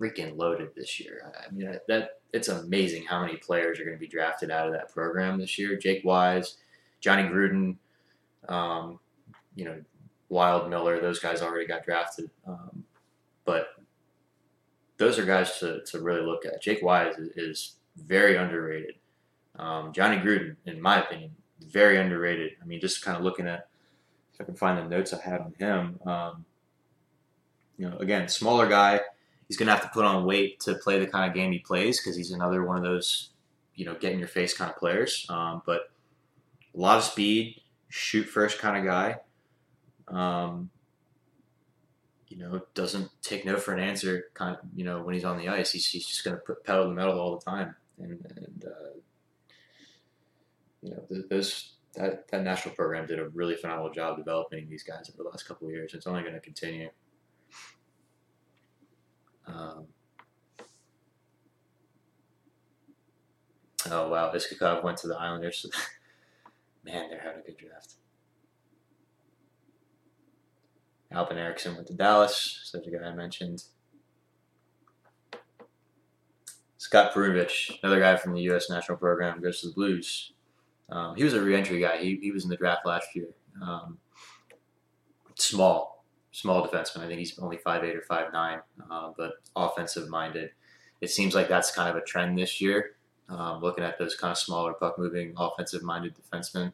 freaking 0.00 0.36
loaded 0.36 0.70
this 0.74 1.00
year. 1.00 1.32
I 1.36 1.52
mean, 1.52 1.78
that 1.88 2.20
it's 2.32 2.48
amazing 2.48 3.05
how 3.05 3.20
many 3.20 3.36
players 3.36 3.78
are 3.78 3.84
going 3.84 3.96
to 3.96 4.00
be 4.00 4.09
drafted 4.09 4.50
out 4.50 4.66
of 4.66 4.72
that 4.72 4.92
program 4.92 5.38
this 5.38 5.59
year. 5.59 5.76
Jake 5.76 6.05
Wise, 6.05 6.57
Johnny 7.00 7.22
Gruden, 7.22 7.76
um, 8.48 8.98
you 9.55 9.64
know, 9.64 9.80
Wilde 10.28 10.68
Miller, 10.68 11.00
those 11.00 11.20
guys 11.20 11.42
already 11.42 11.66
got 11.66 11.84
drafted. 11.84 12.30
Um, 12.46 12.84
but 13.44 13.68
those 14.96 15.18
are 15.18 15.24
guys 15.24 15.59
to, 15.61 15.82
to 15.84 16.00
really 16.00 16.22
look 16.22 16.44
at. 16.44 16.62
Jake 16.62 16.82
Wise 16.82 17.16
is, 17.16 17.30
is 17.36 17.76
very 17.96 18.36
underrated. 18.36 18.96
Um, 19.57 19.92
Johnny 19.92 20.16
Gruden, 20.16 20.57
in 20.66 20.80
my 20.80 21.02
opinion, 21.05 21.30
very 21.65 21.99
underrated. 21.99 22.53
I 22.62 22.67
mean, 22.67 22.81
just 22.81 23.03
kind 23.03 23.17
of 23.17 23.23
looking 23.23 23.47
at 23.47 23.69
if 24.35 24.41
I 24.41 24.45
can 24.45 24.55
find 24.55 24.79
the 24.79 24.89
notes 24.89 25.12
I 25.12 25.21
had 25.21 25.41
on 25.41 25.55
him. 25.59 26.01
Um, 26.07 26.45
you 27.77 27.89
know, 27.89 27.97
again, 27.99 28.29
smaller 28.29 28.69
guy. 28.69 29.01
He's 29.49 29.57
going 29.57 29.67
to 29.67 29.73
have 29.73 29.83
to 29.83 29.89
put 29.89 30.05
on 30.05 30.25
weight 30.25 30.61
to 30.61 30.75
play 30.75 30.99
the 30.99 31.07
kind 31.07 31.29
of 31.29 31.35
game 31.35 31.53
he 31.53 31.59
plays 31.59 32.01
because 32.01 32.17
he's 32.17 32.31
another 32.31 32.65
one 32.65 32.77
of 32.77 32.83
those, 32.83 33.31
you 33.75 33.85
know, 33.85 33.95
get 33.95 34.12
in 34.12 34.19
your 34.19 34.29
face 34.29 34.57
kind 34.57 34.71
of 34.71 34.77
players. 34.77 35.27
Um, 35.29 35.62
but 35.67 35.91
a 36.75 36.79
lot 36.79 36.99
of 36.99 37.05
speed, 37.05 37.61
shoot 37.89 38.25
first 38.25 38.59
kind 38.59 38.77
of 38.79 38.85
guy. 38.85 39.17
Um, 40.09 40.71
you 42.29 42.39
know, 42.39 42.62
doesn't 42.75 43.11
take 43.23 43.45
no 43.45 43.57
for 43.57 43.75
an 43.75 43.81
answer. 43.81 44.25
Kind 44.35 44.57
of, 44.57 44.62
you 44.75 44.85
know, 44.85 45.03
when 45.03 45.15
he's 45.15 45.25
on 45.25 45.39
the 45.39 45.49
ice, 45.49 45.73
he's, 45.73 45.87
he's 45.87 46.07
just 46.07 46.25
going 46.25 46.37
to 46.37 46.43
put 46.43 46.65
pedal 46.65 46.85
to 46.85 46.89
the 46.89 46.95
metal 46.95 47.19
all 47.21 47.39
the 47.39 47.45
time. 47.45 47.77
And, 47.99 48.25
and 48.37 48.65
uh, 48.67 48.99
you 50.85 50.91
know, 50.91 51.22
those 51.30 51.74
that, 51.95 52.28
that 52.28 52.43
national 52.43 52.74
program 52.74 53.07
did 53.07 53.18
a 53.18 53.28
really 53.30 53.57
phenomenal 53.57 53.91
job 53.91 54.16
developing 54.16 54.68
these 54.68 54.82
guys 54.82 55.09
over 55.09 55.22
the 55.22 55.28
last 55.28 55.49
couple 55.49 55.66
of 55.66 55.72
years. 55.72 55.95
It's 55.95 56.07
only 56.07 56.22
going 56.22 56.35
to 56.35 56.41
continue. 56.41 56.91
Um, 59.47 59.87
oh 63.91 64.09
wow, 64.09 64.32
Iskhakov 64.35 64.85
went 64.85 64.99
to 64.99 65.09
the 65.09 65.16
Islanders. 65.16 65.64
Man, 66.85 67.09
they're 67.09 67.20
having 67.20 67.41
a 67.41 67.47
good 67.47 67.57
draft. 67.57 67.95
Albin 71.12 71.39
Eriksson 71.39 71.76
went 71.76 71.87
to 71.87 71.95
Dallas, 71.95 72.61
such 72.64 72.87
a 72.87 72.91
guy 72.91 73.07
I 73.07 73.14
mentioned. 73.14 73.62
Scott 76.76 77.14
Perunovich, 77.14 77.78
another 77.82 78.01
guy 78.01 78.16
from 78.16 78.35
the 78.35 78.43
U.S. 78.43 78.68
national 78.68 78.99
program, 78.99 79.41
goes 79.41 79.61
to 79.61 79.68
the 79.68 79.72
Blues. 79.72 80.34
Um, 80.91 81.16
he 81.16 81.24
was 81.24 81.35
a 81.35 81.41
reentry 81.41 81.80
guy. 81.80 81.99
He, 81.99 82.18
he 82.20 82.30
was 82.30 82.45
in 82.45 82.51
the 82.51 82.57
draft 82.57 82.87
last 82.87 83.09
year. 83.14 83.28
Um, 83.62 83.99
small, 85.35 86.05
small 86.32 86.66
defenseman. 86.66 87.05
I 87.05 87.07
think 87.07 87.18
he's 87.18 87.39
only 87.39 87.57
five 87.57 87.85
eight 87.85 87.97
or 87.97 88.03
five 88.03 88.32
nine, 88.32 88.61
uh, 88.91 89.12
but 89.16 89.32
offensive 89.57 90.09
minded. 90.09 90.51
It 91.01 91.11
seems 91.11 91.35
like 91.35 91.49
that's 91.49 91.74
kind 91.74 91.89
of 91.89 91.97
a 91.97 92.05
trend 92.05 92.39
this 92.39 92.61
year. 92.61 92.97
Um, 93.28 93.62
looking 93.62 93.85
at 93.85 93.99
those 93.99 94.14
kind 94.14 94.32
of 94.32 94.39
smaller 94.39 94.74
puck 94.74 94.99
moving, 94.99 95.35
offensive 95.39 95.82
minded 95.82 96.14
defensemen. 96.14 96.72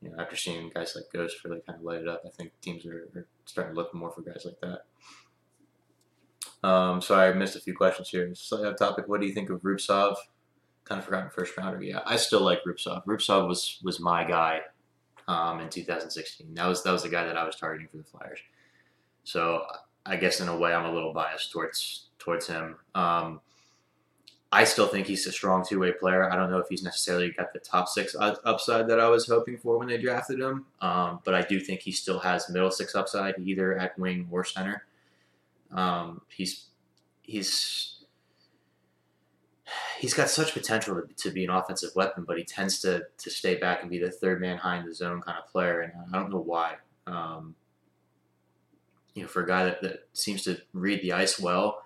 You 0.00 0.10
know, 0.10 0.16
after 0.18 0.36
seeing 0.36 0.70
guys 0.74 0.94
like 0.94 1.06
Ghost 1.12 1.44
really 1.44 1.60
kind 1.66 1.78
of 1.78 1.84
light 1.84 2.00
it 2.00 2.08
up, 2.08 2.22
I 2.26 2.30
think 2.30 2.52
teams 2.60 2.86
are, 2.86 3.08
are 3.14 3.26
starting 3.44 3.74
to 3.74 3.80
look 3.80 3.94
more 3.94 4.10
for 4.10 4.22
guys 4.22 4.46
like 4.46 4.60
that. 4.60 4.84
Um, 6.66 7.00
sorry, 7.00 7.28
I 7.28 7.32
missed 7.32 7.56
a 7.56 7.60
few 7.60 7.74
questions 7.74 8.08
here. 8.08 8.34
Slightly 8.34 8.68
off 8.68 8.78
topic. 8.78 9.08
What 9.08 9.20
do 9.20 9.26
you 9.26 9.34
think 9.34 9.50
of 9.50 9.60
Rubtsov? 9.62 10.16
Kind 10.86 10.98
of 10.98 11.04
forgotten 11.04 11.30
first 11.30 11.56
rounder. 11.56 11.82
Yeah, 11.82 12.00
I 12.06 12.16
still 12.16 12.40
like 12.40 12.64
Rubtsov. 12.64 13.04
Rubtsov 13.04 13.46
was 13.46 13.78
was 13.82 14.00
my 14.00 14.24
guy 14.24 14.60
um, 15.28 15.60
in 15.60 15.68
2016. 15.68 16.54
That 16.54 16.66
was 16.66 16.82
that 16.84 16.92
was 16.92 17.02
the 17.02 17.08
guy 17.08 17.24
that 17.24 17.36
I 17.36 17.44
was 17.44 17.56
targeting 17.56 17.88
for 17.88 17.98
the 17.98 18.04
Flyers. 18.04 18.38
So 19.24 19.64
I 20.06 20.16
guess 20.16 20.40
in 20.40 20.48
a 20.48 20.56
way 20.56 20.72
I'm 20.72 20.86
a 20.86 20.92
little 20.92 21.12
biased 21.12 21.50
towards 21.50 22.08
towards 22.18 22.46
him. 22.46 22.76
Um, 22.94 23.40
I 24.52 24.62
still 24.64 24.86
think 24.86 25.08
he's 25.08 25.26
a 25.26 25.32
strong 25.32 25.64
two 25.68 25.80
way 25.80 25.92
player. 25.92 26.32
I 26.32 26.36
don't 26.36 26.50
know 26.50 26.58
if 26.58 26.68
he's 26.68 26.82
necessarily 26.82 27.32
got 27.32 27.52
the 27.52 27.58
top 27.58 27.88
six 27.88 28.14
upside 28.18 28.88
that 28.88 29.00
I 29.00 29.08
was 29.08 29.26
hoping 29.26 29.58
for 29.58 29.76
when 29.76 29.88
they 29.88 29.98
drafted 29.98 30.40
him, 30.40 30.66
um, 30.80 31.18
but 31.24 31.34
I 31.34 31.42
do 31.42 31.58
think 31.58 31.80
he 31.80 31.90
still 31.90 32.20
has 32.20 32.48
middle 32.48 32.70
six 32.70 32.94
upside, 32.94 33.34
either 33.40 33.76
at 33.76 33.98
wing 33.98 34.28
or 34.30 34.44
center. 34.44 34.86
Um, 35.72 36.22
he's 36.28 36.66
he's 37.22 37.95
he's 39.98 40.14
got 40.14 40.28
such 40.28 40.52
potential 40.52 41.00
to, 41.00 41.14
to, 41.14 41.30
be 41.30 41.44
an 41.44 41.50
offensive 41.50 41.90
weapon, 41.94 42.24
but 42.26 42.38
he 42.38 42.44
tends 42.44 42.80
to 42.80 43.06
to 43.18 43.30
stay 43.30 43.56
back 43.56 43.82
and 43.82 43.90
be 43.90 43.98
the 43.98 44.10
third 44.10 44.40
man 44.40 44.58
high 44.58 44.78
in 44.78 44.86
the 44.86 44.94
zone 44.94 45.20
kind 45.20 45.38
of 45.38 45.50
player, 45.50 45.80
and 45.80 45.92
I 46.12 46.18
don't 46.18 46.30
know 46.30 46.40
why. 46.40 46.74
Um, 47.06 47.54
you 49.14 49.22
know, 49.22 49.28
for 49.28 49.42
a 49.42 49.46
guy 49.46 49.64
that, 49.64 49.80
that 49.82 50.08
seems 50.12 50.42
to 50.44 50.58
read 50.72 51.02
the 51.02 51.12
ice 51.12 51.38
well, 51.38 51.82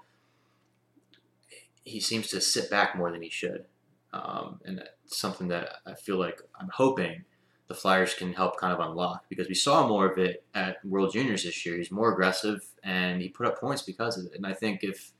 he 1.85 2.01
seems 2.01 2.29
to 2.29 2.41
sit 2.41 2.71
back 2.71 2.97
more 2.97 3.13
than 3.13 3.23
he 3.23 3.31
should, 3.31 3.67
um, 4.13 4.61
and 4.65 4.83
something 5.07 5.49
that 5.49 5.77
I 5.87 5.95
feel 5.95 6.19
like 6.19 6.41
I'm 6.59 6.71
hoping 6.73 7.25
the 7.69 7.75
Flyers 7.75 8.15
can 8.15 8.33
help 8.33 8.59
kind 8.59 8.73
of 8.73 8.81
unlock 8.81 9.27
because 9.29 9.49
we 9.49 9.55
saw 9.55 9.87
more 9.87 10.11
of 10.11 10.19
it 10.19 10.43
at 10.55 10.85
World 10.85 11.13
Juniors 11.13 11.45
this 11.45 11.65
year. 11.65 11.77
He's 11.77 11.93
more 11.93 12.13
aggressive 12.13 12.65
and 12.83 13.23
he 13.23 13.29
put 13.29 13.47
up 13.47 13.61
points 13.61 13.83
because 13.83 14.19
of 14.19 14.27
it, 14.27 14.33
and 14.35 14.47
I 14.47 14.55
think 14.55 14.83
if 14.83 15.13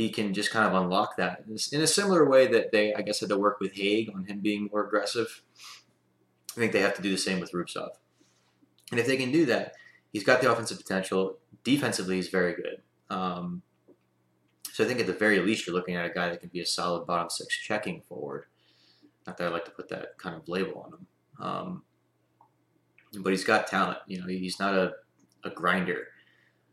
he 0.00 0.08
can 0.08 0.32
just 0.32 0.50
kind 0.50 0.66
of 0.66 0.82
unlock 0.82 1.18
that 1.18 1.44
in 1.72 1.82
a 1.82 1.86
similar 1.86 2.26
way 2.26 2.46
that 2.46 2.72
they, 2.72 2.94
I 2.94 3.02
guess, 3.02 3.20
had 3.20 3.28
to 3.28 3.36
work 3.36 3.60
with 3.60 3.74
Hague 3.74 4.10
on 4.14 4.24
him 4.24 4.40
being 4.40 4.70
more 4.72 4.86
aggressive. 4.86 5.42
I 6.56 6.60
think 6.60 6.72
they 6.72 6.80
have 6.80 6.94
to 6.94 7.02
do 7.02 7.10
the 7.10 7.18
same 7.18 7.38
with 7.38 7.52
Rubtsov. 7.52 7.90
And 8.90 8.98
if 8.98 9.06
they 9.06 9.18
can 9.18 9.30
do 9.30 9.44
that, 9.46 9.74
he's 10.10 10.24
got 10.24 10.40
the 10.40 10.50
offensive 10.50 10.78
potential. 10.78 11.36
Defensively, 11.64 12.16
he's 12.16 12.28
very 12.28 12.54
good. 12.54 12.80
Um, 13.10 13.60
so 14.72 14.84
I 14.84 14.86
think 14.86 15.00
at 15.00 15.06
the 15.06 15.12
very 15.12 15.38
least, 15.38 15.66
you're 15.66 15.76
looking 15.76 15.96
at 15.96 16.06
a 16.06 16.14
guy 16.14 16.30
that 16.30 16.40
can 16.40 16.48
be 16.48 16.60
a 16.60 16.66
solid 16.66 17.06
bottom 17.06 17.28
six 17.28 17.54
checking 17.54 18.00
forward. 18.00 18.46
Not 19.26 19.36
that 19.36 19.48
I 19.48 19.50
like 19.50 19.66
to 19.66 19.70
put 19.70 19.90
that 19.90 20.16
kind 20.16 20.34
of 20.34 20.48
label 20.48 20.80
on 20.86 20.92
him. 20.94 21.06
Um, 21.46 21.82
but 23.18 23.30
he's 23.30 23.44
got 23.44 23.66
talent. 23.66 23.98
You 24.06 24.20
know, 24.20 24.28
he's 24.28 24.58
not 24.58 24.74
a, 24.74 24.92
a 25.44 25.50
grinder. 25.50 26.08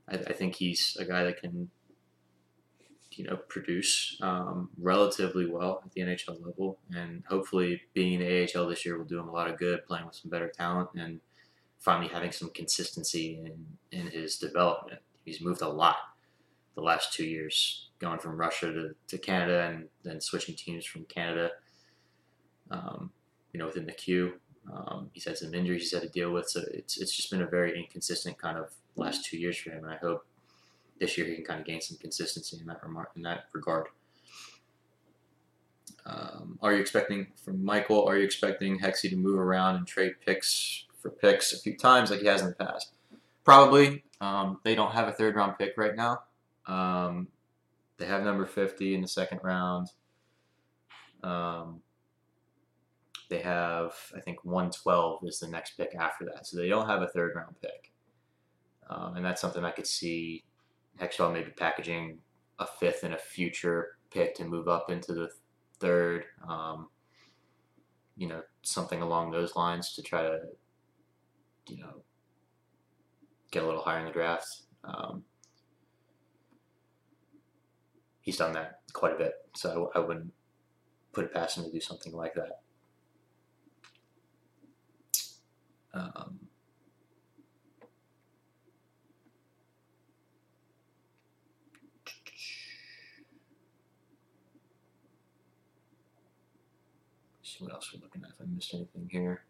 I, 0.07 0.15
I 0.15 0.33
think 0.33 0.55
he's 0.55 0.95
a 0.97 1.03
guy 1.03 1.25
that 1.25 1.41
can 1.41 1.69
you 3.17 3.25
know 3.25 3.37
produce 3.47 4.17
um, 4.21 4.69
relatively 4.77 5.47
well 5.49 5.81
at 5.85 5.91
the 5.91 6.01
NHL 6.01 6.45
level, 6.45 6.79
and 6.95 7.23
hopefully 7.27 7.81
being 7.93 8.13
in 8.13 8.19
the 8.19 8.49
AHL 8.55 8.67
this 8.67 8.85
year 8.85 8.97
will 8.97 9.05
do 9.05 9.19
him 9.19 9.27
a 9.27 9.31
lot 9.31 9.49
of 9.49 9.57
good, 9.57 9.85
playing 9.85 10.05
with 10.05 10.15
some 10.15 10.29
better 10.29 10.49
talent 10.49 10.89
and 10.95 11.19
finally 11.79 12.07
having 12.07 12.31
some 12.31 12.49
consistency 12.51 13.39
in 13.43 13.65
in 13.99 14.07
his 14.07 14.37
development. 14.37 14.99
He's 15.25 15.41
moved 15.41 15.61
a 15.61 15.67
lot 15.67 15.97
the 16.75 16.81
last 16.81 17.11
two 17.11 17.25
years, 17.25 17.89
going 17.99 18.19
from 18.19 18.37
Russia 18.37 18.71
to, 18.71 18.95
to 19.07 19.17
Canada 19.17 19.67
and 19.73 19.87
then 20.03 20.21
switching 20.21 20.55
teams 20.55 20.85
from 20.85 21.05
Canada. 21.05 21.49
Um, 22.69 23.11
you 23.51 23.59
know, 23.59 23.65
within 23.65 23.87
the 23.87 23.93
queue, 23.93 24.33
um, 24.71 25.09
he's 25.11 25.25
had 25.25 25.39
some 25.39 25.55
injuries 25.55 25.81
he's 25.81 25.93
had 25.93 26.03
to 26.03 26.09
deal 26.09 26.31
with, 26.31 26.47
so 26.49 26.61
it's 26.71 26.97
it's 26.97 27.15
just 27.15 27.31
been 27.31 27.41
a 27.41 27.47
very 27.47 27.77
inconsistent 27.77 28.37
kind 28.37 28.57
of 28.57 28.69
last 28.95 29.25
two 29.25 29.37
years 29.37 29.57
for 29.57 29.71
him, 29.71 29.85
and 29.85 29.93
I 29.93 29.97
hope 29.97 30.25
this 30.99 31.17
year 31.17 31.27
he 31.27 31.35
can 31.35 31.45
kind 31.45 31.59
of 31.59 31.65
gain 31.65 31.81
some 31.81 31.97
consistency 31.97 32.57
in 32.59 32.65
that 32.67 32.81
remark 32.83 33.11
in 33.15 33.21
that 33.23 33.45
regard. 33.53 33.87
Um, 36.05 36.57
are 36.61 36.73
you 36.73 36.79
expecting 36.79 37.27
from 37.43 37.63
Michael? 37.63 38.07
Are 38.07 38.17
you 38.17 38.23
expecting 38.23 38.79
Hexy 38.79 39.09
to 39.09 39.17
move 39.17 39.39
around 39.39 39.75
and 39.75 39.85
trade 39.85 40.13
picks 40.25 40.85
for 41.01 41.09
picks 41.09 41.51
a 41.51 41.59
few 41.59 41.75
times 41.75 42.09
like 42.09 42.21
he 42.21 42.27
has 42.27 42.41
in 42.41 42.47
the 42.47 42.55
past? 42.55 42.93
Probably. 43.43 44.03
Um, 44.21 44.59
they 44.63 44.73
don't 44.73 44.91
have 44.91 45.07
a 45.07 45.11
third 45.11 45.35
round 45.35 45.57
pick 45.57 45.73
right 45.77 45.95
now. 45.95 46.21
Um, 46.65 47.27
they 47.97 48.05
have 48.05 48.23
number 48.23 48.45
50 48.45 48.95
in 48.95 49.01
the 49.01 49.07
second 49.07 49.41
round. 49.43 49.89
Um, 51.23 51.81
they 53.29 53.39
have, 53.39 53.93
I 54.15 54.21
think, 54.21 54.45
112 54.45 55.23
is 55.25 55.39
the 55.39 55.47
next 55.47 55.71
pick 55.77 55.93
after 55.95 56.25
that. 56.25 56.47
So 56.47 56.57
they 56.57 56.69
don't 56.69 56.87
have 56.87 57.01
a 57.01 57.07
third 57.07 57.35
round 57.35 57.55
pick. 57.61 57.91
Um, 58.89 59.17
and 59.17 59.25
that's 59.25 59.41
something 59.41 59.65
I 59.65 59.71
could 59.71 59.87
see 59.87 60.45
Hextall 60.99 61.33
may 61.33 61.43
be 61.43 61.51
packaging 61.51 62.19
a 62.59 62.65
fifth 62.65 63.03
and 63.03 63.13
a 63.13 63.17
future 63.17 63.97
pick 64.11 64.35
to 64.35 64.45
move 64.45 64.67
up 64.67 64.89
into 64.89 65.13
the 65.13 65.29
third. 65.79 66.25
Um, 66.47 66.87
you 68.15 68.27
know, 68.27 68.41
something 68.63 69.01
along 69.01 69.31
those 69.31 69.55
lines 69.55 69.93
to 69.93 70.01
try 70.01 70.23
to, 70.23 70.39
you 71.67 71.77
know, 71.77 72.01
get 73.51 73.63
a 73.63 73.65
little 73.65 73.81
higher 73.81 73.99
in 73.99 74.05
the 74.05 74.11
draft. 74.11 74.63
Um, 74.83 75.23
he's 78.21 78.37
done 78.37 78.53
that 78.53 78.79
quite 78.93 79.13
a 79.13 79.17
bit, 79.17 79.33
so 79.55 79.91
I, 79.93 79.99
I 79.99 80.01
wouldn't 80.01 80.33
put 81.13 81.25
it 81.25 81.33
past 81.33 81.57
him 81.57 81.63
to 81.65 81.71
do 81.71 81.79
something 81.79 82.13
like 82.13 82.33
that. 82.33 82.61
Um, 85.93 86.39
see 97.47 97.63
what 97.63 97.73
else 97.73 97.93
we're 97.93 98.01
looking 98.01 98.23
at. 98.23 98.31
If 98.31 98.41
I 98.41 98.45
missed 98.53 98.73
anything 98.73 99.07
here. 99.09 99.43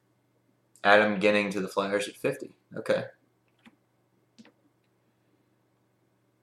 Adam 0.83 1.19
Ginning 1.19 1.49
to 1.51 1.59
the 1.59 1.67
Flyers 1.67 2.07
at 2.07 2.15
50. 2.15 2.51
Okay. 2.77 3.03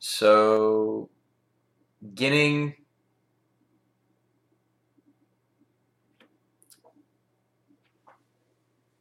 So, 0.00 1.09
Ginning. 2.14 2.74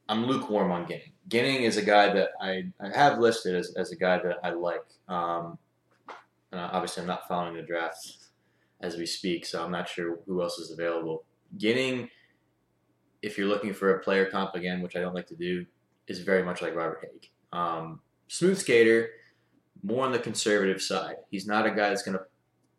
I'm 0.08 0.26
lukewarm 0.26 0.70
on 0.70 0.86
Ginning. 0.86 1.12
Ginning 1.28 1.62
is 1.62 1.76
a 1.76 1.82
guy 1.82 2.12
that 2.12 2.30
I, 2.40 2.64
I 2.80 2.96
have 2.96 3.18
listed 3.18 3.56
as, 3.56 3.74
as 3.76 3.90
a 3.90 3.96
guy 3.96 4.18
that 4.18 4.38
I 4.44 4.50
like. 4.50 4.84
Um, 5.08 5.58
and 6.52 6.60
obviously, 6.60 7.00
I'm 7.00 7.08
not 7.08 7.26
following 7.26 7.56
the 7.56 7.62
draft 7.62 8.16
as 8.80 8.96
we 8.96 9.06
speak, 9.06 9.44
so 9.44 9.64
I'm 9.64 9.72
not 9.72 9.88
sure 9.88 10.18
who 10.26 10.42
else 10.42 10.58
is 10.58 10.70
available. 10.70 11.24
Ginning, 11.56 12.08
if 13.24 13.38
you're 13.38 13.48
looking 13.48 13.72
for 13.72 13.94
a 13.94 14.00
player 14.00 14.26
comp 14.26 14.54
again, 14.54 14.82
which 14.82 14.96
I 14.96 15.00
don't 15.00 15.14
like 15.14 15.26
to 15.28 15.34
do, 15.34 15.64
is 16.06 16.20
very 16.20 16.42
much 16.42 16.60
like 16.60 16.74
Robert 16.74 17.02
Hägg. 17.02 17.58
Um, 17.58 18.00
smooth 18.28 18.58
skater, 18.58 19.08
more 19.82 20.04
on 20.04 20.12
the 20.12 20.18
conservative 20.18 20.82
side. 20.82 21.16
He's 21.30 21.46
not 21.46 21.66
a 21.66 21.70
guy 21.70 21.88
that's 21.88 22.02
going 22.02 22.18
to 22.18 22.24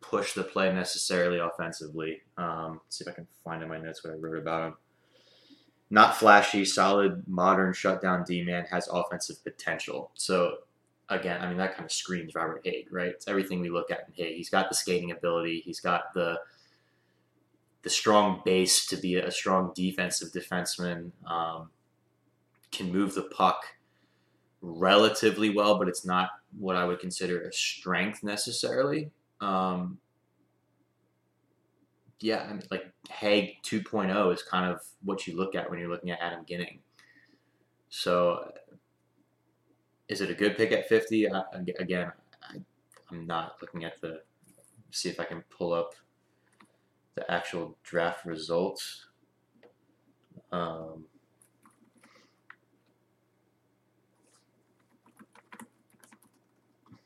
push 0.02 0.34
the 0.34 0.44
play 0.44 0.72
necessarily 0.72 1.40
offensively. 1.40 2.22
Um, 2.38 2.80
see 2.90 3.04
if 3.04 3.12
I 3.12 3.16
can 3.16 3.28
find 3.44 3.64
in 3.64 3.70
my 3.70 3.80
notes 3.80 4.04
what 4.04 4.14
I 4.14 4.18
wrote 4.18 4.38
about 4.38 4.68
him. 4.68 4.76
Not 5.90 6.16
flashy, 6.16 6.64
solid, 6.64 7.24
modern 7.28 7.74
shutdown 7.74 8.24
D 8.24 8.44
man 8.44 8.66
has 8.70 8.88
offensive 8.88 9.44
potential. 9.44 10.12
So 10.14 10.58
again, 11.10 11.42
I 11.42 11.48
mean 11.48 11.58
that 11.58 11.74
kind 11.74 11.86
of 11.86 11.92
screams 11.92 12.36
Robert 12.36 12.64
Hägg, 12.64 12.88
right? 12.92 13.08
It's 13.08 13.28
everything 13.28 13.62
we 13.62 13.70
look 13.70 13.92
at 13.92 14.08
in 14.08 14.26
Hägg. 14.26 14.36
He's 14.36 14.50
got 14.50 14.70
the 14.70 14.76
skating 14.76 15.12
ability. 15.12 15.62
He's 15.66 15.80
got 15.80 16.14
the 16.14 16.38
the 17.86 17.90
strong 17.92 18.42
base 18.44 18.88
to 18.88 18.98
be 18.98 19.18
a 19.18 19.32
strong 19.32 19.72
defensive 19.76 20.32
defenseman. 20.34 21.12
Um, 21.26 21.70
can 22.72 22.92
move 22.92 23.14
the 23.14 23.22
puck 23.22 23.64
relatively 24.62 25.52
well, 25.52 25.78
but 25.78 25.88
it's 25.88 26.04
not 26.04 26.30
what 26.58 26.76
I 26.76 26.84
would 26.84 27.00
consider 27.00 27.42
a 27.42 27.54
strength 27.54 28.24
necessarily. 28.24 29.12
Um, 29.40 30.00
yeah, 32.20 32.48
I 32.50 32.54
mean, 32.54 32.64
like 32.72 32.92
Hägg 33.08 33.62
2.0 33.62 34.34
is 34.34 34.42
kind 34.42 34.66
of 34.66 34.82
what 35.04 35.28
you 35.28 35.38
look 35.38 35.54
at 35.54 35.70
when 35.70 35.78
you're 35.78 35.88
looking 35.90 36.10
at 36.10 36.20
Adam 36.22 36.44
Ginning. 36.44 36.80
So, 37.90 38.52
is 40.08 40.22
it 40.22 40.32
a 40.32 40.34
good 40.34 40.58
pick 40.58 40.72
at 40.72 40.90
50? 40.90 41.32
I, 41.32 41.44
again, 41.78 42.12
I, 42.42 42.58
I'm 43.12 43.28
not 43.28 43.58
looking 43.62 43.84
at 43.84 44.02
the. 44.02 44.22
See 44.90 45.10
if 45.10 45.20
I 45.20 45.26
can 45.26 45.44
pull 45.50 45.74
up 45.74 45.94
the 47.16 47.30
actual 47.32 47.78
draft 47.84 48.26
results. 48.26 49.08
Um, 50.52 51.06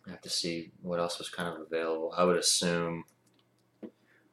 I 0.07 0.11
have 0.11 0.21
to 0.21 0.29
see 0.29 0.71
what 0.81 0.99
else 0.99 1.19
was 1.19 1.29
kind 1.29 1.47
of 1.47 1.61
available. 1.61 2.13
I 2.17 2.23
would 2.23 2.37
assume, 2.37 3.03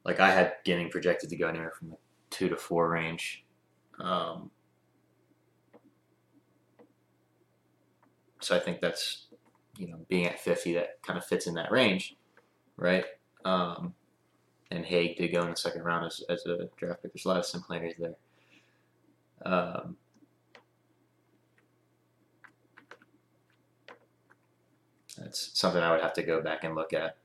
like 0.05 0.21
I 0.21 0.31
had 0.31 0.55
Ginning 0.65 0.91
projected 0.91 1.29
to 1.31 1.37
go 1.37 1.49
anywhere 1.49 1.73
from 1.79 1.91
the 1.91 1.97
two 2.31 2.49
to 2.49 2.57
four 2.57 2.89
range. 2.89 3.45
Um, 4.01 4.51
so 8.41 8.57
I 8.57 8.59
think 8.59 8.81
that's, 8.81 9.27
you 9.77 9.89
know, 9.89 9.99
being 10.09 10.27
at 10.27 10.41
50, 10.41 10.75
that 10.75 11.03
kind 11.03 11.19
of 11.19 11.27
fits 11.27 11.47
in 11.47 11.55
that 11.55 11.71
range, 11.71 12.17
right? 12.77 13.05
Um, 13.45 13.95
and 14.71 14.85
Hägg 14.85 15.17
did 15.17 15.33
go 15.33 15.43
in 15.43 15.51
the 15.51 15.57
second 15.57 15.83
round 15.83 16.07
as, 16.07 16.23
as 16.29 16.45
a 16.47 16.69
draft 16.77 17.03
pick. 17.03 17.13
There's 17.13 17.25
a 17.25 17.29
lot 17.29 17.39
of 17.39 17.47
similarities 17.47 17.97
there. 17.99 18.17
Um, 19.45 19.97
that's 25.19 25.59
something 25.59 25.83
I 25.83 25.93
would 25.93 26.03
have 26.03 26.15
to 26.15 26.23
go 26.23 26.41
back 26.41 26.65
and 26.65 26.75
look 26.75 26.93
at. 26.93 27.17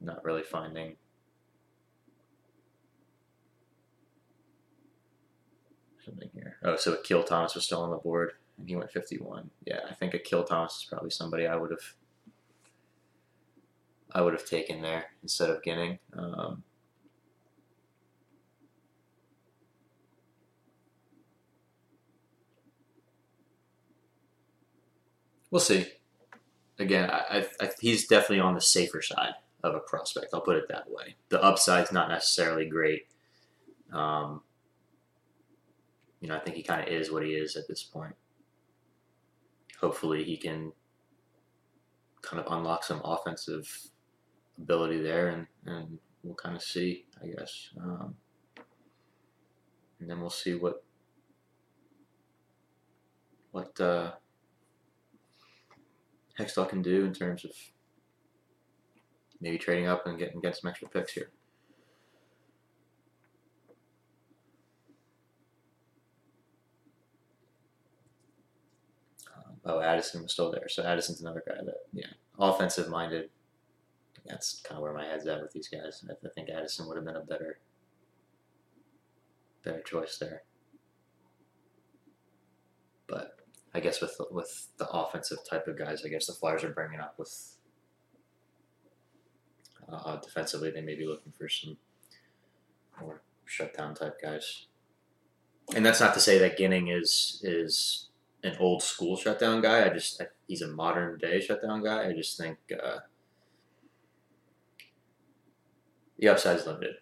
Not 0.00 0.24
really 0.24 0.42
finding. 0.42 0.96
Something 6.04 6.28
here. 6.34 6.56
Oh, 6.62 6.76
so 6.76 6.94
Akil 6.94 7.22
Thomas 7.22 7.54
was 7.54 7.64
still 7.64 7.80
on 7.80 7.90
the 7.90 7.96
board, 7.96 8.32
and 8.58 8.68
he 8.68 8.76
went 8.76 8.90
51. 8.90 9.50
Yeah, 9.64 9.80
I 9.88 9.94
think 9.94 10.12
Akil 10.12 10.44
Thomas 10.44 10.76
is 10.76 10.84
probably 10.84 11.08
somebody 11.10 11.46
I 11.46 11.56
would 11.56 11.70
have 11.70 11.94
I 14.14 14.22
would 14.22 14.32
have 14.32 14.46
taken 14.46 14.80
there 14.80 15.06
instead 15.22 15.50
of 15.50 15.62
Ginning. 15.64 15.98
Um, 16.16 16.62
we'll 25.50 25.60
see. 25.60 25.86
Again, 26.78 27.10
I, 27.10 27.46
I, 27.60 27.70
he's 27.80 28.06
definitely 28.06 28.40
on 28.40 28.54
the 28.54 28.60
safer 28.60 29.02
side 29.02 29.34
of 29.64 29.74
a 29.74 29.80
prospect. 29.80 30.28
I'll 30.32 30.40
put 30.40 30.56
it 30.56 30.68
that 30.68 30.90
way. 30.90 31.16
The 31.28 31.42
upside's 31.42 31.92
not 31.92 32.08
necessarily 32.08 32.66
great. 32.66 33.06
Um, 33.92 34.42
you 36.20 36.28
know, 36.28 36.36
I 36.36 36.40
think 36.40 36.56
he 36.56 36.62
kind 36.62 36.80
of 36.80 36.88
is 36.88 37.10
what 37.10 37.24
he 37.24 37.32
is 37.32 37.56
at 37.56 37.66
this 37.68 37.82
point. 37.82 38.14
Hopefully, 39.80 40.24
he 40.24 40.36
can 40.36 40.72
kind 42.22 42.40
of 42.44 42.50
unlock 42.52 42.84
some 42.84 43.00
offensive 43.04 43.68
ability 44.58 45.00
there, 45.02 45.28
and, 45.28 45.46
and 45.66 45.98
we'll 46.22 46.34
kind 46.34 46.56
of 46.56 46.62
see, 46.62 47.04
I 47.22 47.26
guess. 47.26 47.70
Um, 47.80 48.14
and 50.00 50.10
then 50.10 50.20
we'll 50.20 50.30
see 50.30 50.54
what 50.54 50.84
what 53.52 53.80
uh, 53.80 54.10
Hextall 56.38 56.68
can 56.68 56.82
do 56.82 57.04
in 57.04 57.14
terms 57.14 57.44
of 57.44 57.52
maybe 59.40 59.58
trading 59.58 59.86
up 59.86 60.06
and 60.06 60.18
getting 60.18 60.40
get 60.40 60.56
some 60.56 60.68
extra 60.68 60.88
picks 60.88 61.12
here. 61.12 61.30
Um, 69.36 69.54
oh, 69.64 69.80
Addison 69.80 70.22
was 70.22 70.32
still 70.32 70.50
there, 70.50 70.68
so 70.68 70.82
Addison's 70.82 71.20
another 71.20 71.44
guy 71.46 71.54
that, 71.64 71.76
yeah, 71.92 72.06
offensive 72.38 72.88
minded 72.88 73.30
that's 74.26 74.60
kind 74.62 74.76
of 74.76 74.82
where 74.82 74.94
my 74.94 75.04
head's 75.04 75.26
at 75.26 75.42
with 75.42 75.52
these 75.52 75.68
guys. 75.68 76.04
I 76.08 76.28
think 76.34 76.48
Addison 76.48 76.86
would 76.86 76.96
have 76.96 77.04
been 77.04 77.16
a 77.16 77.20
better, 77.20 77.58
better 79.62 79.82
choice 79.82 80.16
there. 80.18 80.42
But 83.06 83.36
I 83.74 83.80
guess 83.80 84.00
with 84.00 84.18
with 84.30 84.68
the 84.78 84.88
offensive 84.88 85.38
type 85.48 85.68
of 85.68 85.76
guys, 85.76 86.02
I 86.04 86.08
guess 86.08 86.26
the 86.26 86.32
Flyers 86.32 86.64
are 86.64 86.70
bringing 86.70 87.00
up 87.00 87.18
with 87.18 87.56
uh, 89.92 90.16
defensively. 90.16 90.70
They 90.70 90.80
may 90.80 90.94
be 90.94 91.06
looking 91.06 91.32
for 91.32 91.48
some 91.48 91.76
more 93.00 93.22
shutdown 93.44 93.94
type 93.94 94.22
guys. 94.22 94.66
And 95.74 95.84
that's 95.84 96.00
not 96.00 96.14
to 96.14 96.20
say 96.20 96.38
that 96.38 96.56
Ginning 96.56 96.88
is 96.88 97.42
is 97.44 98.08
an 98.42 98.56
old 98.58 98.82
school 98.82 99.16
shutdown 99.18 99.60
guy. 99.60 99.84
I 99.84 99.90
just 99.90 100.18
I, 100.20 100.28
he's 100.48 100.62
a 100.62 100.68
modern 100.68 101.18
day 101.18 101.40
shutdown 101.40 101.84
guy. 101.84 102.08
I 102.08 102.12
just 102.14 102.38
think. 102.38 102.56
Uh, 102.82 103.00
the 106.18 106.28
upside 106.28 106.56
is 106.56 106.66
limited. 106.66 106.96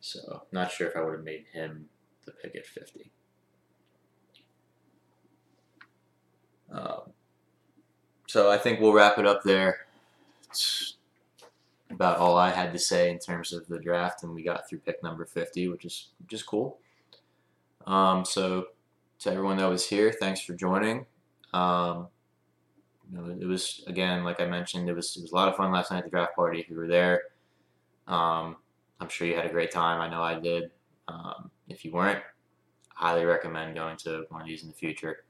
So 0.00 0.42
not 0.52 0.72
sure 0.72 0.88
if 0.88 0.96
I 0.96 1.02
would 1.02 1.14
have 1.14 1.24
made 1.24 1.44
him 1.52 1.86
the 2.24 2.32
pick 2.32 2.56
at 2.56 2.66
50. 2.66 3.10
Um, 6.72 7.12
so 8.26 8.50
I 8.50 8.56
think 8.58 8.80
we'll 8.80 8.92
wrap 8.92 9.18
it 9.18 9.26
up 9.26 9.42
there. 9.42 9.86
It's 10.48 10.96
about 11.90 12.18
all 12.18 12.36
I 12.36 12.50
had 12.50 12.72
to 12.72 12.78
say 12.78 13.10
in 13.10 13.18
terms 13.18 13.52
of 13.52 13.66
the 13.68 13.78
draft, 13.78 14.22
and 14.22 14.34
we 14.34 14.42
got 14.42 14.68
through 14.68 14.78
pick 14.78 15.02
number 15.02 15.24
50, 15.24 15.68
which 15.68 15.84
is 15.84 16.08
just 16.26 16.46
cool. 16.46 16.78
Um, 17.86 18.24
so 18.24 18.66
to 19.20 19.30
everyone 19.30 19.58
that 19.58 19.68
was 19.68 19.86
here, 19.86 20.12
thanks 20.12 20.40
for 20.40 20.54
joining. 20.54 21.06
Um, 21.52 22.08
you 23.10 23.18
know, 23.18 23.36
it 23.38 23.46
was 23.46 23.84
again, 23.86 24.24
like 24.24 24.40
I 24.40 24.46
mentioned, 24.46 24.88
it 24.88 24.94
was 24.94 25.16
it 25.16 25.22
was 25.22 25.32
a 25.32 25.34
lot 25.34 25.48
of 25.48 25.56
fun 25.56 25.70
last 25.70 25.90
night 25.90 25.98
at 25.98 26.04
the 26.04 26.10
draft 26.10 26.34
party. 26.34 26.60
If 26.60 26.70
you 26.70 26.76
were 26.76 26.88
there, 26.88 27.22
um, 28.06 28.56
I'm 29.00 29.08
sure 29.08 29.26
you 29.26 29.34
had 29.34 29.46
a 29.46 29.50
great 29.50 29.70
time. 29.70 30.00
I 30.00 30.08
know 30.08 30.22
I 30.22 30.38
did. 30.38 30.70
Um, 31.08 31.50
if 31.68 31.84
you 31.84 31.92
weren't, 31.92 32.22
highly 32.88 33.24
recommend 33.24 33.74
going 33.74 33.96
to 33.98 34.24
one 34.28 34.42
of 34.42 34.46
these 34.46 34.62
in 34.62 34.68
the 34.68 34.74
future. 34.74 35.24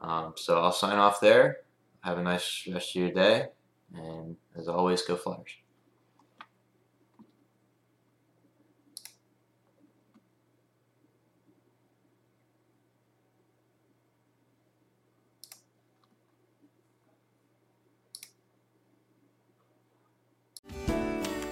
Um, 0.00 0.34
so 0.36 0.60
I'll 0.60 0.72
sign 0.72 0.98
off 0.98 1.20
there. 1.20 1.58
Have 2.00 2.18
a 2.18 2.22
nice 2.22 2.66
rest 2.72 2.96
of 2.96 3.02
your 3.02 3.10
day. 3.10 3.46
And 3.94 4.36
as 4.56 4.68
always, 4.68 5.02
go 5.02 5.16
Flyers. 5.16 5.50